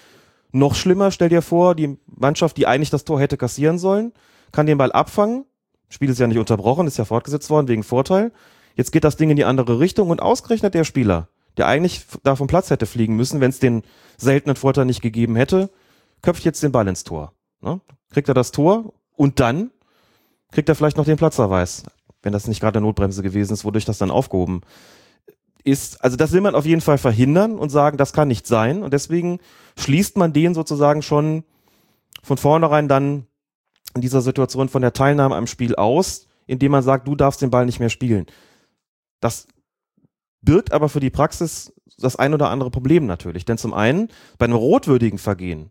[0.52, 4.12] noch schlimmer, stell dir vor, die Mannschaft, die eigentlich das Tor hätte kassieren sollen,
[4.52, 5.44] kann den Ball abfangen.
[5.88, 8.32] Spiel ist ja nicht unterbrochen, ist ja fortgesetzt worden wegen Vorteil.
[8.74, 12.36] Jetzt geht das Ding in die andere Richtung und ausgerechnet der Spieler, der eigentlich da
[12.36, 13.82] vom Platz hätte fliegen müssen, wenn es den
[14.16, 15.70] seltenen Vorteil nicht gegeben hätte,
[16.22, 17.32] köpft jetzt den Ball ins Tor.
[17.60, 17.80] Ne?
[18.10, 19.70] Kriegt er das Tor und dann
[20.52, 21.84] kriegt er vielleicht noch den Platzverweis,
[22.22, 24.62] wenn das nicht gerade eine Notbremse gewesen ist, wodurch das dann aufgehoben
[25.64, 26.02] ist.
[26.02, 28.82] Also das will man auf jeden Fall verhindern und sagen, das kann nicht sein.
[28.82, 29.38] Und deswegen
[29.78, 31.44] schließt man den sozusagen schon
[32.22, 33.26] von vornherein dann
[33.94, 37.50] in dieser Situation von der Teilnahme am Spiel aus, indem man sagt, du darfst den
[37.50, 38.26] Ball nicht mehr spielen.
[39.20, 39.46] Das
[40.42, 43.44] birgt aber für die Praxis das ein oder andere Problem natürlich.
[43.44, 44.08] Denn zum einen,
[44.38, 45.70] bei einem rotwürdigen Vergehen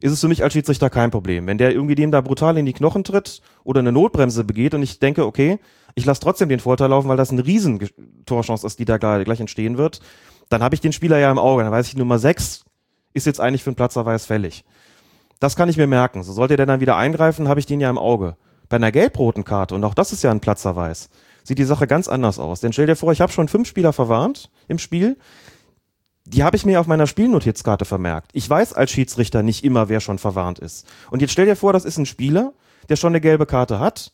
[0.00, 1.46] ist es für mich als Schiedsrichter kein Problem.
[1.46, 4.82] Wenn der irgendwie dem da brutal in die Knochen tritt oder eine Notbremse begeht und
[4.82, 5.58] ich denke, okay,
[5.94, 7.88] ich lasse trotzdem den Vorteil laufen, weil das eine riesen
[8.26, 10.00] Torchance ist, die da gleich entstehen wird,
[10.48, 11.62] dann habe ich den Spieler ja im Auge.
[11.62, 12.64] Dann weiß ich, Nummer 6
[13.14, 14.64] ist jetzt eigentlich für einen Platzverweis fällig.
[15.40, 16.22] Das kann ich mir merken.
[16.22, 18.36] So sollte der dann wieder eingreifen, habe ich den ja im Auge.
[18.68, 21.08] Bei einer gelb-roten Karte, und auch das ist ja ein Platzverweis,
[21.44, 22.60] sieht die Sache ganz anders aus.
[22.60, 25.16] Denn stell dir vor, ich habe schon fünf Spieler verwarnt im Spiel.
[26.26, 28.30] Die habe ich mir auf meiner Spielnotizkarte vermerkt.
[28.32, 30.86] Ich weiß als Schiedsrichter nicht immer, wer schon verwarnt ist.
[31.10, 32.52] Und jetzt stell dir vor, das ist ein Spieler,
[32.88, 34.10] der schon eine gelbe Karte hat,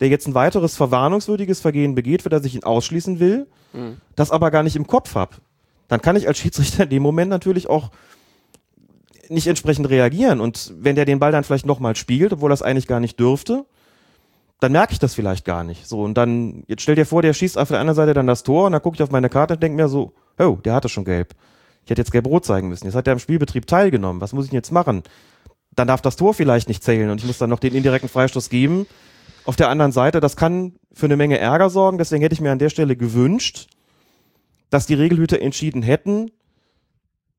[0.00, 3.46] der jetzt ein weiteres verwarnungswürdiges Vergehen begeht, für das ich ihn ausschließen will,
[4.16, 5.36] das aber gar nicht im Kopf habe.
[5.88, 7.90] Dann kann ich als Schiedsrichter in dem Moment natürlich auch
[9.28, 10.40] nicht entsprechend reagieren.
[10.40, 13.20] Und wenn der den Ball dann vielleicht nochmal spielt, obwohl er es eigentlich gar nicht
[13.20, 13.64] dürfte,
[14.60, 15.86] dann merke ich das vielleicht gar nicht.
[15.86, 18.42] So, und dann, jetzt stell dir vor, der schießt auf der anderen Seite dann das
[18.42, 20.88] Tor und dann gucke ich auf meine Karte und denke mir so, oh, der hatte
[20.88, 21.34] schon gelb.
[21.84, 22.86] Ich hätte jetzt gelb-rot zeigen müssen.
[22.86, 24.20] Jetzt hat er im Spielbetrieb teilgenommen.
[24.20, 25.02] Was muss ich denn jetzt machen?
[25.74, 28.50] Dann darf das Tor vielleicht nicht zählen und ich muss dann noch den indirekten Freistoß
[28.50, 28.86] geben.
[29.44, 31.98] Auf der anderen Seite, das kann für eine Menge Ärger sorgen.
[31.98, 33.68] Deswegen hätte ich mir an der Stelle gewünscht,
[34.68, 36.30] dass die Regelhüter entschieden hätten,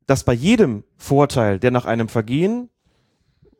[0.08, 2.70] dass bei jedem Vorteil, der nach einem Vergehen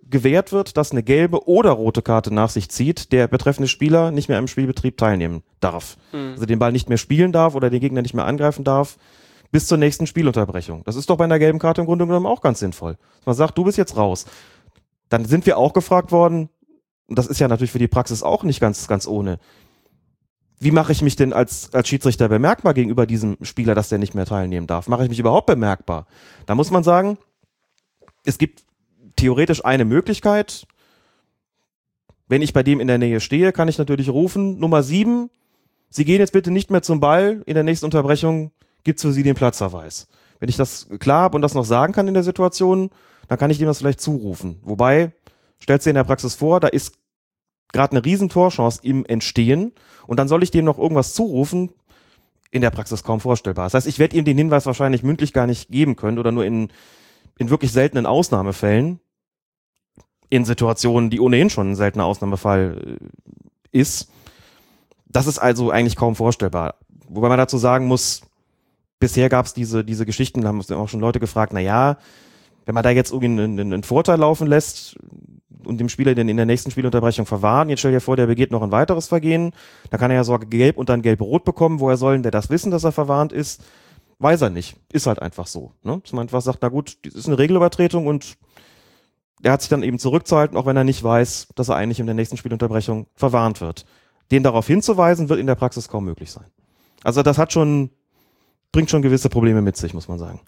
[0.10, 4.28] gewährt wird, dass eine gelbe oder rote Karte nach sich zieht, der betreffende Spieler nicht
[4.28, 5.98] mehr am Spielbetrieb teilnehmen darf.
[6.34, 8.98] Also den Ball nicht mehr spielen darf oder den Gegner nicht mehr angreifen darf
[9.52, 10.84] bis zur nächsten Spielunterbrechung.
[10.86, 12.98] Das ist doch bei einer gelben Karte im Grunde genommen auch ganz sinnvoll.
[13.26, 14.26] Man sagt, du bist jetzt raus.
[15.10, 16.50] Dann sind wir auch gefragt worden,
[17.08, 19.40] und das ist ja natürlich für die Praxis auch nicht ganz, ganz ohne.
[20.60, 24.16] Wie mache ich mich denn als, als Schiedsrichter bemerkbar gegenüber diesem Spieler, dass der nicht
[24.16, 24.88] mehr teilnehmen darf?
[24.88, 26.06] Mache ich mich überhaupt bemerkbar?
[26.46, 27.18] Da muss man sagen,
[28.24, 28.64] es gibt
[29.18, 30.68] theoretisch eine Möglichkeit.
[32.28, 35.30] Wenn ich bei dem in der Nähe stehe, kann ich natürlich rufen, Nummer sieben,
[35.94, 38.52] Sie gehen jetzt bitte nicht mehr zum Ball, in der nächsten Unterbrechung
[38.84, 40.08] gibt's für Sie den Platzverweis.
[40.40, 42.90] Wenn ich das klar habe und das noch sagen kann in der Situation,
[43.28, 44.60] dann kann ich dem das vielleicht zurufen.
[44.64, 45.14] Wobei,
[45.60, 46.98] stellt dir in der Praxis vor, da ist
[47.72, 49.72] gerade eine riesen Torchance im Entstehen
[50.08, 51.72] und dann soll ich dem noch irgendwas zurufen,
[52.52, 53.66] in der Praxis kaum vorstellbar.
[53.66, 56.46] Das heißt, ich werde ihm den Hinweis wahrscheinlich mündlich gar nicht geben können oder nur
[56.46, 56.70] in,
[57.38, 59.00] in wirklich seltenen Ausnahmefällen,
[60.30, 64.12] in Situationen, die ohnehin schon ein seltener Ausnahmefall äh, ist.
[65.08, 66.76] Das ist also eigentlich kaum vorstellbar.
[67.08, 68.22] Wobei man dazu sagen muss,
[69.02, 71.98] bisher gab es diese, diese Geschichten, da haben uns auch schon Leute gefragt, na ja,
[72.66, 74.96] wenn man da jetzt irgendwie einen, einen Vorteil laufen lässt
[75.66, 78.52] und dem Spieler den in der nächsten Spielunterbrechung verwahren, jetzt stell dir vor, der begeht
[78.52, 79.52] noch ein weiteres Vergehen,
[79.90, 82.50] dann kann er ja sogar gelb und dann gelb-rot bekommen, woher soll denn der das
[82.50, 83.64] wissen, dass er verwarnt ist?
[84.20, 84.78] Weiß er nicht.
[84.94, 85.72] Ist halt einfach so.
[85.84, 86.00] Ne?
[86.04, 88.38] Dass man einfach sagt, na gut, das ist eine Regelübertretung und
[89.44, 92.06] der hat sich dann eben zurückzuhalten, auch wenn er nicht weiß, dass er eigentlich in
[92.06, 93.86] der nächsten Spielunterbrechung verwarnt wird.
[94.30, 96.46] Den darauf hinzuweisen, wird in der Praxis kaum möglich sein.
[97.04, 97.90] Also das hat schon,
[98.72, 100.42] bringt schon gewisse Probleme mit sich, muss man sagen.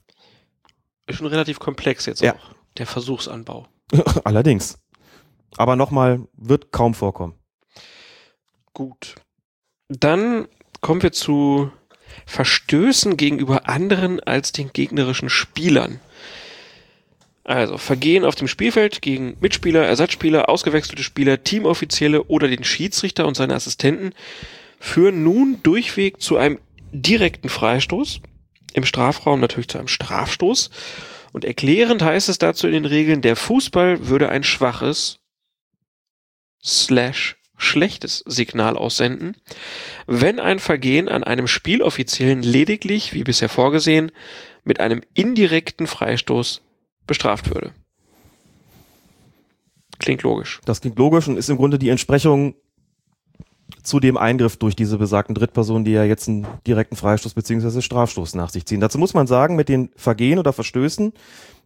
[1.08, 2.36] Ist schon relativ komplex jetzt Ja.
[2.36, 3.68] auch, der Versuchsanbau.
[4.24, 4.78] Allerdings.
[5.58, 7.36] Aber nochmal, wird kaum vorkommen.
[8.74, 9.16] Gut.
[9.90, 10.48] Dann
[10.82, 11.72] kommen wir zu
[12.26, 16.00] Verstößen gegenüber anderen als den gegnerischen Spielern.
[17.44, 23.36] Also Vergehen auf dem Spielfeld gegen Mitspieler, Ersatzspieler, ausgewechselte Spieler, Teamoffizielle oder den Schiedsrichter und
[23.36, 24.14] seine Assistenten
[24.80, 26.60] führen nun durchweg zu einem
[26.94, 28.22] direkten Freistoß,
[28.74, 30.70] im Strafraum natürlich zu einem Strafstoß.
[31.34, 35.20] Und erklärend heißt es dazu in den Regeln, der Fußball würde ein schwaches
[36.64, 39.36] slash schlechtes Signal aussenden,
[40.06, 44.12] wenn ein Vergehen an einem Spieloffiziellen lediglich, wie bisher vorgesehen,
[44.64, 46.62] mit einem indirekten Freistoß
[47.08, 47.74] bestraft würde.
[50.00, 50.62] Klingt logisch.
[50.66, 52.56] Das klingt logisch und ist im Grunde die Entsprechung
[53.82, 57.82] zu dem Eingriff durch diese besagten Drittpersonen, die ja jetzt einen direkten Freistoß bzw.
[57.82, 58.80] Strafstoß nach sich ziehen.
[58.80, 61.14] Dazu muss man sagen, mit den Vergehen oder Verstößen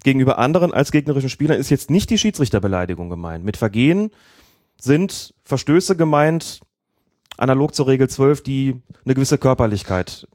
[0.04, 3.44] gegenüber anderen als gegnerischen Spielern ist jetzt nicht die Schiedsrichterbeleidigung gemeint.
[3.44, 4.12] Mit Vergehen
[4.80, 6.62] sind Verstöße gemeint,
[7.38, 10.28] analog zur Regel 12, die eine gewisse Körperlichkeit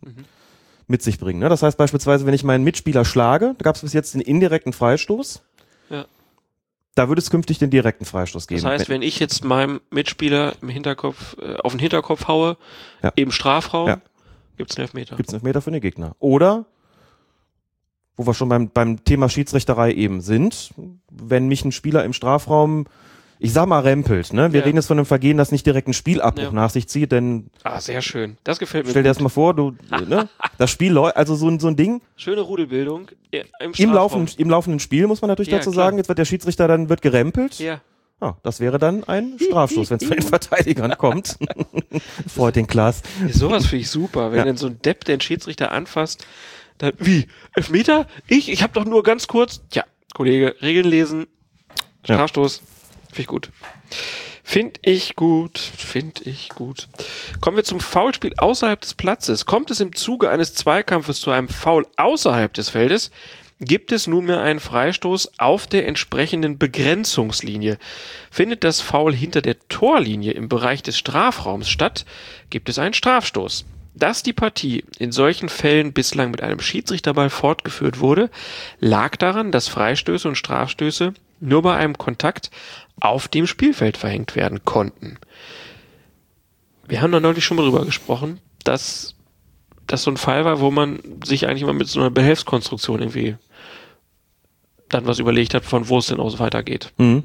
[0.89, 1.41] mit sich bringen.
[1.41, 1.49] Ne?
[1.49, 4.73] Das heißt beispielsweise, wenn ich meinen Mitspieler schlage, da gab es bis jetzt den indirekten
[4.73, 5.43] Freistoß.
[6.95, 8.63] Da würde es künftig den direkten Freistoß geben.
[8.63, 12.57] Das heißt, wenn ich jetzt meinem Mitspieler im Hinterkopf, äh, auf den Hinterkopf haue,
[13.03, 13.13] Ja.
[13.17, 14.01] im Strafraum, Ja.
[14.59, 15.17] gibt's einen Elfmeter.
[15.17, 16.15] gibt es einen Elfmeter für den Gegner.
[16.19, 16.67] Oder,
[18.17, 20.75] wo wir schon beim, beim Thema Schiedsrichterei eben sind,
[21.11, 22.85] wenn mich ein Spieler im Strafraum,
[23.43, 24.33] ich sag mal, rempelt.
[24.33, 24.53] Ne?
[24.53, 24.67] Wir Ja.
[24.67, 26.53] reden jetzt von einem Vergehen, das nicht direkt einen Spielabbruch Ja.
[26.53, 28.37] nach sich zieht, denn Ah, sehr schön.
[28.45, 28.91] Das gefällt mir.
[28.91, 29.17] stell dir gut.
[29.17, 29.75] das mal vor, du,
[30.09, 30.29] ne?
[30.59, 34.49] das Spiel läuft, also so, ein- so ein Ding, Schöne Rudelbildung im, im laufenden, im
[34.51, 35.87] laufenden Spiel muss man natürlich Ja, dazu klar.
[35.87, 37.59] sagen, jetzt wird der Schiedsrichter dann, wird gerempelt.
[37.59, 37.81] Ja.
[38.21, 41.37] Ah, das wäre dann ein Strafstoß, wenn es von den Verteidigern kommt.
[42.33, 43.03] Freut den Klaas.
[43.27, 44.31] Ja, Sowas finde ich super.
[44.31, 44.45] Wenn Ja.
[44.45, 46.25] dann so ein Depp den Schiedsrichter anfasst,
[46.79, 47.27] dann, wie?
[47.57, 48.07] Elfmeter?
[48.29, 48.49] Ich?
[48.51, 49.63] Ich habe doch nur ganz kurz.
[49.71, 49.85] Tja,
[50.15, 51.27] Kollege, Regeln lesen.
[52.07, 52.15] Ja.
[52.15, 52.63] Strafstoß.
[53.13, 53.51] Finde ich gut.
[54.43, 55.59] Finde ich gut.
[55.59, 56.89] Finde ich gut.
[57.41, 59.47] Kommen wir zum Foulspiel außerhalb des Platzes.
[59.47, 63.11] Kommt es im Zuge eines Zweikampfes zu einem Foul außerhalb des Feldes,
[63.61, 67.79] gibt es nunmehr einen Freistoß auf der entsprechenden Begrenzungslinie.
[68.31, 72.05] Findet das Foul hinter der Torlinie im Bereich des Strafraums statt,
[72.51, 73.65] gibt es einen Strafstoß.
[73.95, 78.31] Dass die Partie in solchen Fällen bislang mit einem Schiedsrichterball fortgeführt wurde,
[78.81, 81.13] lag daran, dass Freistöße und Strafstöße
[81.43, 82.51] nur bei einem Kontakt
[83.01, 85.19] auf dem Spielfeld verhängt werden konnten.
[86.87, 89.15] Wir haben da neulich schon mal drüber gesprochen, dass
[89.87, 93.37] das so ein Fall war, wo man sich eigentlich mal mit so einer Behelfskonstruktion irgendwie
[94.89, 96.93] dann was überlegt hat, von wo es denn aus weitergeht.
[96.99, 97.25] Mhm.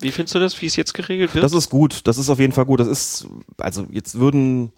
[0.00, 1.44] Wie findest du das, wie es jetzt geregelt wird?
[1.44, 2.80] Das ist gut, das ist auf jeden Fall gut.
[2.80, 3.26] Das ist,
[3.58, 4.72] also jetzt würden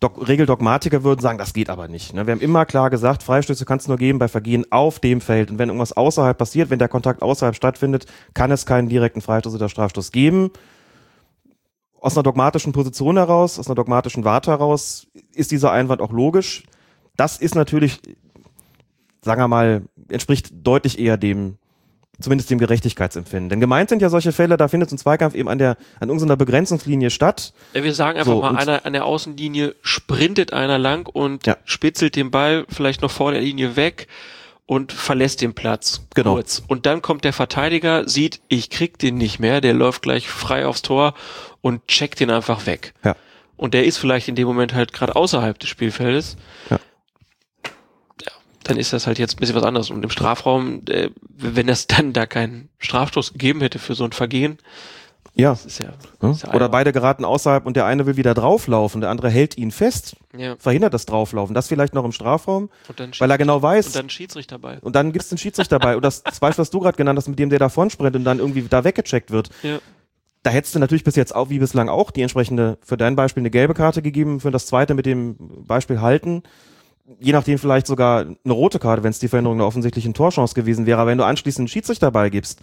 [0.00, 2.14] Dog Regeldogmatiker würden sagen, das geht aber nicht.
[2.14, 2.26] Ne?
[2.26, 5.50] Wir haben immer klar gesagt, Freistöße kannst du nur geben bei Vergehen auf dem Feld.
[5.50, 9.54] Und wenn irgendwas außerhalb passiert, wenn der Kontakt außerhalb stattfindet, kann es keinen direkten Freistoß
[9.54, 10.50] oder Strafstoß geben.
[12.00, 16.64] Aus einer dogmatischen Position heraus, aus einer dogmatischen Warte heraus, ist dieser Einwand auch logisch.
[17.16, 18.00] Das ist natürlich,
[19.20, 21.58] sagen wir mal, entspricht deutlich eher dem,
[22.20, 23.48] zumindest dem Gerechtigkeitsempfinden.
[23.48, 26.08] Denn gemeint sind ja solche Fälle, da findet so ein Zweikampf eben an der, an
[26.08, 27.52] irgendeiner Begrenzungslinie statt.
[27.72, 31.56] Wir sagen einfach So, mal, einer an der Außenlinie sprintet einer lang und Ja.
[31.64, 34.06] spitzelt den Ball vielleicht noch vor der Linie weg
[34.66, 36.34] und verlässt den Platz Genau.
[36.34, 36.62] kurz.
[36.68, 40.66] Und dann kommt der Verteidiger, sieht, ich krieg den nicht mehr, der läuft gleich frei
[40.66, 41.14] aufs Tor
[41.60, 42.94] und checkt den einfach weg.
[43.04, 43.16] Ja.
[43.56, 46.36] Und der ist vielleicht in dem Moment halt gerade außerhalb des Spielfeldes.
[46.70, 46.78] Ja.
[48.64, 49.90] Dann ist das halt jetzt ein bisschen was anderes.
[49.90, 54.12] Und im Strafraum, äh, wenn es dann da keinen Strafstoß gegeben hätte für so ein
[54.12, 54.58] Vergehen,
[55.34, 55.50] Ja.
[55.50, 59.08] das ist ja, ja Oder beide geraten außerhalb und der eine will wieder drauflaufen, der
[59.10, 60.56] andere hält ihn fest, ja.
[60.58, 61.54] verhindert das Drauflaufen.
[61.54, 62.68] Das vielleicht noch im Strafraum,
[63.18, 63.86] weil er genau weiß.
[63.86, 64.78] Und dann Schiedsrichter dabei.
[64.80, 65.96] Und dann gibt es den Schiedsrichter dabei.
[65.96, 68.24] Und das, das Beispiel, was du gerade genannt hast, mit dem der davon sprintet und
[68.24, 69.48] dann irgendwie da weggecheckt wird.
[69.62, 69.78] Ja.
[70.42, 73.42] Da hättest du natürlich bis jetzt auch, wie bislang auch, die entsprechende, für dein Beispiel
[73.42, 75.36] eine gelbe Karte gegeben, für das zweite mit dem
[75.66, 76.42] Beispiel halten.
[77.18, 80.86] Je nachdem vielleicht sogar eine rote Karte, wenn es die Veränderung einer offensichtlichen Torchance gewesen
[80.86, 81.00] wäre.
[81.00, 82.60] Aber wenn du anschließend einen Schiedsrichterball gibst,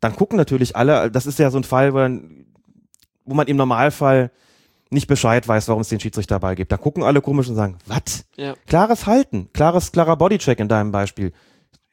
[0.00, 2.46] dann gucken natürlich alle, das ist ja so ein Fall, wo, dann,
[3.24, 4.30] wo man im Normalfall
[4.90, 6.70] nicht Bescheid weiß, warum es den Schiedsrichterball gibt.
[6.72, 8.24] Da gucken alle komisch und sagen, was?
[8.36, 8.54] Ja.
[8.66, 11.32] Klares Halten, klares, klarer Bodycheck in deinem Beispiel.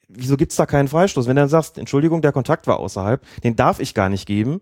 [0.07, 1.27] Wieso gibt's da keinen Freistoß?
[1.27, 4.61] Wenn du dann sagst, Entschuldigung, der Kontakt war außerhalb, den darf ich gar nicht geben.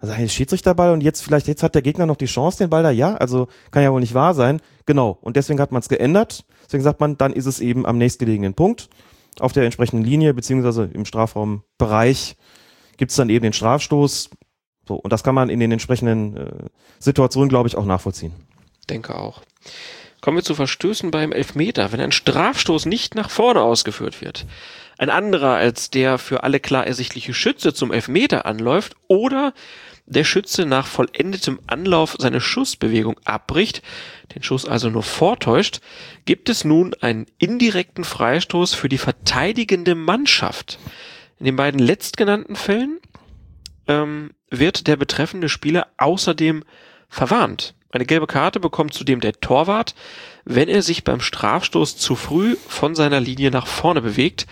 [0.00, 2.82] Also ein Schiedsrichterball und jetzt vielleicht, jetzt hat der Gegner noch die Chance, den Ball
[2.82, 4.60] da, ja, also kann ja wohl nicht wahr sein.
[4.86, 5.18] Genau.
[5.20, 6.44] Und deswegen hat man es geändert.
[6.68, 8.90] Deswegen sagt man, dann ist es eben am nächstgelegenen Punkt
[9.40, 12.36] auf der entsprechenden Linie, beziehungsweise im Strafraumbereich
[12.98, 14.28] gibt's dann eben den Strafstoß.
[14.86, 16.50] So, und das kann man in den entsprechenden äh,
[16.98, 18.32] Situationen, glaube ich, auch nachvollziehen.
[18.90, 19.42] Denke auch.
[20.20, 21.92] Kommen wir zu Verstößen beim Elfmeter.
[21.92, 24.46] Wenn ein Strafstoß nicht nach vorne ausgeführt wird,
[24.98, 29.54] ein anderer als der für alle klar ersichtliche Schütze zum Elfmeter anläuft oder
[30.08, 33.82] der Schütze nach vollendetem Anlauf seine Schussbewegung abbricht,
[34.34, 35.80] den Schuss also nur vortäuscht,
[36.24, 40.78] gibt es nun einen indirekten Freistoß für die verteidigende Mannschaft.
[41.38, 42.98] In den beiden letztgenannten Fällen
[43.86, 46.64] ähm, wird der betreffende Spieler außerdem
[47.08, 47.74] verwarnt.
[47.90, 49.94] Eine gelbe Karte bekommt zudem der Torwart,
[50.44, 54.46] wenn er sich beim Strafstoß zu früh von seiner Linie nach vorne bewegt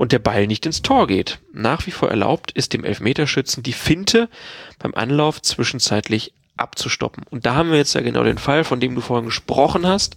[0.00, 1.40] und der Ball nicht ins Tor geht.
[1.52, 4.30] Nach wie vor erlaubt ist dem Elfmeterschützen die Finte
[4.78, 7.24] beim Anlauf zwischenzeitlich abzustoppen.
[7.28, 10.16] Und da haben wir jetzt ja genau den Fall, von dem du vorhin gesprochen hast.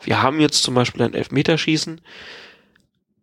[0.00, 2.00] Wir haben jetzt zum Beispiel ein Elfmeterschießen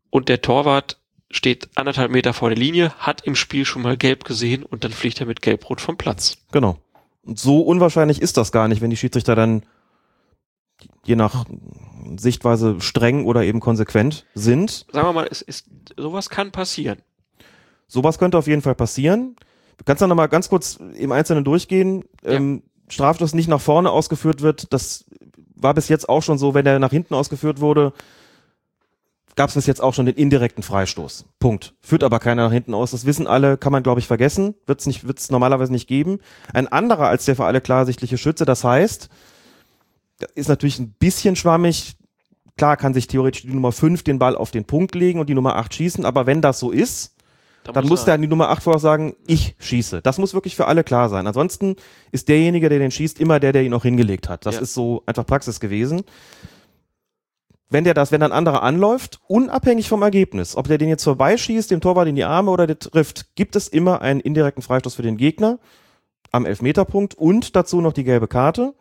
[0.10, 0.98] und der Torwart
[1.32, 4.92] steht anderthalb Meter vor der Linie, hat im Spiel schon mal gelb gesehen und dann
[4.92, 6.36] fliegt er mit gelb-rot vom Platz.
[6.52, 6.80] Genau.
[7.22, 9.64] Und so unwahrscheinlich ist das gar nicht, wenn die Schiedsrichter dann
[11.06, 11.46] je nach
[12.18, 14.86] Sichtweise streng oder eben konsequent sind.
[14.92, 15.66] Sagen wir mal, es ist,
[15.98, 17.00] sowas kann passieren.
[17.88, 19.36] Sowas könnte auf jeden Fall passieren.
[19.78, 22.06] Du kannst dann nochmal ganz kurz im Einzelnen durchgehen.
[22.24, 25.06] Ähm, Strafstoß nicht nach vorne ausgeführt wird, das
[25.56, 27.94] war bis jetzt auch schon so, wenn er nach hinten ausgeführt wurde,
[29.36, 31.26] gab es bis jetzt auch schon den indirekten Freistoß.
[31.40, 31.74] Punkt.
[31.82, 32.92] Führt aber keiner nach hinten aus.
[32.92, 34.54] Das wissen alle, kann man glaube ich vergessen.
[34.68, 36.20] Wird es nicht, wird's normalerweise nicht geben.
[36.54, 38.46] Ein anderer als der für alle klar ersichtliche Schütze.
[38.46, 39.10] Das heißt,
[40.36, 41.96] ist natürlich ein bisschen schwammig.
[42.58, 45.34] Klar kann sich theoretisch die Nummer 5 den Ball auf den Punkt legen und die
[45.34, 47.16] Nummer 8 schießen, aber wenn das so ist,
[47.64, 50.02] dann muss der an die Nummer 8 vorher sagen, ich schieße.
[50.02, 51.26] Das muss wirklich für alle klar sein.
[51.28, 51.78] Ansonsten
[52.12, 54.46] ist derjenige, der den schießt, immer der, der ihn auch hingelegt hat.
[54.46, 54.62] Das Ja.
[54.62, 56.04] ist so einfach Praxis gewesen.
[57.70, 61.72] Wenn der das, wenn ein anderer anläuft, unabhängig vom Ergebnis, ob der den jetzt vorbeischießt,
[61.72, 65.02] dem Torwart in die Arme oder der trifft, gibt es immer einen indirekten Freistoß für
[65.02, 65.58] den Gegner
[66.32, 68.76] am Elfmeterpunkt und dazu noch die gelbe Karte.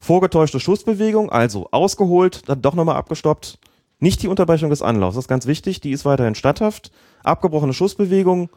[0.00, 3.58] Vorgetäuschte Schussbewegung, also ausgeholt, dann doch nochmal abgestoppt.
[3.98, 6.90] Nicht die Unterbrechung des Anlaufs, das ist ganz wichtig, die ist weiterhin statthaft.
[7.22, 8.48] Abgebrochene Schussbewegung,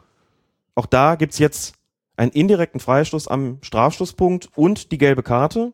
[0.74, 1.74] auch da gibt's jetzt
[2.16, 5.72] einen indirekten Freistoß am Strafstoßpunkt und die gelbe Karte.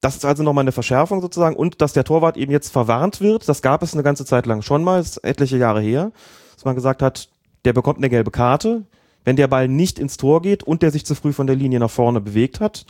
[0.00, 3.48] Das ist also nochmal eine Verschärfung sozusagen und dass der Torwart eben jetzt verwarnt wird,
[3.48, 6.12] das gab es eine ganze Zeit lang schon mal, ist etliche Jahre her,
[6.54, 7.28] dass man gesagt hat,
[7.64, 8.84] der bekommt eine gelbe Karte,
[9.24, 11.80] wenn der Ball nicht ins Tor geht und der sich zu früh von der Linie
[11.80, 12.86] nach vorne bewegt hat.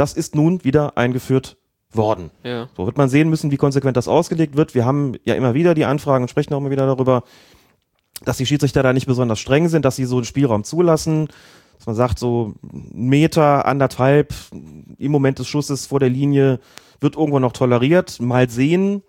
[0.00, 1.58] Das ist nun wieder eingeführt
[1.92, 2.30] worden.
[2.42, 2.70] Ja.
[2.74, 4.74] So wird man sehen müssen, wie konsequent das ausgelegt wird.
[4.74, 7.22] Wir haben ja immer wieder die Anfragen und sprechen auch immer wieder darüber,
[8.24, 11.28] dass die Schiedsrichter da nicht besonders streng sind, dass sie so einen Spielraum zulassen,
[11.76, 14.32] dass man sagt, so ein Meter, anderthalb
[14.96, 16.60] im Moment des Schusses vor der Linie
[17.02, 18.20] wird irgendwo noch toleriert.
[18.22, 19.02] Mal sehen,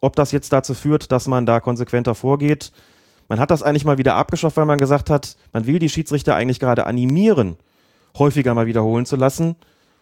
[0.00, 2.72] ob das jetzt dazu führt, dass man da konsequenter vorgeht.
[3.28, 6.34] Man hat das eigentlich mal wieder abgeschafft, weil man gesagt hat, man will die Schiedsrichter
[6.34, 7.58] eigentlich gerade animieren,
[8.18, 9.54] häufiger mal wiederholen zu lassen.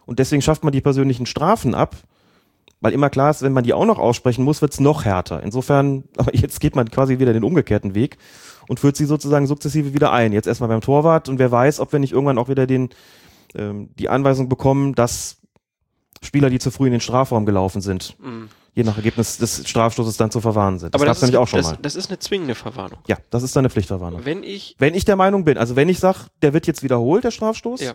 [0.05, 1.95] Und deswegen schafft man die persönlichen Strafen ab,
[2.81, 5.43] weil immer klar ist, wenn man die auch noch aussprechen muss, wird's noch härter.
[5.43, 8.17] Insofern, aber jetzt geht man quasi wieder den umgekehrten Weg
[8.67, 10.33] und führt sie sozusagen sukzessive wieder ein.
[10.33, 12.89] Jetzt erstmal beim Torwart und wer weiß, ob wir nicht irgendwann auch wieder den,
[13.55, 15.37] ähm, die Anweisung bekommen, dass
[16.23, 18.49] Spieler, die zu früh in den Strafraum gelaufen sind, Mhm.
[18.75, 20.93] je nach Ergebnis des Strafstoßes dann zu verwahren sind.
[20.93, 21.77] Das Aber das, ist, nämlich auch schon das, mal.
[21.81, 22.99] das ist eine zwingende Verwarnung.
[23.07, 24.23] Ja, das ist dann eine Pflichtverwarnung.
[24.23, 27.23] Wenn ich, Wenn ich der Meinung bin, also wenn ich sage, der wird jetzt wiederholt,
[27.23, 27.93] der Strafstoß, Ja.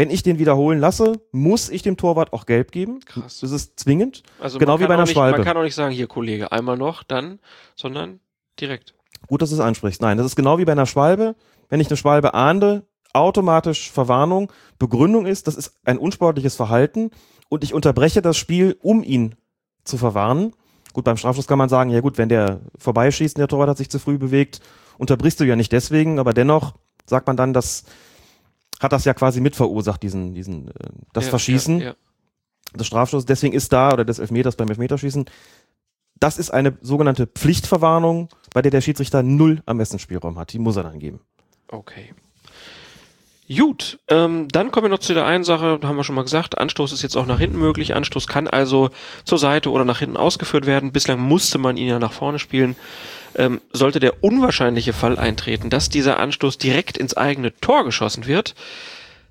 [0.00, 3.00] Wenn ich den wiederholen lasse, muss ich dem Torwart auch gelb geben.
[3.00, 3.40] Krass.
[3.40, 4.22] Das ist zwingend.
[4.40, 5.36] also Genau wie bei einer nicht, Schwalbe.
[5.36, 7.38] Man kann auch nicht sagen, hier Kollege, einmal noch, dann,
[7.76, 8.18] sondern
[8.58, 8.94] direkt.
[9.26, 10.00] Gut, dass du es ansprichst.
[10.00, 11.36] Nein, das ist genau wie bei einer Schwalbe.
[11.68, 14.50] Wenn ich eine Schwalbe ahnde, automatisch Verwarnung.
[14.78, 17.10] Begründung ist, das ist ein unsportliches Verhalten
[17.50, 19.34] und ich unterbreche das Spiel, um ihn
[19.84, 20.54] zu verwarnen.
[20.94, 23.76] Gut, beim Strafschuss kann man sagen, ja gut, wenn der vorbeischießt und der Torwart hat
[23.76, 24.62] sich zu früh bewegt,
[24.96, 26.72] unterbrichst du ja nicht deswegen, aber dennoch
[27.04, 27.84] sagt man dann, das
[28.80, 30.72] hat das ja quasi mit verursacht, diesen, diesen, äh,
[31.12, 31.94] das Ja, Verschießen Ja, ja.
[32.74, 33.26] des Strafstoßes.
[33.26, 35.26] Deswegen ist da, oder des Elfmeters beim Elfmeterschießen,
[36.18, 40.52] das ist eine sogenannte Pflichtverwarnung, bei der der Schiedsrichter null Ermessensspielraum hat.
[40.52, 41.20] Die muss er dann geben.
[41.68, 42.12] Okay.
[43.52, 46.56] Gut, ähm, dann kommen wir noch zu der einen Sache, haben wir schon mal gesagt,
[46.56, 47.94] Anstoß ist jetzt auch nach hinten möglich.
[47.96, 48.90] Anstoß kann also
[49.24, 50.92] zur Seite oder nach hinten ausgeführt werden.
[50.92, 52.76] Bislang musste man ihn ja nach vorne spielen.
[53.36, 58.54] Ähm, sollte der unwahrscheinliche Fall eintreten, dass dieser Anstoß direkt ins eigene Tor geschossen wird,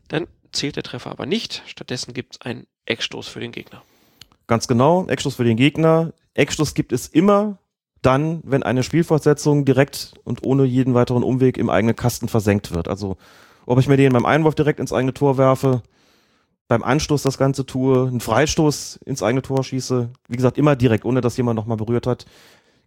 [0.07, 1.63] dann zählt der Treffer aber nicht.
[1.65, 3.81] Stattdessen gibt es einen Eckstoß für den Gegner.
[4.47, 6.13] Ganz genau, Eckstoß für den Gegner.
[6.34, 7.59] Eckstoß gibt es immer
[8.01, 12.88] dann, wenn eine Spielfortsetzung direkt und ohne jeden weiteren Umweg im eigenen Kasten versenkt wird.
[12.88, 13.17] Also
[13.65, 15.84] ob ich mir den beim Einwurf direkt ins eigene Tor werfe,
[16.67, 21.03] beim Anstoß das Ganze tue, einen Freistoß ins eigene Tor schieße, wie gesagt, immer direkt,
[21.03, 22.26] ohne dass jemand nochmal berührt hat,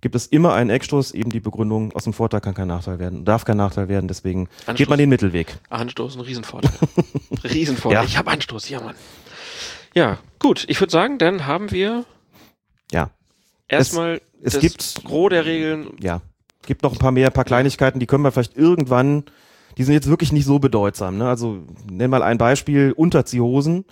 [0.03, 3.25] gibt es immer einen Eckstoß, eben die Begründung, aus dem Vorteil kann kein Nachteil werden,
[3.25, 4.75] darf kein Nachteil werden, deswegen Anstoß.
[4.77, 5.57] geht man den Mittelweg.
[5.71, 6.71] Anstoß, ein Riesenvorteil.
[7.45, 8.03] Riesenvorteil.
[8.03, 8.07] Ja.
[8.07, 8.95] Ich habe Anstoß, ja Mann.
[9.95, 10.65] Ja, gut.
[10.69, 12.05] Ich würde sagen, dann haben wir
[12.93, 13.11] Ja,
[13.69, 15.97] erstmal es das gibt- Gros der Regeln.
[16.01, 16.21] ja.
[16.65, 19.25] Gibt noch ein paar mehr, ein paar Kleinigkeiten, die können wir vielleicht irgendwann,
[19.79, 21.19] die sind jetzt wirklich nicht so bedeutsam.
[21.19, 21.29] Ne?
[21.29, 21.59] Also
[21.91, 23.85] nenn mal ein Beispiel, Unterziehhosen.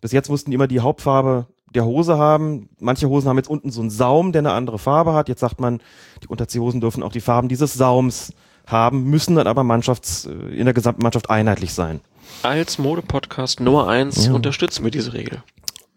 [0.00, 2.68] Bis jetzt mussten immer die Hauptfarbe der Hose haben.
[2.80, 5.28] Manche Hosen haben jetzt unten so einen Saum, der eine andere Farbe hat.
[5.28, 5.80] Jetzt sagt man,
[6.22, 8.32] die Unterziehhosen dürfen auch die Farben dieses Saums
[8.66, 12.00] haben, müssen dann aber Mannschafts, äh, in der gesamten Mannschaft einheitlich sein.
[12.42, 14.32] Als Mode-Podcast Nummer eins Ja.
[14.32, 15.42] unterstützen wir diese Regel.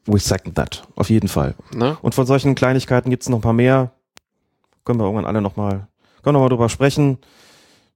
[0.08, 1.56] We second that, auf jeden Fall.
[1.74, 1.98] Ne?
[2.02, 3.92] Und von solchen Kleinigkeiten gibt's noch ein paar mehr.
[4.84, 5.88] Können wir irgendwann alle nochmal,
[6.24, 7.18] können wir noch mal drüber sprechen.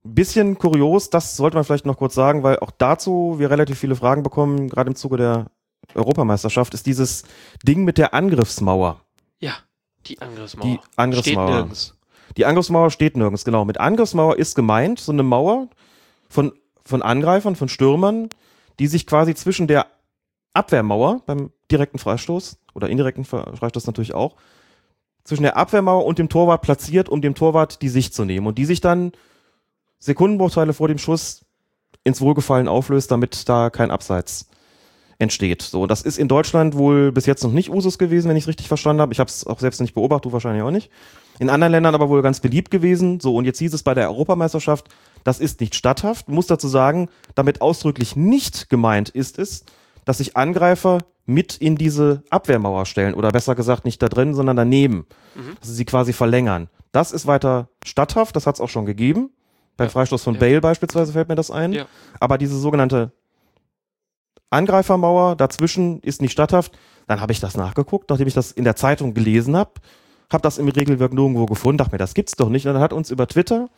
[0.04, 3.96] Bisschen kurios, das sollte man vielleicht noch kurz sagen, weil auch dazu wir relativ viele
[3.96, 5.48] Fragen bekommen, gerade im Zuge der
[5.96, 7.24] Europameisterschaft, ist dieses
[7.68, 9.02] Ding mit der Angriffsmauer.
[9.40, 9.54] Ja,
[10.06, 10.66] die Angriffsmauer.
[10.66, 11.48] Die Angriffsmauer.
[11.48, 11.96] Steht nirgends.
[12.38, 13.66] Die Angriffsmauer steht nirgends, genau.
[13.66, 15.68] Mit Angriffsmauer ist gemeint so eine Mauer
[16.30, 16.54] von,
[16.84, 18.30] von Angreifern, von Stürmern,
[18.78, 19.88] die sich quasi zwischen der
[20.54, 24.36] Abwehrmauer beim direkten Freistoß oder indirekten Fre- Freistoß natürlich auch,
[25.24, 28.58] zwischen der Abwehrmauer und dem Torwart platziert, um dem Torwart die Sicht zu nehmen und
[28.58, 29.12] die sich dann
[30.00, 31.46] Sekundenbruchteile vor dem Schuss
[32.04, 34.50] ins Wohlgefallen auflöst, damit da kein Abseits
[35.20, 35.62] entsteht.
[35.62, 38.48] So, das ist in Deutschland wohl bis jetzt noch nicht Usus gewesen, wenn ich es
[38.48, 39.14] richtig verstanden habe.
[39.14, 40.90] Ich habe es auch selbst nicht beobachtet, du wahrscheinlich auch nicht.
[41.40, 43.20] In anderen Ländern aber wohl ganz beliebt gewesen.
[43.20, 44.88] So, und jetzt hieß es bei der Europameisterschaft,
[45.26, 46.30] das ist nicht statthaft.
[46.30, 49.66] Muss dazu sagen, damit ausdrücklich nicht gemeint ist es,
[50.06, 54.56] dass sich Angreifer mit in diese Abwehrmauer stellen oder besser gesagt nicht da drin, sondern
[54.56, 55.06] daneben.
[55.60, 56.70] Dass sie sie quasi verlängern.
[56.92, 59.30] Das ist weiter statthaft, das hat es auch schon gegeben.
[59.78, 60.40] Beim Freistoß von Ja.
[60.40, 61.72] Bale beispielsweise fällt mir das ein.
[61.74, 61.86] Ja.
[62.20, 63.12] Aber diese sogenannte
[64.50, 66.78] Angreifermauer dazwischen ist nicht statthaft.
[67.08, 69.74] Dann habe ich das nachgeguckt, nachdem ich das in der Zeitung gelesen habe,
[70.32, 72.68] habe das im Regelwerk nirgendwo gefunden, dachte mir, das gibt's doch nicht.
[72.68, 73.70] Und dann hat uns über Twitter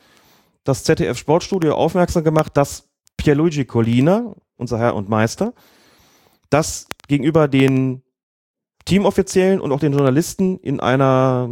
[0.63, 5.53] das ZDF Sportstudio aufmerksam gemacht, dass Pierluigi Collina, unser Herr und Meister,
[6.49, 8.03] das gegenüber den
[8.85, 11.49] Teamoffiziellen und auch den Journalisten in einer,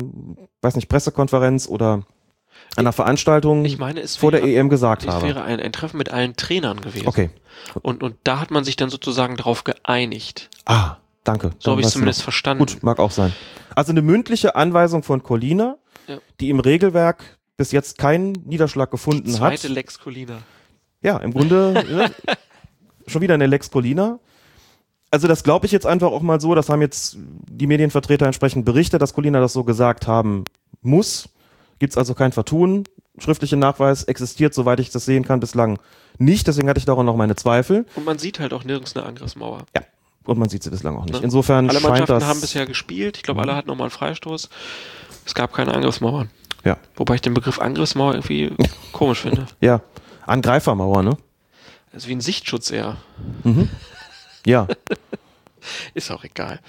[0.61, 2.03] weiß nicht, Pressekonferenz oder
[2.75, 5.27] einer Veranstaltung Ich meine, es vor der EM gesagt es habe.
[5.27, 7.07] wäre ein, ein Treffen mit allen Trainern gewesen.
[7.07, 7.29] Okay.
[7.81, 10.49] Und, und da hat man sich dann sozusagen drauf geeinigt.
[10.65, 11.51] Ah, danke.
[11.59, 12.65] So habe ich du zumindest verstanden.
[12.65, 13.33] Gut, mag auch sein.
[13.75, 15.77] Also eine mündliche Anweisung von Colina,
[16.07, 16.19] Ja.
[16.39, 19.75] die im Regelwerk bis jetzt keinen Niederschlag gefunden Zweite hat.
[19.75, 20.37] Lex Colina.
[21.01, 22.11] Ja, im Grunde ne,
[23.07, 24.19] schon wieder eine Lex Colina.
[25.11, 28.63] Also das glaube ich jetzt einfach auch mal so, das haben jetzt die Medienvertreter entsprechend
[28.63, 30.43] berichtet, dass Colina das so gesagt haben
[30.81, 31.29] muss.
[31.79, 32.83] Gibt's also kein Vertun.
[33.17, 35.79] Schriftlicher Nachweis existiert, soweit ich das sehen kann, bislang
[36.17, 36.47] nicht.
[36.47, 37.85] Deswegen hatte ich daran noch meine Zweifel.
[37.95, 39.65] Und man sieht halt auch nirgends eine Angriffsmauer.
[39.75, 39.81] Ja.
[40.25, 41.15] Und man sieht sie bislang auch nicht.
[41.15, 41.21] Ne?
[41.23, 42.23] Insofern Alle scheint Mannschaften das.
[42.23, 42.27] Mhm.
[42.27, 43.17] haben bisher gespielt.
[43.17, 44.49] Ich glaube, alle hatten nochmal einen Freistoß.
[45.25, 46.29] Es gab keine Angriffsmauern.
[46.63, 46.77] ja.
[46.95, 48.51] Wobei ich den Begriff Angriffsmauer irgendwie
[48.91, 49.47] komisch finde.
[49.61, 49.81] Ja.
[50.25, 51.17] Angreifermauer, ne?
[51.91, 52.97] Das ist wie ein Sichtschutz eher.
[54.45, 54.67] Ja.
[55.93, 56.59] Ist auch egal.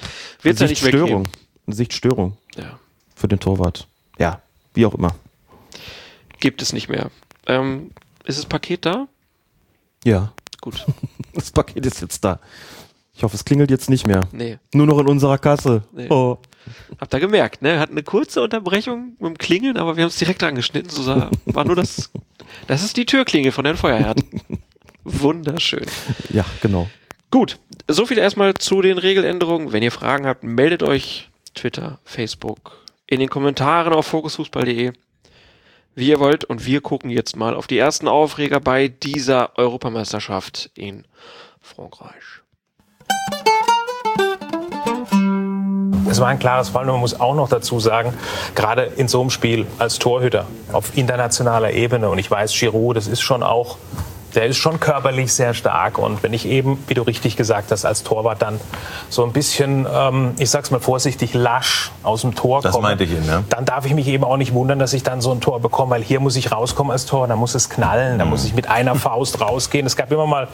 [0.43, 1.09] Wird ja nicht Sichtstörung.
[1.25, 1.29] weggeben.
[1.67, 2.79] Eine Sichtstörung Ja.
[3.15, 3.87] für den Torwart.
[4.19, 4.43] Ja,
[4.75, 5.15] wie auch immer.
[6.39, 7.11] Gibt es nicht mehr.
[7.47, 7.91] Ähm,
[8.25, 9.09] ist das Paket da?
[10.05, 10.85] Ja, Gut.
[11.35, 12.41] das Paket ist jetzt da.
[13.15, 14.21] Ich hoffe, es klingelt jetzt nicht mehr.
[14.33, 14.59] Nee.
[14.73, 15.83] Nur noch in unserer Kasse.
[15.93, 16.09] Nee.
[16.09, 16.39] Oh.
[17.01, 17.79] Habt ihr gemerkt, ne?
[17.79, 20.91] Hat eine kurze Unterbrechung mit dem Klingeln, aber wir haben es direkt angeschnitten.
[20.91, 22.11] So sah, war nur das.
[22.67, 24.25] Das ist die Türklingel von den Feuerherden.
[25.05, 25.87] Wunderschön.
[26.31, 26.89] Ja, genau.
[27.31, 29.73] Gut, so viel erstmal zu den Regeländerungen.
[29.73, 32.77] Wenn ihr Fragen habt, meldet euch Twitter, Facebook,
[33.11, 34.93] in den Kommentaren auf fokusfußball.de,
[35.95, 36.45] wie ihr wollt.
[36.45, 41.05] Und wir gucken jetzt mal auf die ersten Aufreger bei dieser Europameisterschaft in
[41.61, 42.15] Frankreich.
[46.09, 48.15] Es war ein klares Fall und man muss auch noch dazu sagen,
[48.55, 53.07] gerade in so einem Spiel als Torhüter auf internationaler Ebene und ich weiß, Giroud, das
[53.07, 53.77] ist schon auch,
[54.35, 57.85] der ist schon körperlich sehr stark und wenn ich eben, wie du richtig gesagt hast,
[57.85, 58.61] als Torwart dann
[59.09, 63.05] so ein bisschen, ähm, ich sag's mal vorsichtig, lasch aus dem Tor Das komme, meinte
[63.05, 63.43] ich eben, ja.
[63.49, 65.93] dann darf ich mich eben auch nicht wundern, dass ich dann so ein Tor bekomme,
[65.93, 68.69] weil hier muss ich rauskommen als Tor, da muss es knallen, da muss ich mit
[68.69, 69.87] einer Faust rausgehen.
[69.87, 70.49] Es gab immer mal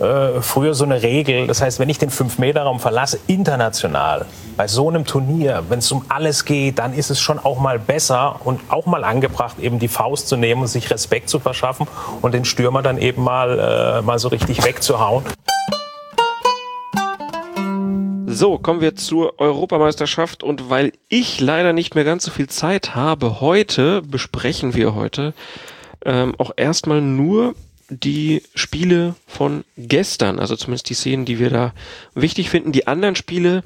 [0.00, 1.46] äh, früher so eine Regel.
[1.46, 6.04] Das heißt, wenn ich den 5-Meter-Raum verlasse, international, bei so einem Turnier, wenn es um
[6.08, 9.88] alles geht, dann ist es schon auch mal besser und auch mal angebracht, eben die
[9.88, 11.86] Faust zu nehmen und sich Respekt zu verschaffen
[12.20, 13.58] und den Stürmer dann eben mal,
[13.98, 15.24] äh, mal so richtig wegzuhauen.
[18.26, 22.94] So, kommen wir zur Europameisterschaft und weil ich leider nicht mehr ganz so viel Zeit
[22.94, 25.34] habe heute, besprechen wir heute
[26.04, 27.54] ähm, auch erstmal nur
[27.92, 31.74] die Spiele von gestern, also zumindest die Szenen, die wir da
[32.14, 32.72] wichtig finden.
[32.72, 33.62] Die anderen Spiele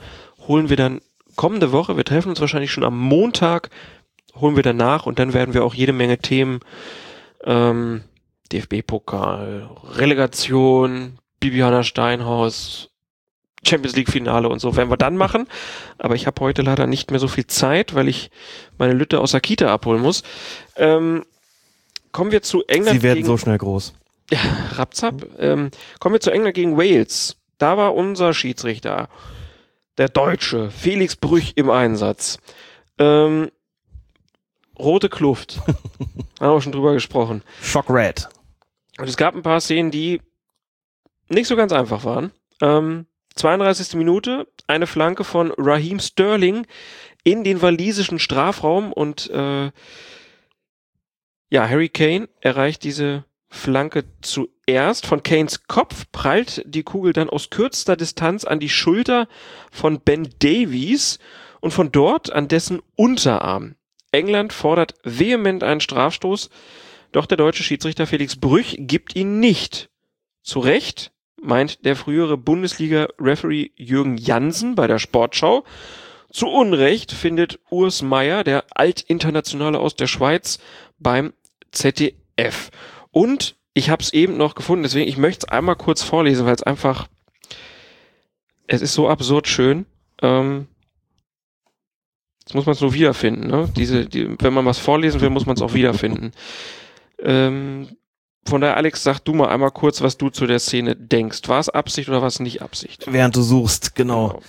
[0.47, 1.01] holen wir dann
[1.37, 1.97] kommende Woche.
[1.97, 3.71] Wir treffen uns wahrscheinlich schon am Montag,
[4.35, 6.61] holen wir dann nach und dann werden wir auch jede Menge Themen,
[7.45, 8.03] ähm,
[8.53, 12.91] DFB-Pokal, Relegation, Bibiana Steinhaus,
[13.67, 15.47] Champions League Finale und so werden wir dann machen.
[15.99, 18.31] Aber ich habe heute leider nicht mehr so viel Zeit, weil ich
[18.79, 20.23] meine Lütte aus der Kita abholen muss.
[20.77, 21.25] Ähm,
[22.13, 23.95] kommen wir zu England Sie werden so schnell groß.
[24.33, 25.27] Rapzap.
[25.39, 25.71] Ähm,
[26.01, 27.37] kommen wir zu England gegen Wales.
[27.59, 29.09] Da war unser Schiedsrichter,
[29.99, 32.39] der Deutsche, Felix Brüch im Einsatz.
[32.99, 33.51] Ähm,
[34.79, 35.61] rote Kluft.
[36.41, 37.43] Haben wir schon drüber gesprochen.
[37.63, 38.29] Shock Red.
[38.99, 40.21] Und es gab ein paar Szenen, die
[41.29, 42.31] nicht so ganz einfach waren.
[42.61, 43.95] Ähm, 32.
[43.95, 46.67] Minute, eine Flanke von Raheem Sterling
[47.23, 49.71] in den walisischen Strafraum und äh,
[51.49, 55.07] ja, Harry Kane erreicht diese Flanke zuerst.
[55.07, 59.29] Von Kanes Kopf prallt die Kugel dann aus kürzester Distanz an die Schulter
[59.71, 61.19] von Ben Davies
[61.61, 63.77] und von dort an dessen Unterarm.
[64.13, 66.51] England fordert vehement einen Strafstoß,
[67.13, 69.91] doch der deutsche Schiedsrichter Felix Brüch gibt ihn nicht.
[70.43, 75.65] Zu Recht meint der frühere Bundesliga-Referee Jürgen Jansen bei der Sportschau.
[76.31, 80.59] Zu Unrecht findet Urs Meier, der Altinternationale aus der Schweiz,
[80.99, 81.33] beim
[81.73, 82.71] ZDF.
[83.17, 86.55] Und ich habe es eben noch gefunden, deswegen ich möchte es einmal kurz vorlesen, weil
[86.55, 87.09] es einfach,
[88.67, 89.87] es ist so absurd schön.
[90.21, 90.67] Ähm,
[92.41, 93.47] jetzt muss man es nur wiederfinden.
[93.47, 93.71] Ne?
[93.75, 96.33] Diese, die, wenn man was vorlesen will, muss man es auch wiederfinden.
[97.19, 97.89] Ähm,
[98.47, 101.41] von daher, Alex, sag du mal einmal kurz, was du zu der Szene denkst.
[101.47, 103.11] War es Absicht oder war es nicht Absicht?
[103.11, 104.29] Während du suchst, genau.
[104.29, 104.43] Genau.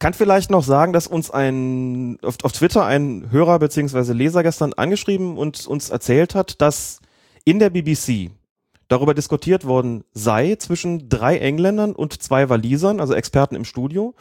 [0.00, 4.72] Kann vielleicht noch sagen, dass uns ein auf, auf Twitter ein Hörer beziehungsweise Leser gestern
[4.72, 7.00] angeschrieben und uns erzählt hat, dass
[7.50, 8.30] in der BBC
[8.86, 14.14] darüber diskutiert worden sei zwischen drei Engländern und zwei Walisern, also Experten im Studio,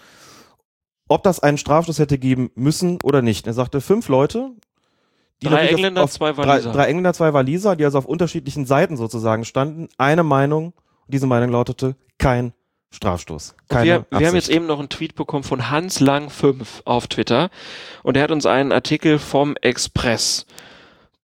[1.08, 3.46] ob das einen Strafstoß hätte geben müssen oder nicht.
[3.46, 4.50] Er sagte fünf Leute.
[5.44, 6.72] die Drei Engländer, auf, zwei drei, Waliser.
[6.72, 9.90] drei Engländer, zwei Waliser, die also auf unterschiedlichen Seiten sozusagen standen.
[10.00, 10.74] Eine Meinung,
[11.08, 12.54] diese Meinung lautete kein
[12.90, 13.54] Strafstoß.
[13.68, 17.06] Keine wir, wir haben jetzt eben noch einen Tweet bekommen von Hans Lang 5 auf
[17.06, 17.52] Twitter
[18.02, 20.48] und er hat uns einen Artikel vom Express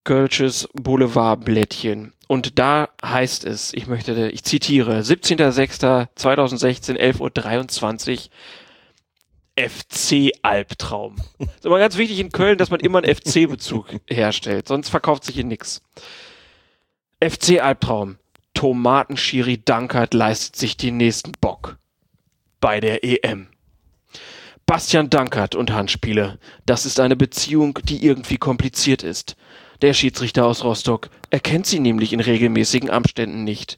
[0.03, 11.17] Kölsches Boulevardblättchen und da heißt es, ich möchte, ich zitiere, 17.06.2016, 11.23 Uhr, FC Albtraum.
[11.38, 15.35] ist immer ganz wichtig in Köln, dass man immer einen FC-Bezug herstellt, sonst verkauft sich
[15.35, 15.84] hier nix.
[17.21, 18.17] FC Albtraum.
[18.55, 21.77] Tomatenschiri Dankert leistet sich den nächsten Bock.
[22.59, 23.47] Bei der EM.
[24.65, 26.39] Bastian Dankert und Handspiele.
[26.65, 29.35] Das ist eine Beziehung, die irgendwie kompliziert ist.
[29.84, 33.77] Der Schiedsrichter aus Rostock erkennt sie nämlich in regelmäßigen Abständen nicht.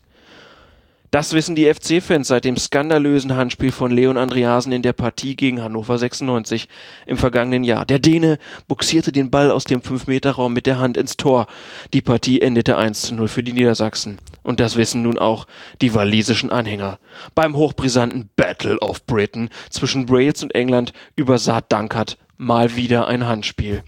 [1.10, 5.64] Das wissen die FC-Fans seit dem skandalösen Handspiel von Leon Andreasen in der Partie gegen
[5.64, 6.68] Hannover 96
[7.07, 7.88] im vergangenen Jahr.
[7.88, 8.38] Der Däne
[8.68, 11.48] buxierte den Ball aus dem 5-Meter-Raum mit der Hand ins Tor.
[11.91, 14.19] Die Partie endete 1 zu 0 für die Niedersachsen.
[14.44, 15.48] Und das wissen nun auch
[15.82, 16.99] die walisischen Anhänger.
[17.34, 23.82] Beim hochbrisanten Battle of Britain zwischen Wales und England übersah Dankert mal wieder ein Handspiel.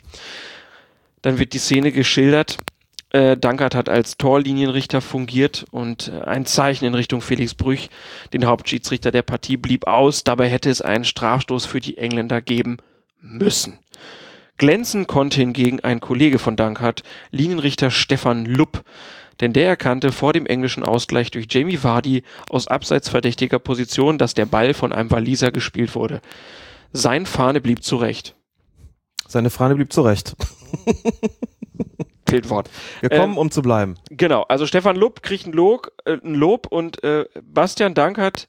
[1.28, 2.56] Dann wird die Szene geschildert.
[3.10, 7.90] Äh, Dankert hat als Torlinienrichter fungiert und äh, ein Zeichen in Richtung Felix Brüch,
[8.32, 10.24] den Hauptschiedsrichter der Partie, blieb aus.
[10.24, 12.78] Dabei hätte es einen Strafstoß für die Engländer geben
[13.20, 13.78] müssen.
[14.56, 18.86] Glänzen konnte hingegen ein Kollege von Dankert, Linienrichter Stefan Lupp,
[19.42, 24.34] denn der erkannte vor dem englischen Ausgleich durch Jamie Vardy aus abseits verdächtiger Position, dass
[24.34, 26.22] der Ball von einem Waliser gespielt wurde.
[26.94, 28.38] Sein Fahne blieb zurecht.
[29.28, 30.38] Seine Fahne blieb zurecht.
[32.30, 32.70] Fehlwort.
[33.02, 33.96] Gekommen, Ähm, um zu bleiben.
[34.10, 38.48] Genau, also Stefan Lupp kriegt ein Lob, äh, ein Lob und äh, Bastian Dankert,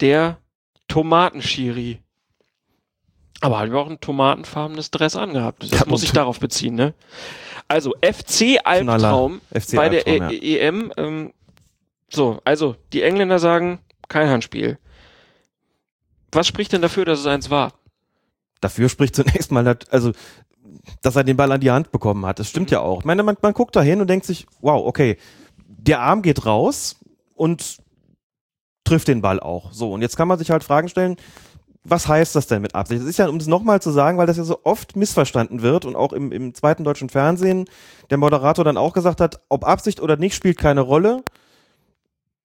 [0.00, 0.38] der
[0.88, 2.00] Tomatenschiri.
[3.40, 5.62] Aber haben wir auch ein tomatenfarbenes Dress angehabt.
[5.64, 6.94] Das Ja, muss ich darauf beziehen, ne?
[7.68, 10.92] Also FC Albtraum FC bei der Albtraum, e EM.
[10.96, 11.32] Ähm,
[12.10, 14.78] so, also die Engländer sagen kein Handspiel.
[16.30, 17.72] Was spricht denn dafür, dass es eins war?
[18.60, 20.12] Dafür spricht zunächst mal, also,
[21.02, 22.38] dass er den Ball an die Hand bekommen hat.
[22.38, 23.00] Das stimmt ja auch.
[23.00, 25.16] Ich meine, man, man guckt da hin und denkt sich, wow, okay,
[25.66, 26.96] der Arm geht raus
[27.34, 27.78] und
[28.84, 29.72] trifft den Ball auch.
[29.72, 31.16] So, und jetzt kann man sich halt Fragen stellen,
[31.84, 33.02] was heißt das denn mit Absicht?
[33.02, 35.84] Das ist ja, um es nochmal zu sagen, weil das ja so oft missverstanden wird
[35.84, 37.66] und auch im, im zweiten deutschen Fernsehen
[38.10, 41.22] der Moderator dann auch gesagt hat, ob Absicht oder nicht, spielt keine Rolle.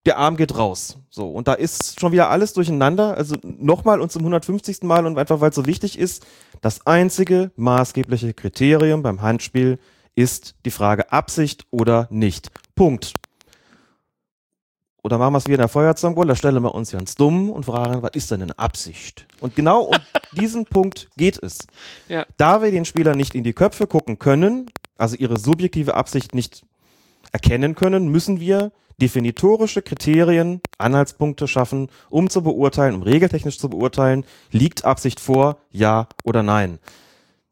[0.10, 0.98] Der Arm geht raus.
[1.12, 3.16] So, und da ist schon wieder alles durcheinander.
[3.16, 4.82] Also nochmal und zum 150.
[4.82, 6.26] Mal und einfach weil es so wichtig ist,
[6.62, 9.78] das einzige maßgebliche Kriterium beim Handspiel
[10.16, 12.50] ist die Frage Absicht oder nicht.
[12.74, 13.14] Punkt.
[15.04, 17.68] Oder machen wir es wie in der Feuerzangenbowle, da stellen wir uns ganz dumm und
[17.68, 19.28] fragen, was ist denn eine Absicht?
[19.42, 19.98] Und genau um
[20.42, 21.68] diesen Punkt geht es.
[22.08, 22.26] Ja.
[22.38, 26.66] Da wir den Spielern nicht in die Köpfe gucken können, also ihre subjektive Absicht nicht
[27.32, 34.26] erkennen können, müssen wir definitorische Kriterien, Anhaltspunkte schaffen, um zu beurteilen, um regeltechnisch zu beurteilen,
[34.52, 36.80] liegt Absicht vor, ja oder nein.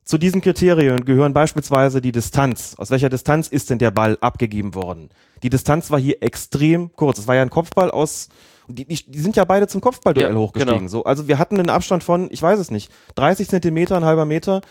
[0.04, 2.76] Zu diesen Kriterien gehören beispielsweise die Distanz.
[2.78, 5.10] Aus welcher Distanz ist denn der Ball abgegeben worden?
[5.44, 7.20] Die Distanz war hier extrem kurz.
[7.20, 8.30] Es war ja ein Kopfball aus,
[8.70, 10.78] die, die, sind ja beide zum Kopfballduell Ja, hochgestiegen.
[10.80, 10.90] genau.
[10.90, 14.26] So, also wir hatten einen Abstand von, ich weiß es nicht, 30 Zentimeter, ein halber
[14.26, 14.62] Meter.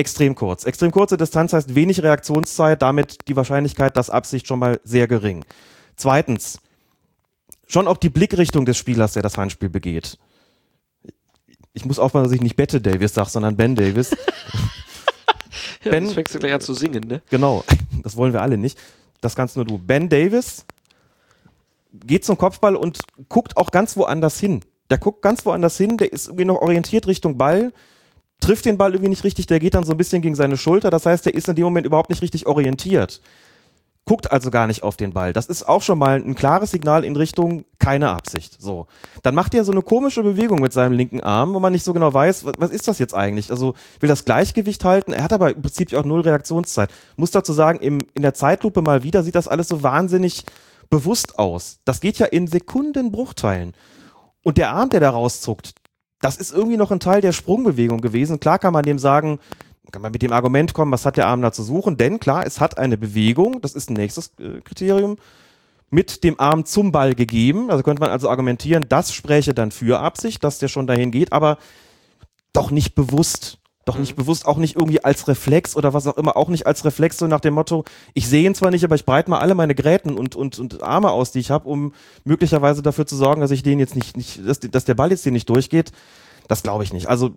[0.00, 0.64] Extrem kurz.
[0.64, 5.44] Extrem kurze Distanz heißt wenig Reaktionszeit, damit die Wahrscheinlichkeit, dass Absicht schon mal sehr gering.
[5.96, 6.58] Zweitens,
[7.66, 10.16] schon auch die Blickrichtung des Spielers, der das Handspiel begeht.
[11.74, 14.12] Ich muss aufpassen, dass ich nicht Bette Davis sage, sondern Ben Davis.
[15.84, 17.20] Ja, Ben- jetzt fängst du gleich an zu singen, ne?
[17.28, 17.62] Genau,
[18.02, 18.78] das wollen wir alle nicht.
[19.20, 19.76] Das kannst nur du.
[19.76, 20.64] Ben Davis
[21.92, 24.62] geht zum Kopfball und guckt auch ganz woanders hin.
[24.88, 27.74] Der guckt ganz woanders hin, der ist irgendwie noch orientiert Richtung Ball.
[28.40, 30.90] Trifft den Ball irgendwie nicht richtig, der geht dann so ein bisschen gegen seine Schulter.
[30.90, 33.20] Das heißt, der ist in dem Moment überhaupt nicht richtig orientiert.
[34.06, 35.32] Guckt also gar nicht auf den Ball.
[35.32, 38.60] Das ist auch schon mal ein klares Signal in Richtung keine Absicht.
[38.60, 38.86] So.
[39.22, 41.92] Dann macht er so eine komische Bewegung mit seinem linken Arm, wo man nicht so
[41.92, 43.50] genau weiß, was, was ist das jetzt eigentlich?
[43.50, 45.12] Also will das Gleichgewicht halten.
[45.12, 46.90] Er hat aber im Prinzip auch null Reaktionszeit.
[47.16, 50.44] Muss dazu sagen, im, in der Zeitlupe mal wieder sieht das alles so wahnsinnig
[50.88, 51.78] bewusst aus.
[51.84, 53.74] Das geht ja in Sekundenbruchteilen.
[54.42, 55.74] Und der Arm, der da rauszuckt,
[56.20, 58.40] das ist irgendwie noch ein Teil der Sprungbewegung gewesen.
[58.40, 59.38] Klar kann man dem sagen,
[59.90, 61.96] kann man mit dem Argument kommen, was hat der Arm da zu suchen?
[61.96, 65.16] Denn klar, es hat eine Bewegung, das ist ein nächstes äh, Kriterium,
[65.90, 67.70] mit dem Arm zum Ball gegeben.
[67.70, 71.32] Also könnte man also argumentieren, das spräche dann für Absicht, dass der schon dahin geht,
[71.32, 71.58] aber
[72.52, 73.58] doch nicht bewusst.
[73.86, 76.84] Doch nicht bewusst, auch nicht irgendwie als Reflex oder was auch immer, auch nicht als
[76.84, 79.54] Reflex, so nach dem Motto, ich sehe ihn zwar nicht, aber ich breite mal alle
[79.54, 81.94] meine Gräten und, und, und Arme aus, die ich habe, um
[82.24, 85.22] möglicherweise dafür zu sorgen, dass ich den jetzt nicht, nicht dass, dass der Ball jetzt
[85.22, 85.92] hier nicht durchgeht.
[86.46, 87.08] Das glaube ich nicht.
[87.08, 87.30] Also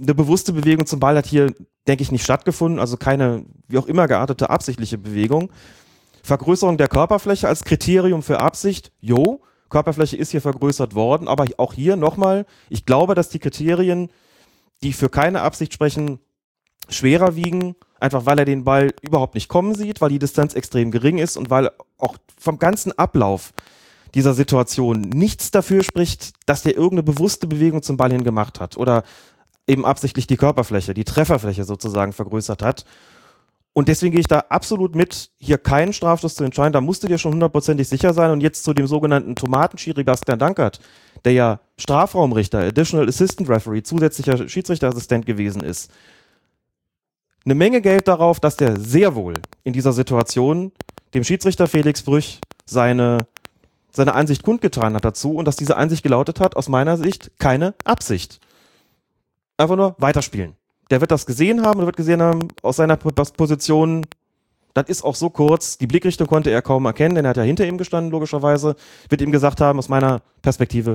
[0.00, 1.52] eine bewusste Bewegung zum Ball hat hier,
[1.86, 2.78] denke ich, nicht stattgefunden.
[2.78, 5.50] Also keine, wie auch immer geartete, absichtliche Bewegung.
[6.22, 9.40] Vergrößerung der Körperfläche als Kriterium für Absicht, jo.
[9.70, 14.10] Körperfläche ist hier vergrößert worden, aber auch hier nochmal, ich glaube, dass die Kriterien
[14.82, 16.20] die für keine Absicht sprechen,
[16.88, 20.90] schwerer wiegen, einfach weil er den Ball überhaupt nicht kommen sieht, weil die Distanz extrem
[20.90, 23.52] gering ist und weil auch vom ganzen Ablauf
[24.14, 28.76] dieser Situation nichts dafür spricht, dass der irgendeine bewusste Bewegung zum Ball hin gemacht hat
[28.76, 29.02] oder
[29.66, 32.84] eben absichtlich die Körperfläche, die Trefferfläche sozusagen vergrößert hat.
[33.78, 36.72] Und deswegen gehe ich da absolut mit, hier keinen Strafstoß zu entscheiden.
[36.72, 38.32] Da musst du dir schon hundertprozentig sicher sein.
[38.32, 40.80] Und jetzt zu dem sogenannten Tomatenschiri Bastian Dankert,
[41.24, 45.92] der ja Strafraumrichter, Additional Assistant Referee, zusätzlicher Schiedsrichterassistent gewesen ist.
[47.44, 50.72] Eine Menge Geld darauf, dass der sehr wohl in dieser Situation
[51.14, 53.28] dem Schiedsrichter Felix Brüch seine,
[53.92, 57.74] seine Ansicht kundgetan hat dazu und dass diese Ansicht gelautet hat, aus meiner Sicht keine
[57.84, 58.40] Absicht.
[59.56, 60.57] Einfach nur weiterspielen.
[60.90, 64.06] Der wird das gesehen haben und wird gesehen haben, aus seiner Position,
[64.74, 67.42] das ist auch so kurz, die Blickrichtung konnte er kaum erkennen, denn er hat ja
[67.42, 68.76] hinter ihm gestanden, logischerweise,
[69.08, 70.94] wird ihm gesagt haben, aus meiner Perspektive,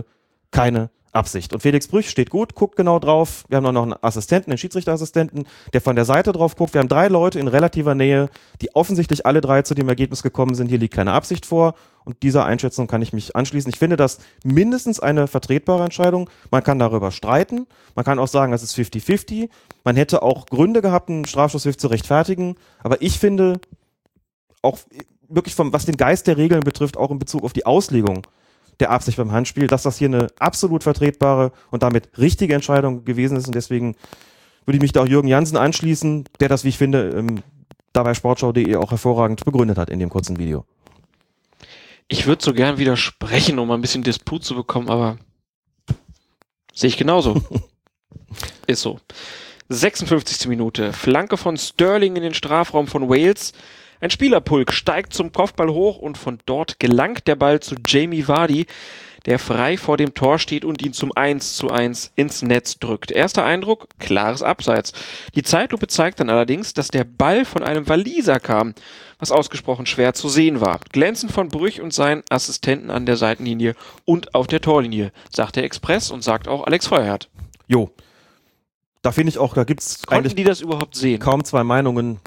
[0.51, 1.53] keine Absicht.
[1.53, 3.45] Und Felix Brüch steht gut, guckt genau drauf.
[3.47, 6.73] Wir haben noch einen Assistenten, einen Schiedsrichterassistenten, der von der Seite drauf guckt.
[6.73, 8.29] Wir haben drei Leute in relativer Nähe,
[8.61, 11.75] die offensichtlich alle drei zu dem Ergebnis gekommen sind, hier liegt keine Absicht vor.
[12.05, 13.69] Und dieser Einschätzung kann ich mich anschließen.
[13.69, 16.29] Ich finde das mindestens eine vertretbare Entscheidung.
[16.51, 17.67] Man kann darüber streiten.
[17.95, 19.49] Man kann auch sagen, das ist 50-50.
[19.85, 22.55] Man hätte auch Gründe gehabt, einen Strafschusspfiff zu rechtfertigen.
[22.83, 23.61] Aber ich finde,
[24.61, 24.79] auch
[25.29, 28.27] wirklich vom, was den Geist der Regeln betrifft, auch in Bezug auf die Auslegung
[28.79, 33.37] der Absicht beim Handspiel, dass das hier eine absolut vertretbare und damit richtige Entscheidung gewesen
[33.37, 33.47] ist.
[33.47, 33.95] Und deswegen
[34.65, 37.43] würde ich mich da auch Jürgen Jansen anschließen, der das, wie ich finde, ähm,
[37.91, 40.65] dabei sportschau.de auch hervorragend begründet hat in dem kurzen Video.
[42.07, 45.17] Ich würde so gern widersprechen, um ein bisschen Disput zu bekommen, aber
[46.73, 47.41] sehe ich genauso.
[48.67, 48.99] Ist so.
[49.69, 50.47] 56.
[50.47, 50.93] Minute.
[50.93, 53.53] Flanke von Sterling in den Strafraum von Wales.
[54.03, 58.65] Ein Spielerpulk steigt zum Kopfball hoch und von dort gelangt der Ball zu Jamie Vardy,
[59.25, 63.11] der frei vor dem Tor steht und ihn zum 1 zu 1 ins Netz drückt.
[63.11, 64.91] Erster Eindruck, klares Abseits.
[65.35, 68.73] Die Zeitlupe zeigt dann allerdings, dass der Ball von einem Waliser kam,
[69.19, 70.81] was ausgesprochen schwer zu sehen war.
[70.91, 73.73] Glänzend von Brüch und seinen Assistenten an der Seitenlinie
[74.03, 77.29] und auf der Torlinie, sagt der Express und sagt auch Alex Feuerhardt.
[77.67, 77.89] Jo.
[79.01, 81.21] Da finde ich auch, da gibt's Konnten die das überhaupt sehen?
[81.21, 82.19] kaum zwei Meinungen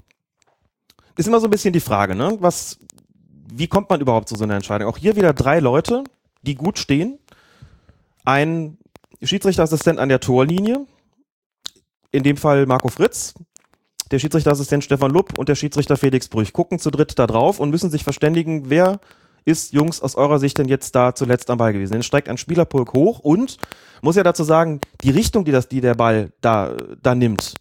[1.17, 2.37] ist immer so ein bisschen die Frage, ne?
[2.39, 2.79] Was,
[3.51, 4.87] wie kommt man überhaupt zu so einer Entscheidung?
[4.87, 6.03] Auch hier wieder drei Leute,
[6.43, 7.19] die gut stehen.
[8.23, 8.77] Ein
[9.21, 10.85] Schiedsrichterassistent an der Torlinie,
[12.11, 13.33] in dem Fall Marco Fritz,
[14.11, 17.71] der Schiedsrichterassistent Stefan Lupp und der Schiedsrichter Felix Brüch gucken zu dritt da drauf und
[17.71, 18.99] müssen sich verständigen, wer
[19.43, 21.93] ist, Jungs, aus eurer Sicht denn jetzt da zuletzt am Ball gewesen?
[21.93, 23.57] Denn steigt ein Spielerpulk hoch und
[24.01, 27.53] muss ja dazu sagen, die Richtung, die das, die der Ball da, da nimmt,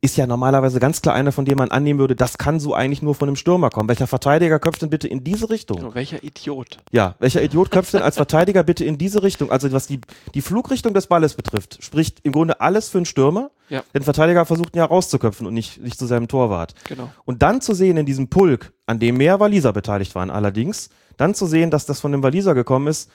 [0.00, 3.02] ist ja normalerweise ganz klar einer, von dem man annehmen würde, das kann so eigentlich
[3.02, 3.88] nur von einem Stürmer kommen.
[3.88, 5.84] Welcher Verteidiger köpft denn bitte in diese Richtung?
[5.84, 6.78] Oh, welcher Idiot?
[6.90, 9.50] Ja, welcher Idiot köpft denn als Verteidiger bitte in diese Richtung?
[9.50, 10.00] Also was die,
[10.34, 13.50] die Flugrichtung des Balles betrifft, spricht im Grunde alles für einen Stürmer.
[13.68, 13.82] Ja.
[13.94, 16.74] Denn Verteidiger versucht ihn ja rauszuköpfen und nicht, nicht zu seinem Torwart.
[16.88, 17.10] Genau.
[17.24, 21.34] Und dann zu sehen in diesem Pulk, an dem mehr Waliser beteiligt waren allerdings, dann
[21.34, 23.10] zu sehen, dass das von dem Waliser gekommen ist,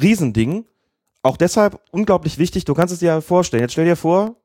[0.00, 0.66] Riesending.
[1.22, 3.62] Auch deshalb unglaublich wichtig, du kannst es dir ja vorstellen.
[3.62, 4.36] Jetzt stell dir vor,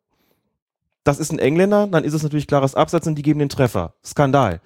[1.03, 3.93] das ist ein Engländer, dann ist es natürlich klares Absatz und die geben den Treffer.
[4.03, 4.61] Skandal.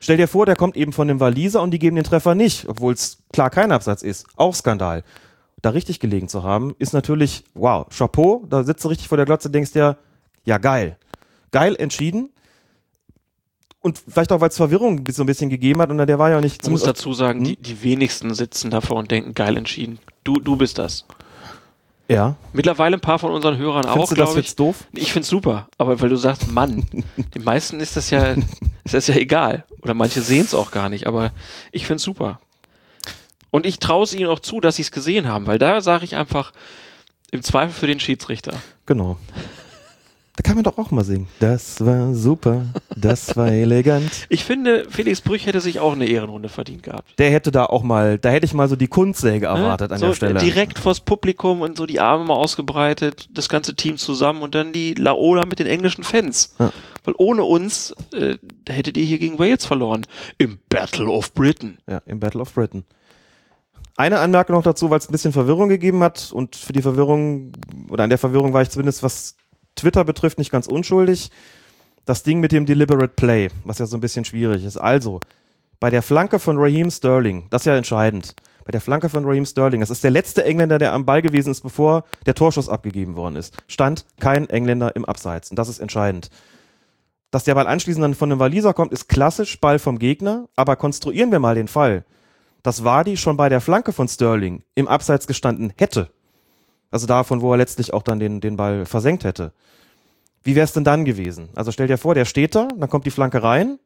[0.00, 2.68] Stell dir vor, der kommt eben von dem Waliser und die geben den Treffer nicht,
[2.68, 4.26] obwohl es klar kein Absatz ist.
[4.36, 5.02] Auch Skandal.
[5.60, 9.26] Da richtig gelegen zu haben, ist natürlich, wow, Chapeau, da sitzt du richtig vor der
[9.26, 9.98] Glotze, denkst dir,
[10.44, 10.96] ja geil.
[11.50, 12.30] Geil entschieden.
[13.80, 16.40] Und vielleicht auch, weil es Verwirrung so ein bisschen gegeben hat und der war ja
[16.40, 16.62] nicht...
[16.62, 19.98] Ich muss dazu sagen, die, die wenigsten sitzen davor und denken, geil entschieden.
[20.22, 21.04] Du, du bist das.
[22.08, 22.36] Ja.
[22.54, 24.46] Mittlerweile ein paar von unseren Hörern Findest auch, glaube ich.
[24.46, 24.84] jetzt doof?
[24.92, 26.86] Ich find's super, aber weil du sagst, Mann,
[27.34, 28.34] den meisten ist das ja,
[28.84, 29.64] ist das ja egal.
[29.82, 31.32] Oder manche sehen's auch gar nicht, aber
[31.70, 32.40] ich find's super.
[33.50, 36.04] Und ich traue es ihnen auch zu, dass sie es gesehen haben, weil da sage
[36.04, 36.52] ich einfach,
[37.30, 38.54] im Zweifel für den Schiedsrichter.
[38.86, 39.18] Genau.
[40.38, 41.26] Da kann man doch auch mal singen.
[41.40, 44.08] Das war super, das war elegant.
[44.28, 47.18] Ich finde, Felix Brüch hätte sich auch eine Ehrenrunde verdient gehabt.
[47.18, 49.94] Der hätte da auch mal, da hätte ich mal so die Kunstsäge erwartet Ne?
[49.96, 50.38] an so der Stelle.
[50.38, 54.72] Direkt vors Publikum und so die Arme mal ausgebreitet, das ganze Team zusammen und dann
[54.72, 56.54] die Laola mit den englischen Fans.
[56.60, 56.70] Ja.
[57.02, 58.36] Weil ohne uns äh,
[58.68, 60.06] hättet ihr hier gegen Wales verloren.
[60.38, 61.78] Im Battle of Britain.
[61.90, 62.84] Ja, im Battle of Britain.
[63.96, 67.50] Eine Anmerkung noch dazu, weil es ein bisschen Verwirrung gegeben hat und für die Verwirrung,
[67.90, 69.34] oder an der Verwirrung war ich zumindest, was
[69.78, 71.30] Twitter betrifft, nicht ganz unschuldig.
[72.04, 74.76] Das Ding mit dem Deliberate Play, was ja so ein bisschen schwierig ist.
[74.76, 75.20] Also,
[75.80, 78.34] bei der Flanke von Raheem Sterling, das ist ja entscheidend.
[78.64, 81.50] Bei der Flanke von Raheem Sterling, das ist der letzte Engländer, der am Ball gewesen
[81.50, 83.56] ist, bevor der Torschuss abgegeben worden ist.
[83.66, 85.50] Stand kein Engländer im Abseits.
[85.50, 86.30] Und das ist entscheidend.
[87.30, 90.48] Dass der Ball anschließend dann von einem Waliser kommt, ist klassisch Ball vom Gegner.
[90.56, 92.04] Aber konstruieren wir mal den Fall,
[92.62, 96.10] dass Vardy schon bei der Flanke von Sterling im Abseits gestanden hätte.
[96.90, 99.52] Also davon, wo er letztlich auch dann den, den Ball versenkt hätte.
[100.42, 101.50] Wie wäre es denn dann gewesen?
[101.54, 103.78] Also stell dir vor, der steht da, dann kommt die Flanke rein,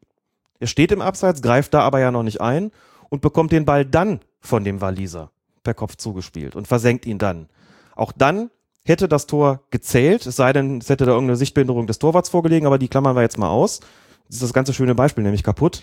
[0.61, 2.70] er steht im Abseits, greift da aber ja noch nicht ein
[3.09, 5.31] und bekommt den Ball dann von dem Waliser
[5.65, 7.49] per Kopf zugespielt und versenkt ihn dann.
[7.97, 8.51] Auch dann
[8.85, 12.66] hätte das Tor gezählt, es sei denn, es hätte da irgendeine Sichtbehinderung des Torwarts vorgelegen,
[12.66, 13.81] aber die klammern wir jetzt mal aus.
[14.27, 15.83] Das ist das ganze schöne Beispiel nämlich kaputt.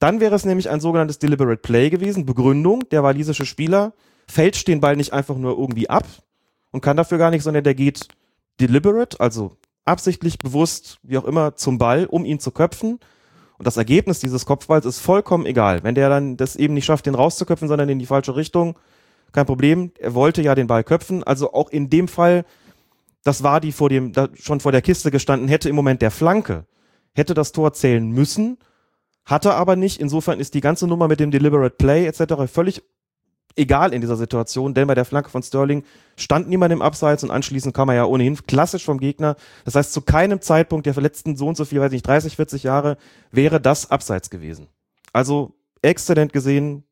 [0.00, 2.26] Dann wäre es nämlich ein sogenanntes Deliberate Play gewesen.
[2.26, 3.92] Begründung, der walisische Spieler
[4.26, 6.04] fälscht den Ball nicht einfach nur irgendwie ab
[6.74, 8.08] und kann dafür gar nicht, sondern der geht
[8.60, 12.98] deliberate, also absichtlich, bewusst, wie auch immer, zum Ball, um ihn zu köpfen.
[13.58, 15.84] Und das Ergebnis dieses Kopfballs ist vollkommen egal.
[15.84, 18.76] Wenn der dann das eben nicht schafft, den rauszuköpfen, sondern in die falsche Richtung,
[19.30, 19.92] kein Problem.
[20.00, 21.22] Er wollte ja den Ball köpfen.
[21.22, 22.44] Also auch in dem Fall,
[23.22, 26.10] das war die vor dem, da schon vor der Kiste gestanden hätte im Moment der
[26.10, 26.66] Flanke,
[27.14, 28.58] hätte das Tor zählen müssen,
[29.24, 30.00] hatte aber nicht.
[30.00, 32.52] Insofern ist die ganze Nummer mit dem Deliberate Play etc.
[32.52, 32.82] völlig
[33.56, 35.84] egal in dieser Situation, denn bei der Flanke von Sterling
[36.16, 39.36] stand niemand im Abseits und anschließend kam er ja ohnehin klassisch vom Gegner.
[39.64, 42.62] Das heißt, zu keinem Zeitpunkt der letzten so und so viel, weiß nicht, 30, 40
[42.64, 42.96] Jahre
[43.30, 44.68] wäre das Abseits gewesen.
[45.12, 45.52] Also
[45.82, 46.84] exzellent gesehen.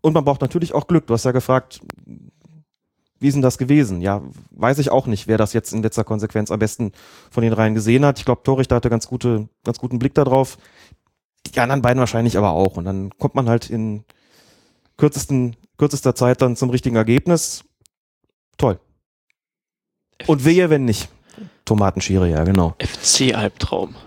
[0.00, 1.06] Und man braucht natürlich auch Glück.
[1.06, 1.80] Du hast ja gefragt,
[3.20, 4.00] wie ist denn das gewesen?
[4.00, 6.92] Ja, weiß ich auch nicht, wer das jetzt in letzter Konsequenz am besten
[7.30, 8.18] von den Reihen gesehen hat.
[8.18, 10.58] Ich glaube, Torrichter hatte ganz gute, ganz guten Blick darauf.
[11.46, 12.76] Die anderen beiden wahrscheinlich aber auch.
[12.76, 14.04] Und dann kommt man halt in
[14.96, 17.64] kürzesten, kürzester Zeit dann zum richtigen Ergebnis.
[18.56, 18.78] Toll.
[20.26, 21.08] Und wehe, wenn nicht.
[21.64, 22.74] Tomatenschere, ja, genau.
[22.78, 23.94] FC-Albtraum.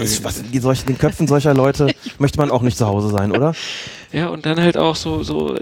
[0.00, 3.54] Ist, was, in den Köpfen solcher Leute möchte man auch nicht zu Hause sein, oder?
[4.12, 5.56] Ja, und dann halt auch so, so,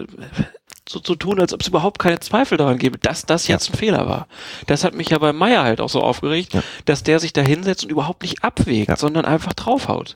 [0.89, 3.77] so zu tun, als ob es überhaupt keine Zweifel daran gäbe, dass das jetzt ein
[3.77, 4.27] Fehler war.
[4.67, 6.63] Das hat mich ja bei Meier halt auch so aufgeregt, Ja.
[6.85, 8.97] dass der sich da hinsetzt und überhaupt nicht abwägt, Ja.
[8.97, 10.15] sondern einfach draufhaut.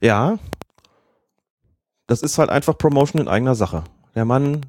[0.00, 0.38] Ja.
[2.06, 3.84] Das ist halt einfach Promotion in eigener Sache.
[4.14, 4.60] Der Mann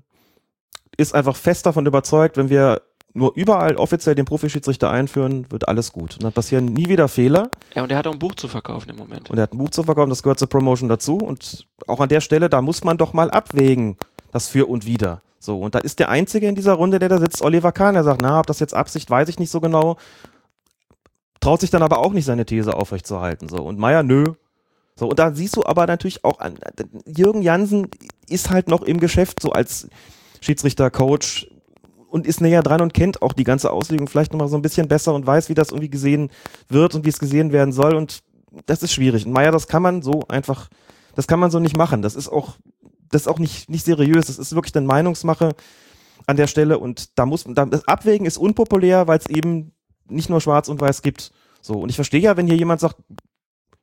[0.97, 2.81] ist einfach fest davon überzeugt, wenn wir
[3.13, 6.15] nur überall offiziell den Profischiedsrichter einführen, wird alles gut.
[6.15, 7.49] Und dann passieren nie wieder Fehler.
[7.73, 9.29] Ja, und er hat auch ein Buch zu verkaufen im Moment.
[9.29, 11.17] Und er hat ein Buch zu verkaufen, das gehört zur Promotion dazu.
[11.17, 13.97] Und auch an der Stelle, da muss man doch mal abwägen,
[14.31, 15.21] das für und wider.
[15.39, 18.03] So, und da ist der Einzige in dieser Runde, der da sitzt, Oliver Kahn, der
[18.03, 19.97] sagt, na, ob das jetzt Absicht, weiß ich nicht so genau.
[21.39, 23.47] Traut sich dann aber auch nicht, seine These aufrechtzuerhalten.
[23.49, 24.25] So, und Meier, nö.
[24.97, 26.57] So, und da siehst du aber natürlich auch an,
[27.05, 27.87] Jürgen Jansen
[28.27, 29.87] ist halt noch im Geschäft, so als
[30.41, 31.47] Schiedsrichter, Coach
[32.09, 34.87] und ist näher dran und kennt auch die ganze Auslegung vielleicht nochmal so ein bisschen
[34.87, 36.29] besser und weiß, wie das irgendwie gesehen
[36.67, 37.95] wird und wie es gesehen werden soll.
[37.95, 38.23] Und
[38.65, 39.25] das ist schwierig.
[39.25, 40.69] Und Meier, das kann man so einfach,
[41.15, 42.01] das kann man so nicht machen.
[42.01, 42.57] Das ist auch,
[43.11, 44.27] das ist auch nicht, nicht seriös.
[44.27, 45.55] Das ist wirklich eine Meinungsmache
[46.25, 46.79] an der Stelle.
[46.79, 49.73] Und da muss, da, das Abwägen ist unpopulär, weil es eben
[50.09, 51.31] nicht nur schwarz und weiß gibt.
[51.61, 51.73] So.
[51.73, 52.97] Und ich verstehe ja, wenn hier jemand sagt,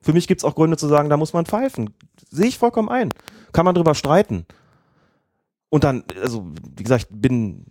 [0.04, 1.94] für mich gibt es auch Gründe zu sagen, da muss man pfeifen.
[2.30, 3.08] Sehe ich vollkommen ein.
[3.52, 4.44] Kann man drüber streiten.
[5.70, 7.64] Und dann, also, wie gesagt, bin,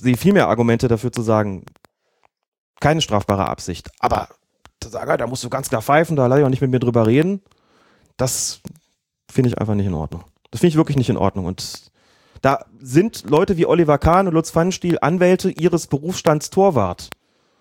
[0.00, 1.64] sehe viel mehr Argumente dafür zu sagen,
[2.80, 3.90] keine strafbare Absicht.
[4.00, 4.28] Aber
[4.80, 6.80] zu sagen, da musst du ganz klar pfeifen, da lass ich auch nicht mit mir
[6.80, 7.42] drüber reden,
[8.16, 8.60] das
[9.30, 10.24] finde ich einfach nicht in Ordnung.
[10.50, 11.46] Das finde ich wirklich nicht in Ordnung.
[11.46, 11.92] Und
[12.42, 17.10] da sind Leute wie Oliver Kahn und Lutz Pfannenstiel Anwälte ihres Berufsstands Torwart.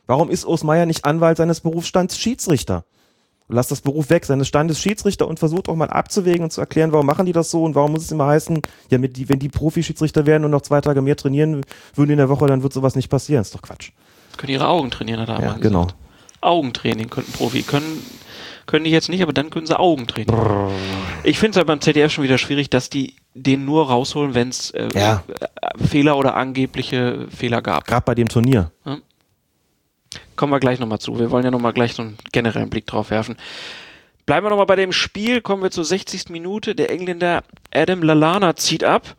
[0.08, 2.84] Warum ist Urs Meier nicht Anwalt seines Berufsstands Schiedsrichter?
[3.50, 6.92] Lass das Beruf weg, seines Standes Schiedsrichter und versucht auch mal abzuwägen und zu erklären,
[6.92, 8.62] warum machen die das so und warum muss es immer heißen,
[8.92, 11.64] ja, die, wenn die Profi-Schiedsrichter wären und noch zwei Tage mehr trainieren
[11.96, 13.42] würden in der Woche, dann wird sowas nicht passieren.
[13.42, 13.92] Ist doch Quatsch.
[14.36, 15.84] Können ihre Augen trainieren, hat er Ja, genau.
[15.86, 15.96] gesagt.
[16.42, 17.64] Augentraining könnten Profi.
[17.64, 18.04] Können,
[18.68, 20.36] können die jetzt nicht, aber dann können sie Augentraining.
[21.24, 24.50] Ich finde es aber beim ZDF schon wieder schwierig, dass die den nur rausholen, wenn
[24.50, 25.24] es äh, Ja.
[25.28, 27.88] äh, Fehler oder angebliche Fehler gab.
[27.88, 28.72] Gerade bei dem Turnier.
[30.38, 31.20] Kommen wir gleich nochmal zu.
[31.20, 33.36] Wir wollen ja nochmal gleich so einen generellen Blick drauf werfen.
[34.28, 36.30] Bleiben wir nochmal bei dem Spiel, kommen wir zur 60.
[36.30, 36.76] Minute.
[36.76, 37.44] Der Engländer
[37.74, 39.16] Adam Lallana zieht ab.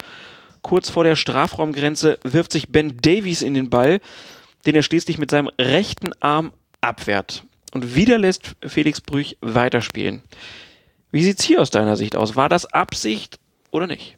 [0.62, 4.00] Kurz vor der Strafraumgrenze wirft sich Ben Davies in den Ball,
[4.64, 7.42] den er schließlich mit seinem rechten Arm abwehrt.
[7.72, 10.22] Und wieder lässt Felix Brüch weiterspielen.
[11.10, 12.36] Wie sieht's hier aus deiner Sicht aus?
[12.36, 13.38] War das Absicht
[13.70, 14.17] oder nicht?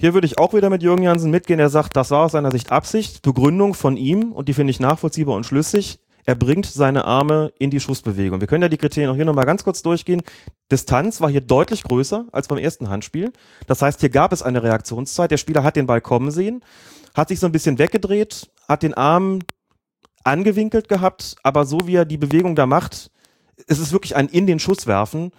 [0.00, 1.60] Hier würde ich auch wieder mit Jürgen Jansen mitgehen.
[1.60, 4.80] Er sagt, das war aus seiner Sicht Absicht, Begründung von ihm und die finde ich
[4.80, 6.00] nachvollziehbar und schlüssig.
[6.24, 8.40] Er bringt seine Arme in die Schussbewegung.
[8.40, 10.22] Wir können ja die Kriterien auch hier nochmal ganz kurz durchgehen.
[10.72, 13.30] Distanz war hier deutlich größer als beim ersten Handspiel.
[13.66, 15.30] Das heißt, hier gab es eine Reaktionszeit.
[15.30, 16.64] Der Spieler hat den Ball kommen sehen,
[17.14, 19.40] hat sich so ein bisschen weggedreht, hat den Arm
[20.24, 23.10] angewinkelt gehabt, aber so wie er die Bewegung da macht,
[23.66, 25.30] es ist wirklich ein in den Schuss werfen.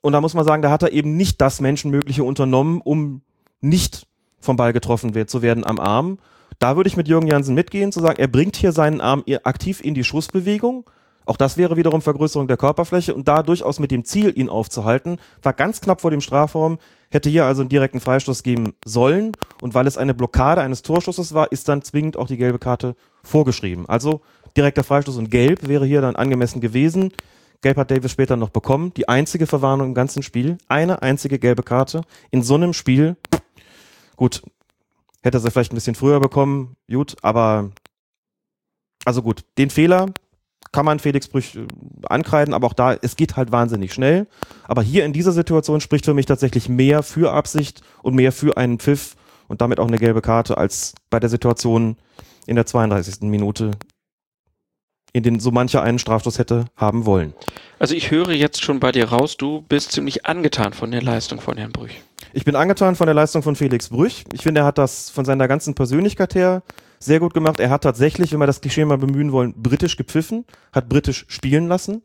[0.00, 3.20] Und da muss man sagen, da hat er eben nicht das Menschenmögliche unternommen, um
[3.68, 4.06] nicht
[4.40, 6.18] vom Ball getroffen wird, zu werden am Arm.
[6.58, 9.80] Da würde ich mit Jürgen Jansen mitgehen, zu sagen, er bringt hier seinen Arm aktiv
[9.82, 10.88] in die Schussbewegung.
[11.26, 15.18] Auch das wäre wiederum Vergrößerung der Körperfläche und da durchaus mit dem Ziel, ihn aufzuhalten.
[15.42, 16.78] War ganz knapp vor dem Strafraum,
[17.10, 19.32] hätte hier also einen direkten Freistoß geben sollen.
[19.60, 22.94] Und weil es eine Blockade eines Torschusses war, ist dann zwingend auch die gelbe Karte
[23.24, 23.88] vorgeschrieben.
[23.88, 24.20] Also
[24.56, 27.12] direkter Freistoß und gelb wäre hier dann angemessen gewesen.
[27.60, 28.94] Gelb hat Davis später noch bekommen.
[28.94, 30.58] Die einzige Verwarnung im ganzen Spiel.
[30.68, 32.02] Eine einzige gelbe Karte.
[32.30, 33.16] In so einem Spiel,
[34.16, 34.42] gut,
[35.22, 37.70] hätte er sie vielleicht ein bisschen früher bekommen, gut, aber
[39.04, 40.06] also gut, den Fehler
[40.72, 41.66] kann man Felix Brüch äh,
[42.08, 44.26] ankreiden, aber auch da, es geht halt wahnsinnig schnell.
[44.64, 48.56] Aber hier in dieser Situation spricht für mich tatsächlich mehr für Absicht und mehr für
[48.56, 49.16] einen Pfiff
[49.48, 51.96] und damit auch eine gelbe Karte als bei der Situation
[52.46, 53.22] in der 32.
[53.22, 53.70] Minute,
[55.12, 57.32] in den so mancher einen Strafstoß hätte haben wollen.
[57.78, 61.40] Also ich höre jetzt schon bei dir raus, du bist ziemlich angetan von der Leistung
[61.40, 62.02] von Herrn Brüch.
[62.36, 64.24] Ich bin angetan von der Leistung von Felix Brüch.
[64.34, 66.62] Ich finde, er hat das von seiner ganzen Persönlichkeit her
[66.98, 67.60] sehr gut gemacht.
[67.60, 71.66] Er hat tatsächlich, wenn wir das Klischee mal bemühen wollen, britisch gepfiffen, hat britisch spielen
[71.66, 72.02] lassen.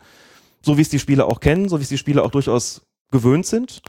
[0.61, 3.45] So wie es die Spieler auch kennen, so wie es die Spieler auch durchaus gewöhnt
[3.45, 3.81] sind.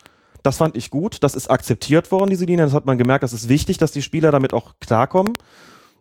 [0.43, 1.23] Das fand ich gut.
[1.23, 2.65] Das ist akzeptiert worden, diese Linie.
[2.65, 3.23] Das hat man gemerkt.
[3.23, 5.35] Das ist wichtig, dass die Spieler damit auch klarkommen.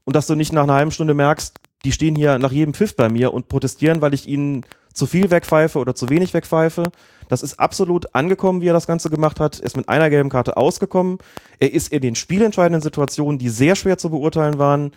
[0.06, 2.96] Und dass du nicht nach einer halben Stunde merkst, die stehen hier nach jedem Pfiff
[2.96, 6.92] bei mir und protestieren, weil ich ihnen zu viel wegpfeife oder zu wenig wegpfeife.
[7.30, 9.60] Das ist absolut angekommen, wie er das Ganze gemacht hat.
[9.60, 11.18] Er ist mit einer gelben Karte ausgekommen.
[11.60, 14.92] Er ist in den spielentscheidenden Situationen, die sehr schwer zu beurteilen waren,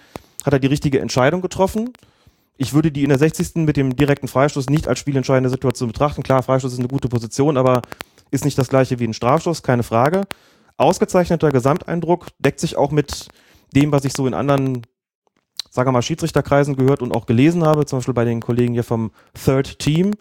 [0.45, 1.91] hat er die richtige Entscheidung getroffen.
[2.57, 3.57] Ich würde die in der 60.
[3.57, 6.23] mit dem direkten Freistoß nicht als spielentscheidende Situation betrachten.
[6.23, 7.83] Klar, Freistoß ist eine gute Position, aber
[8.31, 10.23] ist nicht das gleiche wie ein Strafstoß, keine Frage.
[10.77, 13.29] Ausgezeichneter Gesamteindruck, deckt sich auch mit
[13.75, 14.83] dem, was ich so in anderen
[15.75, 18.85] sagen wir mal, Schiedsrichterkreisen gehört und auch gelesen habe, zum Beispiel bei den Kollegen hier
[18.85, 20.13] vom Third Team,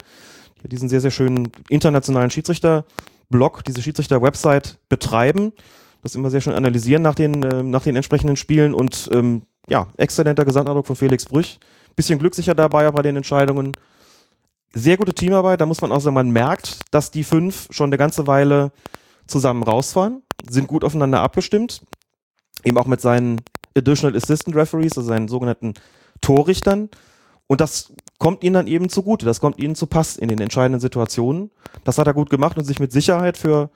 [0.63, 5.53] die diesen sehr, sehr schönen internationalen Schiedsrichter-Blog, diese Schiedsrichter-Website betreiben,
[6.01, 9.87] das immer sehr schön analysieren nach den, äh, nach den entsprechenden Spielen und ähm, ja,
[9.97, 11.59] exzellenter Gesamteindruck von Felix Brüch.
[11.95, 13.73] Bisschen glückssicher dabei bei den Entscheidungen.
[14.73, 17.99] Sehr gute Teamarbeit, da muss man auch sagen, man merkt, dass die fünf schon eine
[17.99, 18.71] ganze Weile
[19.27, 21.83] zusammen rausfahren, sind gut aufeinander abgestimmt,
[22.63, 23.41] eben auch mit seinen
[23.77, 25.73] Additional Assistant Referees, also seinen sogenannten
[26.21, 26.89] Torrichtern.
[27.47, 30.79] Und das kommt ihnen dann eben zugute, das kommt ihnen zu Pass in den entscheidenden
[30.79, 31.51] Situationen.
[31.83, 33.69] Das hat er gut gemacht und sich mit Sicherheit für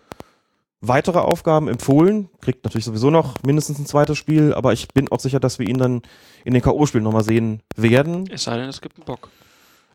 [0.82, 2.30] weitere Aufgaben empfohlen.
[2.42, 5.68] Kriegt natürlich sowieso noch mindestens ein zweites Spiel, aber ich bin auch sicher, dass wir
[5.68, 6.02] ihn dann
[6.46, 8.30] in den K.O.-Spielen nochmal sehen werden.
[8.32, 9.30] Es sei denn, es gibt einen Bock.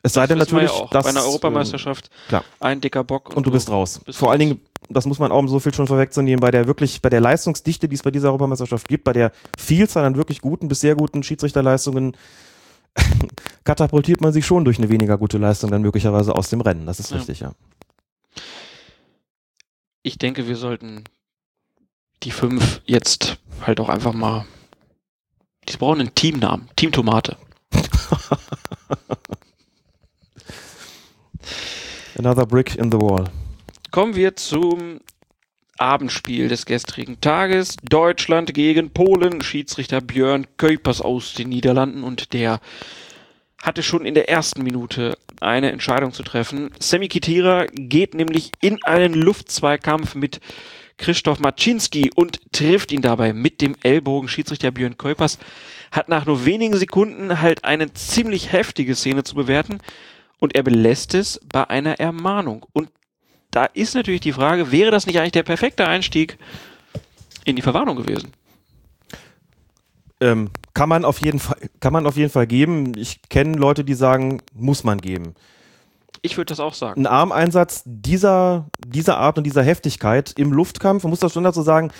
[0.02, 0.90] Es sei denn natürlich, ja auch.
[0.90, 2.44] dass bei einer Europameisterschaft klar.
[2.58, 4.00] ein dicker Bock und du bist raus.
[4.04, 4.48] bist Vor allen raus.
[4.48, 4.60] Dingen,
[4.94, 7.88] das muss man auch um so viel schon vorwegzunehmen, bei der wirklich, bei der Leistungsdichte,
[7.88, 11.22] die es bei dieser Europameisterschaft gibt, bei der Vielzahl an wirklich guten bis sehr guten
[11.22, 12.16] Schiedsrichterleistungen,
[13.64, 16.86] katapultiert man sich schon durch eine weniger gute Leistung dann möglicherweise aus dem Rennen.
[16.86, 17.16] Das ist Ja.
[17.16, 17.52] richtig, ja.
[20.02, 21.04] Ich denke, wir sollten
[22.22, 24.44] die fünf jetzt halt auch einfach mal.
[25.68, 26.68] Die brauchen einen Teamnamen.
[26.76, 27.36] Team Tomate.
[32.18, 33.30] Another brick in the wall.
[33.92, 35.00] Kommen wir zum
[35.76, 37.76] Abendspiel des gestrigen Tages.
[37.82, 39.42] Deutschland gegen Polen.
[39.42, 42.60] Schiedsrichter Björn Kuipers aus den Niederlanden und der
[43.60, 46.70] hatte schon in der ersten Minute eine Entscheidung zu treffen.
[46.78, 50.40] Semi Khedira geht nämlich in einen Luftzweikampf mit
[50.96, 54.26] Christoph Maczynski und trifft ihn dabei mit dem Ellbogen.
[54.26, 55.38] Schiedsrichter Björn Kuipers
[55.90, 59.80] hat nach nur wenigen Sekunden halt eine ziemlich heftige Szene zu bewerten
[60.38, 62.64] und er belässt es bei einer Ermahnung.
[62.72, 62.88] Und
[63.52, 66.38] da ist natürlich die Frage, wäre das nicht eigentlich der perfekte Einstieg
[67.44, 68.32] in die Verwarnung gewesen?
[70.20, 72.96] Ähm, kann man auf jeden Fall, kann man auf jeden Fall geben.
[72.96, 75.34] Ich kenne Leute, die sagen, muss man geben.
[76.22, 77.02] Ich würde das auch sagen.
[77.02, 81.62] Ein Armeinsatz dieser, dieser Art und dieser Heftigkeit im Luftkampf, man muss das schon dazu
[81.62, 81.90] sagen,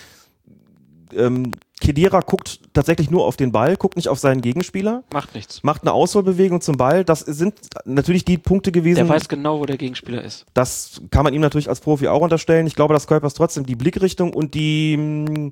[1.17, 5.63] ähm, Kedira guckt tatsächlich nur auf den Ball, guckt nicht auf seinen Gegenspieler, Macht nichts.
[5.63, 7.03] macht eine Ausholbewegung zum Ball.
[7.03, 8.95] Das sind natürlich die Punkte gewesen.
[8.95, 10.45] Der weiß genau, wo der Gegenspieler ist.
[10.53, 12.67] Das kann man ihm natürlich als Profi auch unterstellen.
[12.67, 15.51] Ich glaube, dass Kuipers trotzdem die Blickrichtung und die, mh,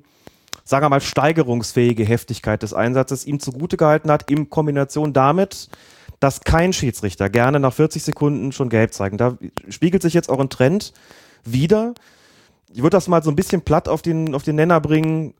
[0.64, 5.68] sagen wir mal, steigerungsfähige Heftigkeit des Einsatzes ihm zugute gehalten hat, in Kombination damit,
[6.18, 9.18] dass kein Schiedsrichter gerne nach 40 Sekunden schon gelb zeigen.
[9.18, 9.36] Da
[9.68, 10.92] spiegelt sich jetzt auch ein Trend
[11.44, 11.94] wieder.
[12.72, 15.34] Ich würde das mal so ein bisschen platt auf den, auf den Nenner bringen.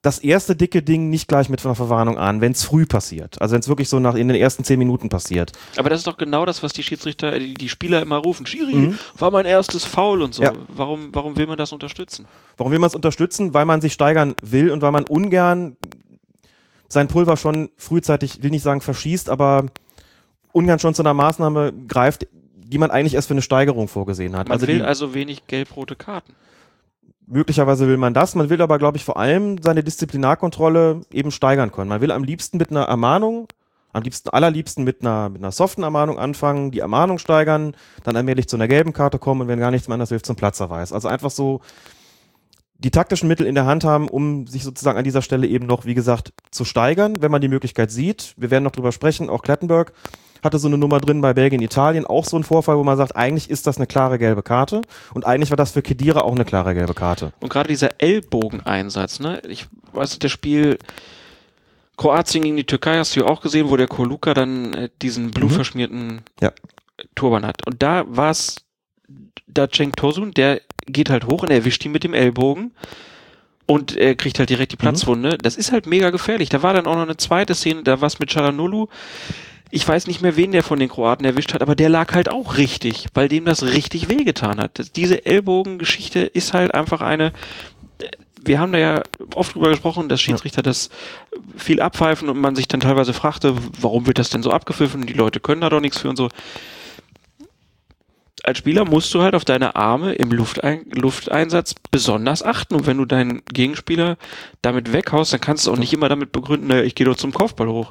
[0.00, 3.40] Das erste dicke Ding nicht gleich mit einer Verwarnung an, wenn es früh passiert.
[3.42, 5.50] Also wenn es wirklich so nach in den ersten zehn Minuten passiert.
[5.76, 8.46] Aber das ist doch genau das, was die Schiedsrichter, äh, die, die Spieler immer rufen.
[8.46, 10.44] Schiri, war mein erstes Foul und so.
[10.44, 10.52] Ja.
[10.68, 12.26] Warum, warum will man das unterstützen?
[12.56, 13.54] Warum will man es unterstützen?
[13.54, 15.76] Weil man sich steigern will und weil man ungern
[16.88, 19.66] sein Pulver schon frühzeitig, will nicht sagen verschießt, aber
[20.52, 24.48] ungern schon zu einer Maßnahme greift, die man eigentlich erst für eine Steigerung vorgesehen hat.
[24.48, 26.34] Man also will die, also wenig gelb-rote Karten.
[27.28, 28.34] Möglicherweise will man das.
[28.34, 31.88] Man will aber, glaube ich, vor allem seine Disziplinarkontrolle eben steigern können.
[31.88, 33.48] Man will am liebsten mit einer Ermahnung,
[33.92, 37.74] am liebsten, allerliebsten mit einer, mit einer soften Ermahnung anfangen, die Ermahnung steigern,
[38.04, 40.36] dann allmählich zu einer gelben Karte kommen und wenn gar nichts mehr anders hilft, zum
[40.36, 40.92] Platzverweis.
[40.92, 41.60] Also einfach so
[42.78, 45.84] die taktischen Mittel in der Hand haben, um sich sozusagen an dieser Stelle eben noch,
[45.84, 48.34] wie gesagt, zu steigern, wenn man die Möglichkeit sieht.
[48.36, 49.28] Wir werden noch drüber sprechen.
[49.28, 49.92] Auch Klettenberg
[50.42, 52.06] hatte so eine Nummer drin bei Belgien, Italien.
[52.06, 54.82] Auch so ein Vorfall, wo man sagt, eigentlich ist das eine klare gelbe Karte.
[55.14, 57.32] Und eigentlich war das für Kedira auch eine klare gelbe Karte.
[57.40, 59.40] Und gerade dieser Ellbogeneinsatz, ne?
[59.48, 60.78] Ich weiß, das Spiel
[61.96, 65.30] Kroatien gegen die Türkei hast du ja auch gesehen, wo der Koluka dann äh, diesen
[65.30, 66.52] blutverschmierten Ja.
[67.14, 67.66] Turban hat.
[67.66, 68.56] Und da war es
[69.46, 72.72] da Cenk Tosun, der geht halt hoch und erwischt ihn mit dem Ellbogen
[73.66, 75.38] und er kriegt halt direkt die Platzwunde.
[75.38, 76.48] Das ist halt mega gefährlich.
[76.48, 78.86] Da war dann auch noch eine zweite Szene, da war es mit Chalanolu.
[79.70, 82.30] Ich weiß nicht mehr, wen der von den Kroaten erwischt hat, aber der lag halt
[82.30, 84.78] auch richtig, weil dem das richtig wehgetan hat.
[84.78, 87.32] Das, diese Ellbogengeschichte ist halt einfach eine,
[88.42, 89.02] wir haben da ja
[89.34, 90.88] oft drüber gesprochen, dass Schiedsrichter das
[91.56, 95.06] viel abpfeifen und man sich dann teilweise fragte, warum wird das denn so abgepfiffen?
[95.06, 96.28] Die Leute können da doch nichts für und so.
[98.44, 102.76] Als Spieler musst du halt auf deine Arme im Luftein Lufteinsatz besonders achten.
[102.76, 104.16] Und wenn du deinen Gegenspieler
[104.62, 107.34] damit weghaust, dann kannst du auch nicht immer damit begründen, naja, ich gehe doch zum
[107.34, 107.90] Kopfball hoch.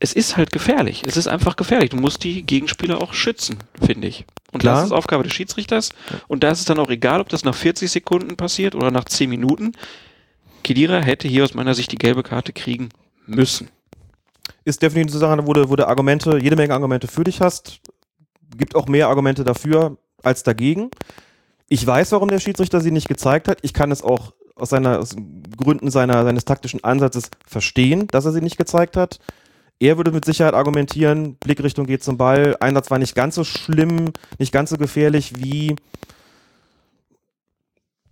[0.00, 1.02] Es ist halt gefährlich.
[1.06, 1.90] Es ist einfach gefährlich.
[1.90, 4.24] Du musst die Gegenspieler auch schützen, finde ich.
[4.52, 4.76] Und Klar.
[4.76, 5.90] das ist Aufgabe des Schiedsrichters.
[6.28, 9.04] Und da ist es dann auch egal, ob das nach 40 Sekunden passiert oder nach
[9.04, 9.72] 10 Minuten.
[10.62, 12.90] Kedira hätte hier aus meiner Sicht die gelbe Karte kriegen
[13.26, 13.68] müssen.
[14.64, 17.80] ist definitiv eine Sache, wo du, wo du Argumente, jede Menge Argumente für dich hast.
[18.56, 20.90] Gibt auch mehr Argumente dafür als dagegen.
[21.68, 23.58] Ich weiß, warum der Schiedsrichter sie nicht gezeigt hat.
[23.62, 25.14] Ich kann es auch aus, seiner, aus
[25.56, 29.20] Gründen seiner, seines taktischen Ansatzes verstehen, dass er sie nicht gezeigt hat.
[29.80, 34.12] Er würde mit Sicherheit argumentieren, Blickrichtung geht zum Ball, Einsatz war nicht ganz so schlimm,
[34.38, 35.76] nicht ganz so gefährlich wie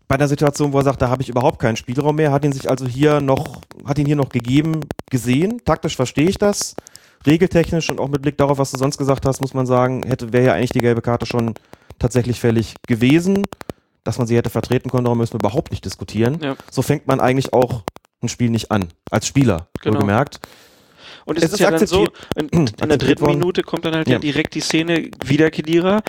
[0.08, 2.52] bei einer Situation, wo er sagt, da habe ich überhaupt keinen Spielraum mehr, hat ihn
[2.52, 4.80] sich also hier noch, hat ihn hier noch gegeben,
[5.10, 5.60] gesehen.
[5.64, 6.76] Taktisch verstehe ich das.
[7.26, 10.32] Regeltechnisch und auch mit Blick darauf, was du sonst gesagt hast, muss man sagen, hätte,
[10.32, 11.54] wäre ja eigentlich die gelbe Karte schon
[11.98, 13.42] tatsächlich fällig gewesen.
[14.04, 16.38] Dass man sie hätte vertreten können, darum müssen wir überhaupt nicht diskutieren.
[16.40, 16.54] Ja.
[16.70, 17.82] So fängt man eigentlich auch
[18.22, 18.88] ein Spiel nicht an.
[19.10, 19.94] Als Spieler, Genau.
[19.96, 20.38] wohlgemerkt.
[21.26, 23.38] Und es, Es ist, ist ja dann so, in, in der dritten worden.
[23.38, 24.16] Minute kommt dann halt ja.
[24.16, 24.22] Mhm.
[24.22, 26.02] direkt die Szene, wieder Kedira,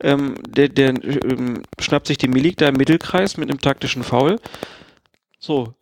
[0.00, 4.36] ähm, der, der ähm, schnappt sich den Milik da im Mittelkreis mit einem taktischen Foul.
[5.38, 5.74] So.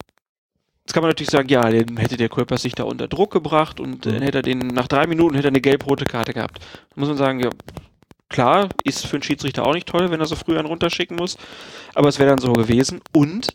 [0.84, 3.78] Jetzt kann man natürlich sagen, ja, dann hätte der Körper sich da unter Druck gebracht
[3.78, 4.10] und Mhm.
[4.12, 6.58] dann hätte er den, nach drei Minuten hätte er eine gelb-rote Karte gehabt.
[6.60, 7.50] Da muss man sagen, ja,
[8.30, 11.36] klar, ist für einen Schiedsrichter auch nicht toll, wenn er so früh einen runterschicken muss,
[11.94, 13.48] aber es wäre dann so gewesen und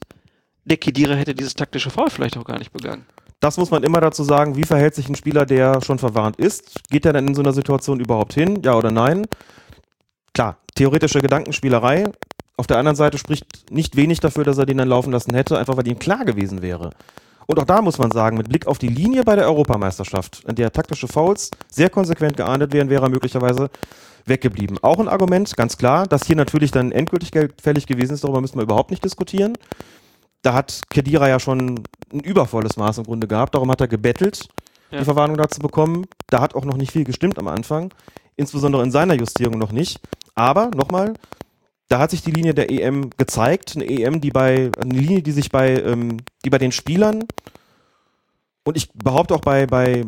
[0.65, 3.05] der Kedira hätte dieses taktische Foul vielleicht auch gar nicht begangen.
[3.43, 6.81] Das muss man immer dazu sagen, wie verhält sich ein Spieler, der schon verwarnt ist?
[6.89, 8.61] Geht er denn in so einer Situation überhaupt hin?
[8.63, 9.27] Ja oder nein?
[10.33, 12.05] Klar, theoretische Gedankenspielerei.
[12.55, 15.59] Auf der anderen Seite spricht nicht wenig dafür, dass er den dann laufen lassen hätte,
[15.59, 16.91] einfach weil ihm klar gewesen wäre.
[17.45, 20.55] Und auch da muss man sagen, mit Blick auf die Linie bei der Europameisterschaft, in
[20.55, 23.69] der taktische Fouls sehr konsequent geahndet wären, wäre er möglicherweise
[24.25, 24.79] weggeblieben.
[24.81, 28.57] Auch ein Argument, ganz klar, dass hier natürlich dann endgültig fällig gewesen ist, darüber müssen
[28.57, 29.57] wir überhaupt nicht diskutieren.
[30.43, 31.83] Da hat Kedira ja schon
[32.13, 34.47] ein übervolles Maß im Grunde gehabt, darum hat er gebettelt,
[34.91, 34.99] Ja.
[34.99, 36.05] die Verwarnung dazu bekommen.
[36.27, 37.91] Da hat auch noch nicht viel gestimmt am Anfang,
[38.35, 39.99] insbesondere in seiner Justierung noch nicht.
[40.35, 41.13] Aber nochmal,
[41.87, 45.31] da hat sich die Linie der EM gezeigt, eine EM, die bei, eine Linie, die
[45.31, 47.23] sich bei, ähm, die bei den Spielern
[48.65, 50.05] und ich behaupte auch bei, bei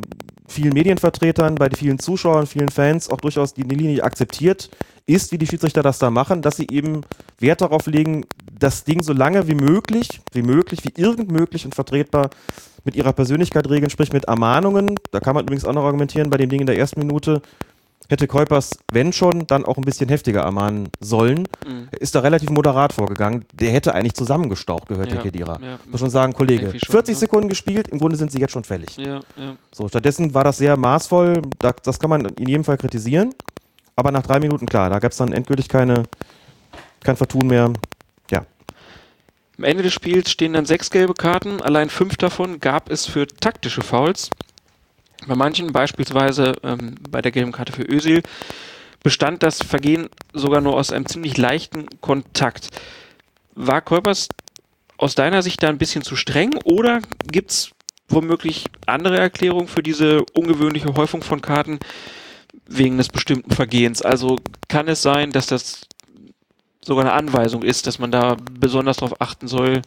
[0.48, 4.70] vielen Medienvertretern, bei vielen Zuschauern, vielen Fans auch durchaus die Linie akzeptiert
[5.06, 7.02] ist, wie die Schiedsrichter das da machen, dass sie eben
[7.40, 8.26] Wert darauf legen,
[8.57, 12.30] das Ding so lange wie möglich, wie möglich, wie irgend möglich und vertretbar
[12.84, 14.95] mit ihrer Persönlichkeit regeln, sprich mit Ermahnungen.
[15.11, 17.41] Da kann man übrigens auch noch argumentieren, bei dem Ding in der ersten Minute
[18.07, 21.48] hätte Kuipers, wenn schon, dann auch ein bisschen heftiger ermahnen sollen.
[21.68, 21.88] Mhm.
[21.91, 23.45] Er ist da relativ moderat vorgegangen.
[23.53, 25.60] Der hätte eigentlich zusammengestaucht gehört, Ja, der Kedira.
[25.61, 25.80] ja.
[25.90, 27.19] Muss schon sagen, Kollege, schon, 40 ne?
[27.19, 28.95] Sekunden gespielt, im Grunde sind sie jetzt schon fällig.
[28.98, 29.56] Ja, ja.
[29.72, 33.34] So, stattdessen war das sehr maßvoll, da, das kann man in jedem Fall kritisieren.
[33.95, 36.03] Aber nach drei Minuten, klar, da gab es dann endgültig keine,
[37.02, 37.72] kein Vertun mehr.
[39.57, 43.26] Am Ende des Spiels stehen dann sechs gelbe Karten, allein fünf davon gab es für
[43.27, 44.30] taktische Fouls.
[45.27, 48.22] Bei manchen, beispielsweise ähm, bei der gelben Karte für Özil,
[49.02, 52.69] bestand das Vergehen sogar nur aus einem ziemlich leichten Kontakt.
[53.53, 54.27] War Kolpers
[54.98, 57.02] aus deiner Sicht da ein bisschen zu streng oder
[57.32, 57.72] gibt es
[58.10, 61.80] womöglich andere Erklärungen für diese ungewöhnliche Häufung von Karten
[62.68, 64.02] wegen des bestimmten Vergehens?
[64.02, 64.38] Also
[64.68, 65.82] kann es sein, dass das
[66.86, 69.82] sogar eine Anweisung ist, dass man da besonders darauf achten soll,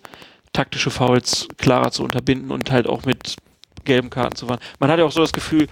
[0.52, 3.36] taktische Fouls klarer zu unterbinden und halt auch mit
[3.84, 4.60] gelben Karten zu fahren.
[4.80, 5.68] Man hat ja auch so das Gefühl,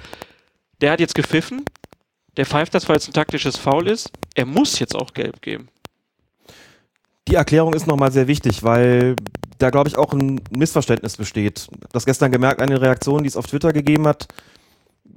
[0.81, 1.65] der hat jetzt gepfiffen,
[2.36, 5.69] der pfeift das, weil es ein taktisches Foul ist, er muss jetzt auch gelb geben.
[7.28, 9.16] Die Erklärung ist nochmal sehr wichtig, weil
[9.59, 11.66] da, glaube ich, auch ein Missverständnis besteht.
[11.93, 14.28] Das gestern gemerkt an den Reaktionen, die es auf Twitter gegeben hat,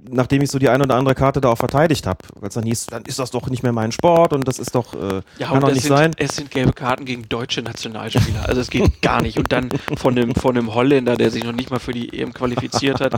[0.09, 2.19] nachdem ich so die eine oder andere Karte da auch verteidigt habe.
[2.39, 4.75] Weil es dann hieß, dann ist das doch nicht mehr mein Sport und das ist
[4.75, 6.11] doch, äh, kann und doch es nicht sind, sein.
[6.17, 8.47] Es sind gelbe Karten gegen deutsche Nationalspieler.
[8.47, 9.37] Also es geht gar nicht.
[9.37, 12.33] Und dann von einem, von einem Holländer, der sich noch nicht mal für die EM
[12.33, 13.13] qualifiziert hat.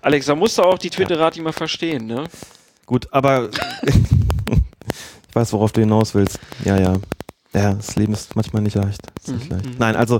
[0.00, 2.24] Alex, da musst du auch die Twitterati mal verstehen, ne?
[2.86, 3.48] Gut, aber
[3.86, 6.38] ich weiß, worauf du hinaus willst.
[6.64, 6.96] Ja, ja.
[7.54, 9.00] Ja, das Leben ist manchmal nicht leicht.
[9.26, 9.66] Nicht Mhm, leicht.
[9.66, 9.74] mhm.
[9.78, 10.18] Nein, also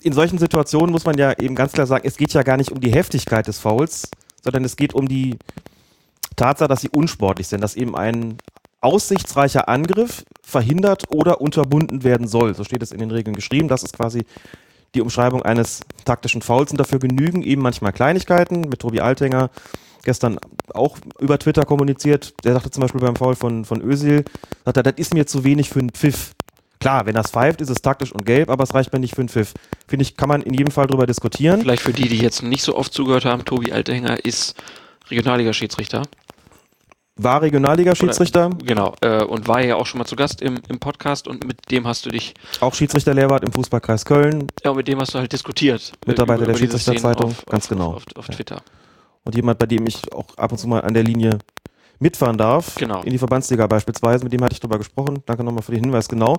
[0.00, 2.70] in solchen Situationen muss man ja eben ganz klar sagen, es geht ja gar nicht
[2.70, 4.08] um die Heftigkeit des Fouls,
[4.42, 5.36] sondern es geht um die
[6.36, 8.38] Tatsache, dass sie unsportlich sind, dass eben ein
[8.80, 12.54] aussichtsreicher Angriff verhindert oder unterbunden werden soll.
[12.54, 13.68] So steht es in den Regeln geschrieben.
[13.68, 14.24] Das ist quasi
[14.94, 18.62] die Umschreibung eines taktischen Fouls und dafür genügen eben manchmal Kleinigkeiten.
[18.62, 19.50] Mit Tobi Altenger
[20.04, 20.38] gestern
[20.72, 22.34] auch über Twitter kommuniziert.
[22.44, 24.24] Der sagte zum Beispiel beim Foul von, von Özil,
[24.64, 26.32] sagt er, das ist mir zu wenig für einen Pfiff.
[26.80, 29.20] Klar, wenn das pfeift, ist es taktisch und gelb, aber es reicht mir nicht für
[29.22, 29.54] einen Pfiff.
[29.88, 31.60] Finde ich, kann man in jedem Fall drüber diskutieren.
[31.60, 34.54] Vielleicht für die, die jetzt nicht so oft zugehört haben, Tobi Altenger ist
[35.10, 36.02] Regionalliga-Schiedsrichter.
[37.20, 38.94] War Regionalliga-Schiedsrichter, Genau.
[39.00, 41.84] Äh, und war ja auch schon mal zu Gast im, im Podcast und mit dem
[41.84, 45.92] hast du dich, auch Schiedsrichterlehrwart im Fußballkreis Köln ja, mit dem hast du halt diskutiert.
[46.06, 47.94] äh, Mitarbeiter der diese Szenen Schiedsrichterzeitung, auf- ganz auf, genau.
[47.94, 48.34] Auf, auf Ja.
[48.34, 48.62] Twitter.
[49.24, 51.38] und jemand, bei dem ich auch ab und zu mal an der Linie
[51.98, 52.76] mitfahren darf.
[52.76, 53.02] Genau.
[53.02, 55.22] In die Verbandsliga beispielsweise, mit dem hatte ich drüber gesprochen.
[55.26, 56.36] Danke nochmal für den Hinweis, genau.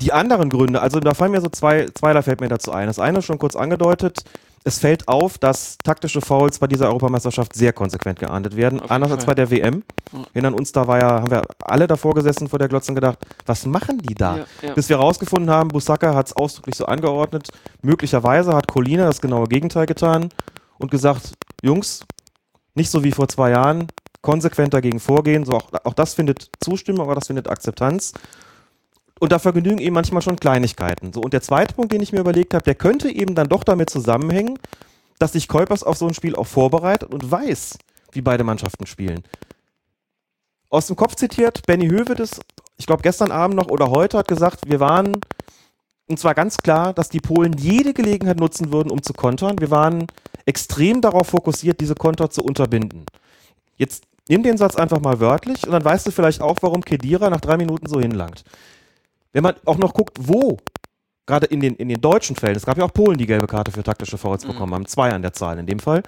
[0.00, 2.86] Die anderen Gründe, also da fallen mir so zwei, zweierlei fällt mir dazu ein.
[2.86, 4.24] Das eine ist schon kurz angedeutet.
[4.62, 8.80] Es fällt auf, dass taktische Fouls bei dieser Europameisterschaft sehr konsequent geahndet werden.
[8.80, 9.84] Anders als bei der WM.
[10.12, 10.24] Ja.
[10.34, 13.18] Erinnern uns, da war ja, haben wir alle davor gesessen vor der Glotze und gedacht,
[13.46, 14.38] was machen die da?
[14.38, 14.74] Ja, ja.
[14.74, 17.48] Bis wir rausgefunden haben, Busaka hat es ausdrücklich so angeordnet.
[17.80, 20.30] Möglicherweise hat Colina das genaue Gegenteil getan
[20.78, 22.04] und gesagt, Jungs,
[22.74, 23.86] nicht so wie vor zwei Jahren,
[24.26, 25.44] konsequent dagegen vorgehen.
[25.44, 28.12] So auch, auch das findet Zustimmung, auch das findet Akzeptanz.
[29.20, 31.12] Und da vergnügen eben manchmal schon Kleinigkeiten.
[31.12, 33.62] So, und der zweite Punkt, den ich mir überlegt habe, der könnte eben dann doch
[33.62, 34.58] damit zusammenhängen,
[35.20, 37.78] dass sich Kolpers auf so ein Spiel auch vorbereitet und weiß,
[38.12, 39.22] wie beide Mannschaften spielen.
[40.70, 42.40] Aus dem Kopf zitiert, Benny Hövedes,
[42.76, 45.20] ich glaube gestern Abend noch oder heute, hat gesagt, wir waren,
[46.08, 49.60] und zwar ganz klar, dass die Polen jede Gelegenheit nutzen würden, um zu kontern.
[49.60, 50.08] Wir waren
[50.46, 53.06] extrem darauf fokussiert, diese Konter zu unterbinden.
[53.76, 57.30] Jetzt nimm den Satz einfach mal wörtlich und dann weißt du vielleicht auch, warum Kedira
[57.30, 58.44] nach drei Minuten so hinlangt.
[59.32, 60.58] Wenn man auch noch guckt, wo,
[61.26, 63.70] gerade in den, in den deutschen Fällen, es gab ja auch Polen, die gelbe Karte
[63.70, 66.02] für taktische Fouls bekommen haben, zwei an der Zahl in dem Fall.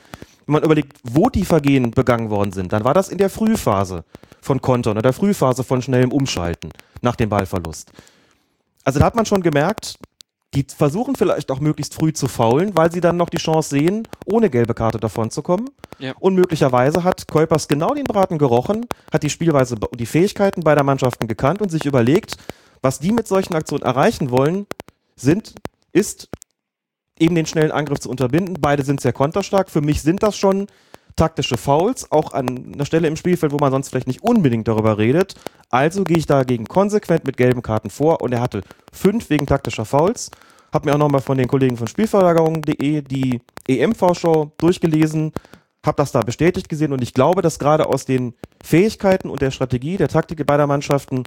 [0.46, 4.04] Wenn man überlegt, wo die Vergehen begangen worden sind, dann war das in der Frühphase
[4.40, 6.70] von Kontern oder der Frühphase von schnellem Umschalten
[7.02, 7.92] nach dem Ballverlust.
[8.84, 9.98] Also da hat man schon gemerkt,
[10.54, 14.08] die versuchen vielleicht auch möglichst früh zu faulen, weil sie dann noch die Chance sehen,
[14.24, 15.68] ohne gelbe Karte davon zu kommen.
[15.98, 16.14] Ja.
[16.20, 20.84] Und möglicherweise hat Kuipers genau den Braten gerochen, hat die Spielweise und die Fähigkeiten beider
[20.84, 22.36] Mannschaften gekannt und sich überlegt,
[22.80, 24.66] was die mit solchen Aktionen erreichen wollen,
[25.16, 25.54] sind,
[25.92, 26.28] ist
[27.18, 28.56] eben den schnellen Angriff zu unterbinden.
[28.60, 29.68] Beide sind sehr konterstark.
[29.68, 30.68] Für mich sind das schon
[31.18, 34.96] taktische Fouls, auch an einer Stelle im Spielfeld, wo man sonst vielleicht nicht unbedingt darüber
[34.96, 35.34] redet.
[35.70, 38.62] Also gehe ich dagegen konsequent mit gelben Karten vor und er hatte
[38.92, 40.30] fünf wegen taktischer Fouls.
[40.72, 45.32] Hab mir auch nochmal von den Kollegen von Spielverlagerung.de die EM-Vorschau durchgelesen,
[45.84, 49.50] hab das da bestätigt gesehen und ich glaube, dass gerade aus den Fähigkeiten und der
[49.50, 51.24] Strategie, der Taktik beider Mannschaften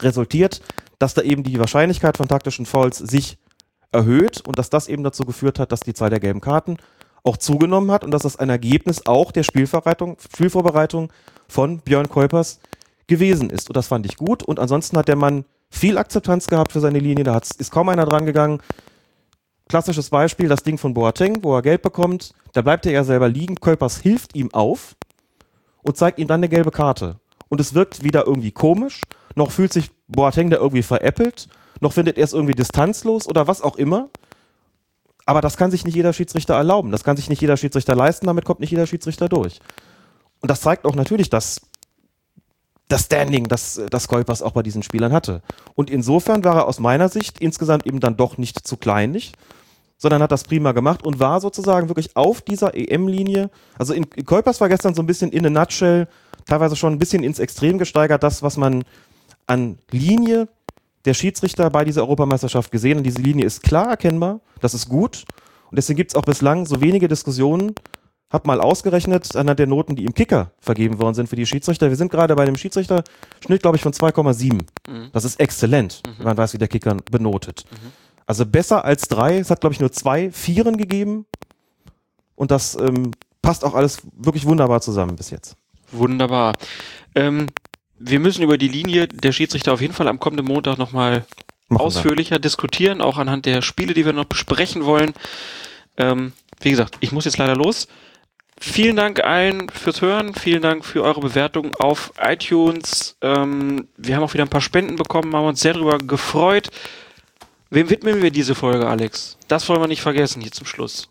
[0.00, 0.60] resultiert,
[0.98, 3.38] dass da eben die Wahrscheinlichkeit von taktischen Fouls sich
[3.92, 6.76] erhöht und dass das eben dazu geführt hat, dass die Zahl der gelben Karten
[7.26, 11.12] auch zugenommen hat und dass das ein Ergebnis auch der Spielvorbereitung, Spielvorbereitung
[11.48, 12.60] von Björn Kuipers
[13.06, 13.68] gewesen ist.
[13.68, 14.42] Und das fand ich gut.
[14.42, 18.06] Und ansonsten hat der Mann viel Akzeptanz gehabt für seine Linie, da ist kaum einer
[18.06, 18.60] dran gegangen.
[19.68, 23.28] Klassisches Beispiel, das Ding von Boateng, wo er Geld bekommt, da bleibt er ja selber
[23.28, 24.94] liegen, Kölpers hilft ihm auf
[25.82, 27.16] und zeigt ihm dann eine gelbe Karte.
[27.48, 29.00] Und es wirkt wieder irgendwie komisch,
[29.34, 31.48] noch fühlt sich Boateng da irgendwie veräppelt,
[31.80, 34.08] noch findet er es irgendwie distanzlos oder was auch immer.
[35.26, 38.26] Aber das kann sich nicht jeder Schiedsrichter erlauben, das kann sich nicht jeder Schiedsrichter leisten,
[38.26, 39.60] damit kommt nicht jeder Schiedsrichter durch.
[40.40, 41.60] Und das zeigt auch natürlich, dass
[42.88, 45.42] das Standing, das, das Kolpers auch bei diesen Spielern hatte.
[45.74, 49.32] Und insofern war er aus meiner Sicht insgesamt eben dann doch nicht zu kleinlich,
[49.98, 53.50] sondern hat das prima gemacht und war sozusagen wirklich auf dieser EM-Linie.
[53.78, 56.06] Also in, in Kolpers war gestern so ein bisschen in a nutshell,
[56.44, 58.84] teilweise schon ein bisschen ins Extrem gesteigert, das, was man
[59.46, 60.48] an Linie
[61.06, 62.98] der Schiedsrichter bei dieser Europameisterschaft gesehen.
[62.98, 65.24] Und diese Linie ist klar erkennbar, das ist gut.
[65.70, 67.74] Und deswegen gibt es auch bislang so wenige Diskussionen
[68.30, 71.90] hab mal ausgerechnet anhand der Noten, die im Kicker vergeben worden sind für die Schiedsrichter.
[71.90, 74.62] Wir sind gerade bei einem Schiedsrichterschnitt, glaube ich, von 2,7.
[74.88, 75.10] Mhm.
[75.12, 76.14] Das ist exzellent, mhm.
[76.18, 77.64] wenn man weiß, wie der Kicker benotet.
[77.70, 77.92] Mhm.
[78.26, 79.38] Also besser als drei.
[79.38, 81.26] Es hat, glaube ich, nur zwei Vieren gegeben.
[82.34, 83.12] Und das ähm,
[83.42, 85.56] passt auch alles wirklich wunderbar zusammen bis jetzt.
[85.92, 86.54] Wunderbar.
[87.14, 87.46] Ähm,
[87.98, 91.24] wir müssen über die Linie der Schiedsrichter auf jeden Fall am kommenden Montag nochmal
[91.68, 92.40] ausführlicher wir.
[92.40, 95.12] diskutieren, auch anhand der Spiele, die wir noch besprechen wollen.
[95.96, 97.88] Ähm, wie gesagt, ich muss jetzt leider los.
[98.58, 100.34] Vielen Dank allen fürs Hören.
[100.34, 103.16] Vielen Dank für eure Bewertung auf iTunes.
[103.20, 106.70] Ähm, wir haben auch wieder ein paar Spenden bekommen, haben uns sehr darüber gefreut.
[107.68, 109.36] Wem widmen wir diese Folge, Alex?
[109.48, 111.08] Das wollen wir nicht vergessen hier zum Schluss.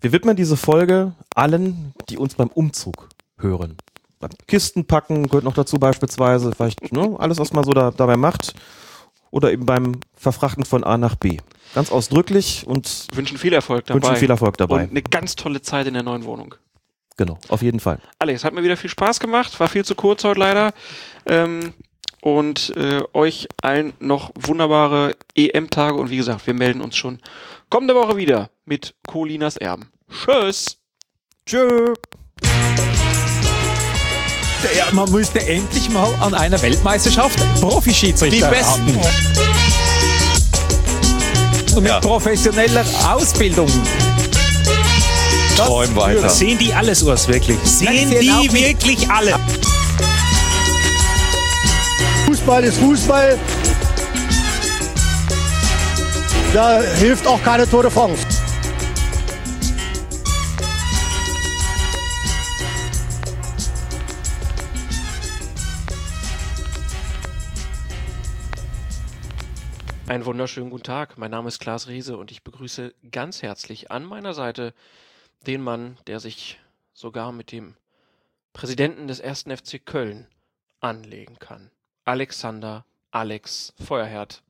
[0.00, 3.08] Wir widmen diese Folge allen, die uns beim Umzug
[3.38, 3.76] hören.
[4.28, 8.54] Beim Kistenpacken gehört noch dazu beispielsweise, vielleicht ne, alles, was man so da, dabei macht.
[9.30, 11.38] Oder eben beim Verfrachten von A nach B
[11.74, 14.00] ganz ausdrücklich und wünschen viel Erfolg dabei.
[14.00, 14.84] Wünschen viel Erfolg dabei.
[14.84, 16.54] Und eine ganz tolle Zeit in der neuen Wohnung.
[17.16, 17.98] Genau, auf jeden Fall.
[18.18, 20.72] Alex, hat mir wieder viel Spaß gemacht, war viel zu kurz heute leider.
[21.26, 21.74] Ähm,
[22.22, 27.20] und äh, euch allen noch wunderbare EM-Tage und wie gesagt, wir melden uns schon
[27.68, 29.90] kommende Woche wieder mit Colinas Erben.
[30.08, 30.78] Tschüss.
[31.44, 31.94] Tschö.
[34.76, 38.86] Ja, man müsste endlich mal an einer Weltmeisterschaft Profischiedsrichter Die Besten.
[38.86, 39.54] Haben
[41.76, 42.00] und mit ja.
[42.00, 43.68] professioneller Ausbildung.
[45.56, 46.28] Träum weiter.
[46.28, 47.58] Sehen die alles, Urs, wirklich?
[47.64, 49.34] Sehen die wirklich alle?
[52.26, 53.38] Fußball ist Fußball.
[56.52, 58.22] Da hilft auch keine Tour de France.
[70.06, 71.16] Einen wunderschönen guten Tag.
[71.16, 74.74] Mein Name ist Klaas Riese und ich begrüße ganz herzlich an meiner Seite
[75.46, 76.60] den Mann, der sich
[76.92, 77.74] sogar mit dem
[78.52, 79.44] Präsidenten des 1.
[79.44, 80.26] FC Köln
[80.80, 81.70] anlegen kann.
[82.04, 84.42] Alexander Alex Feuerherd.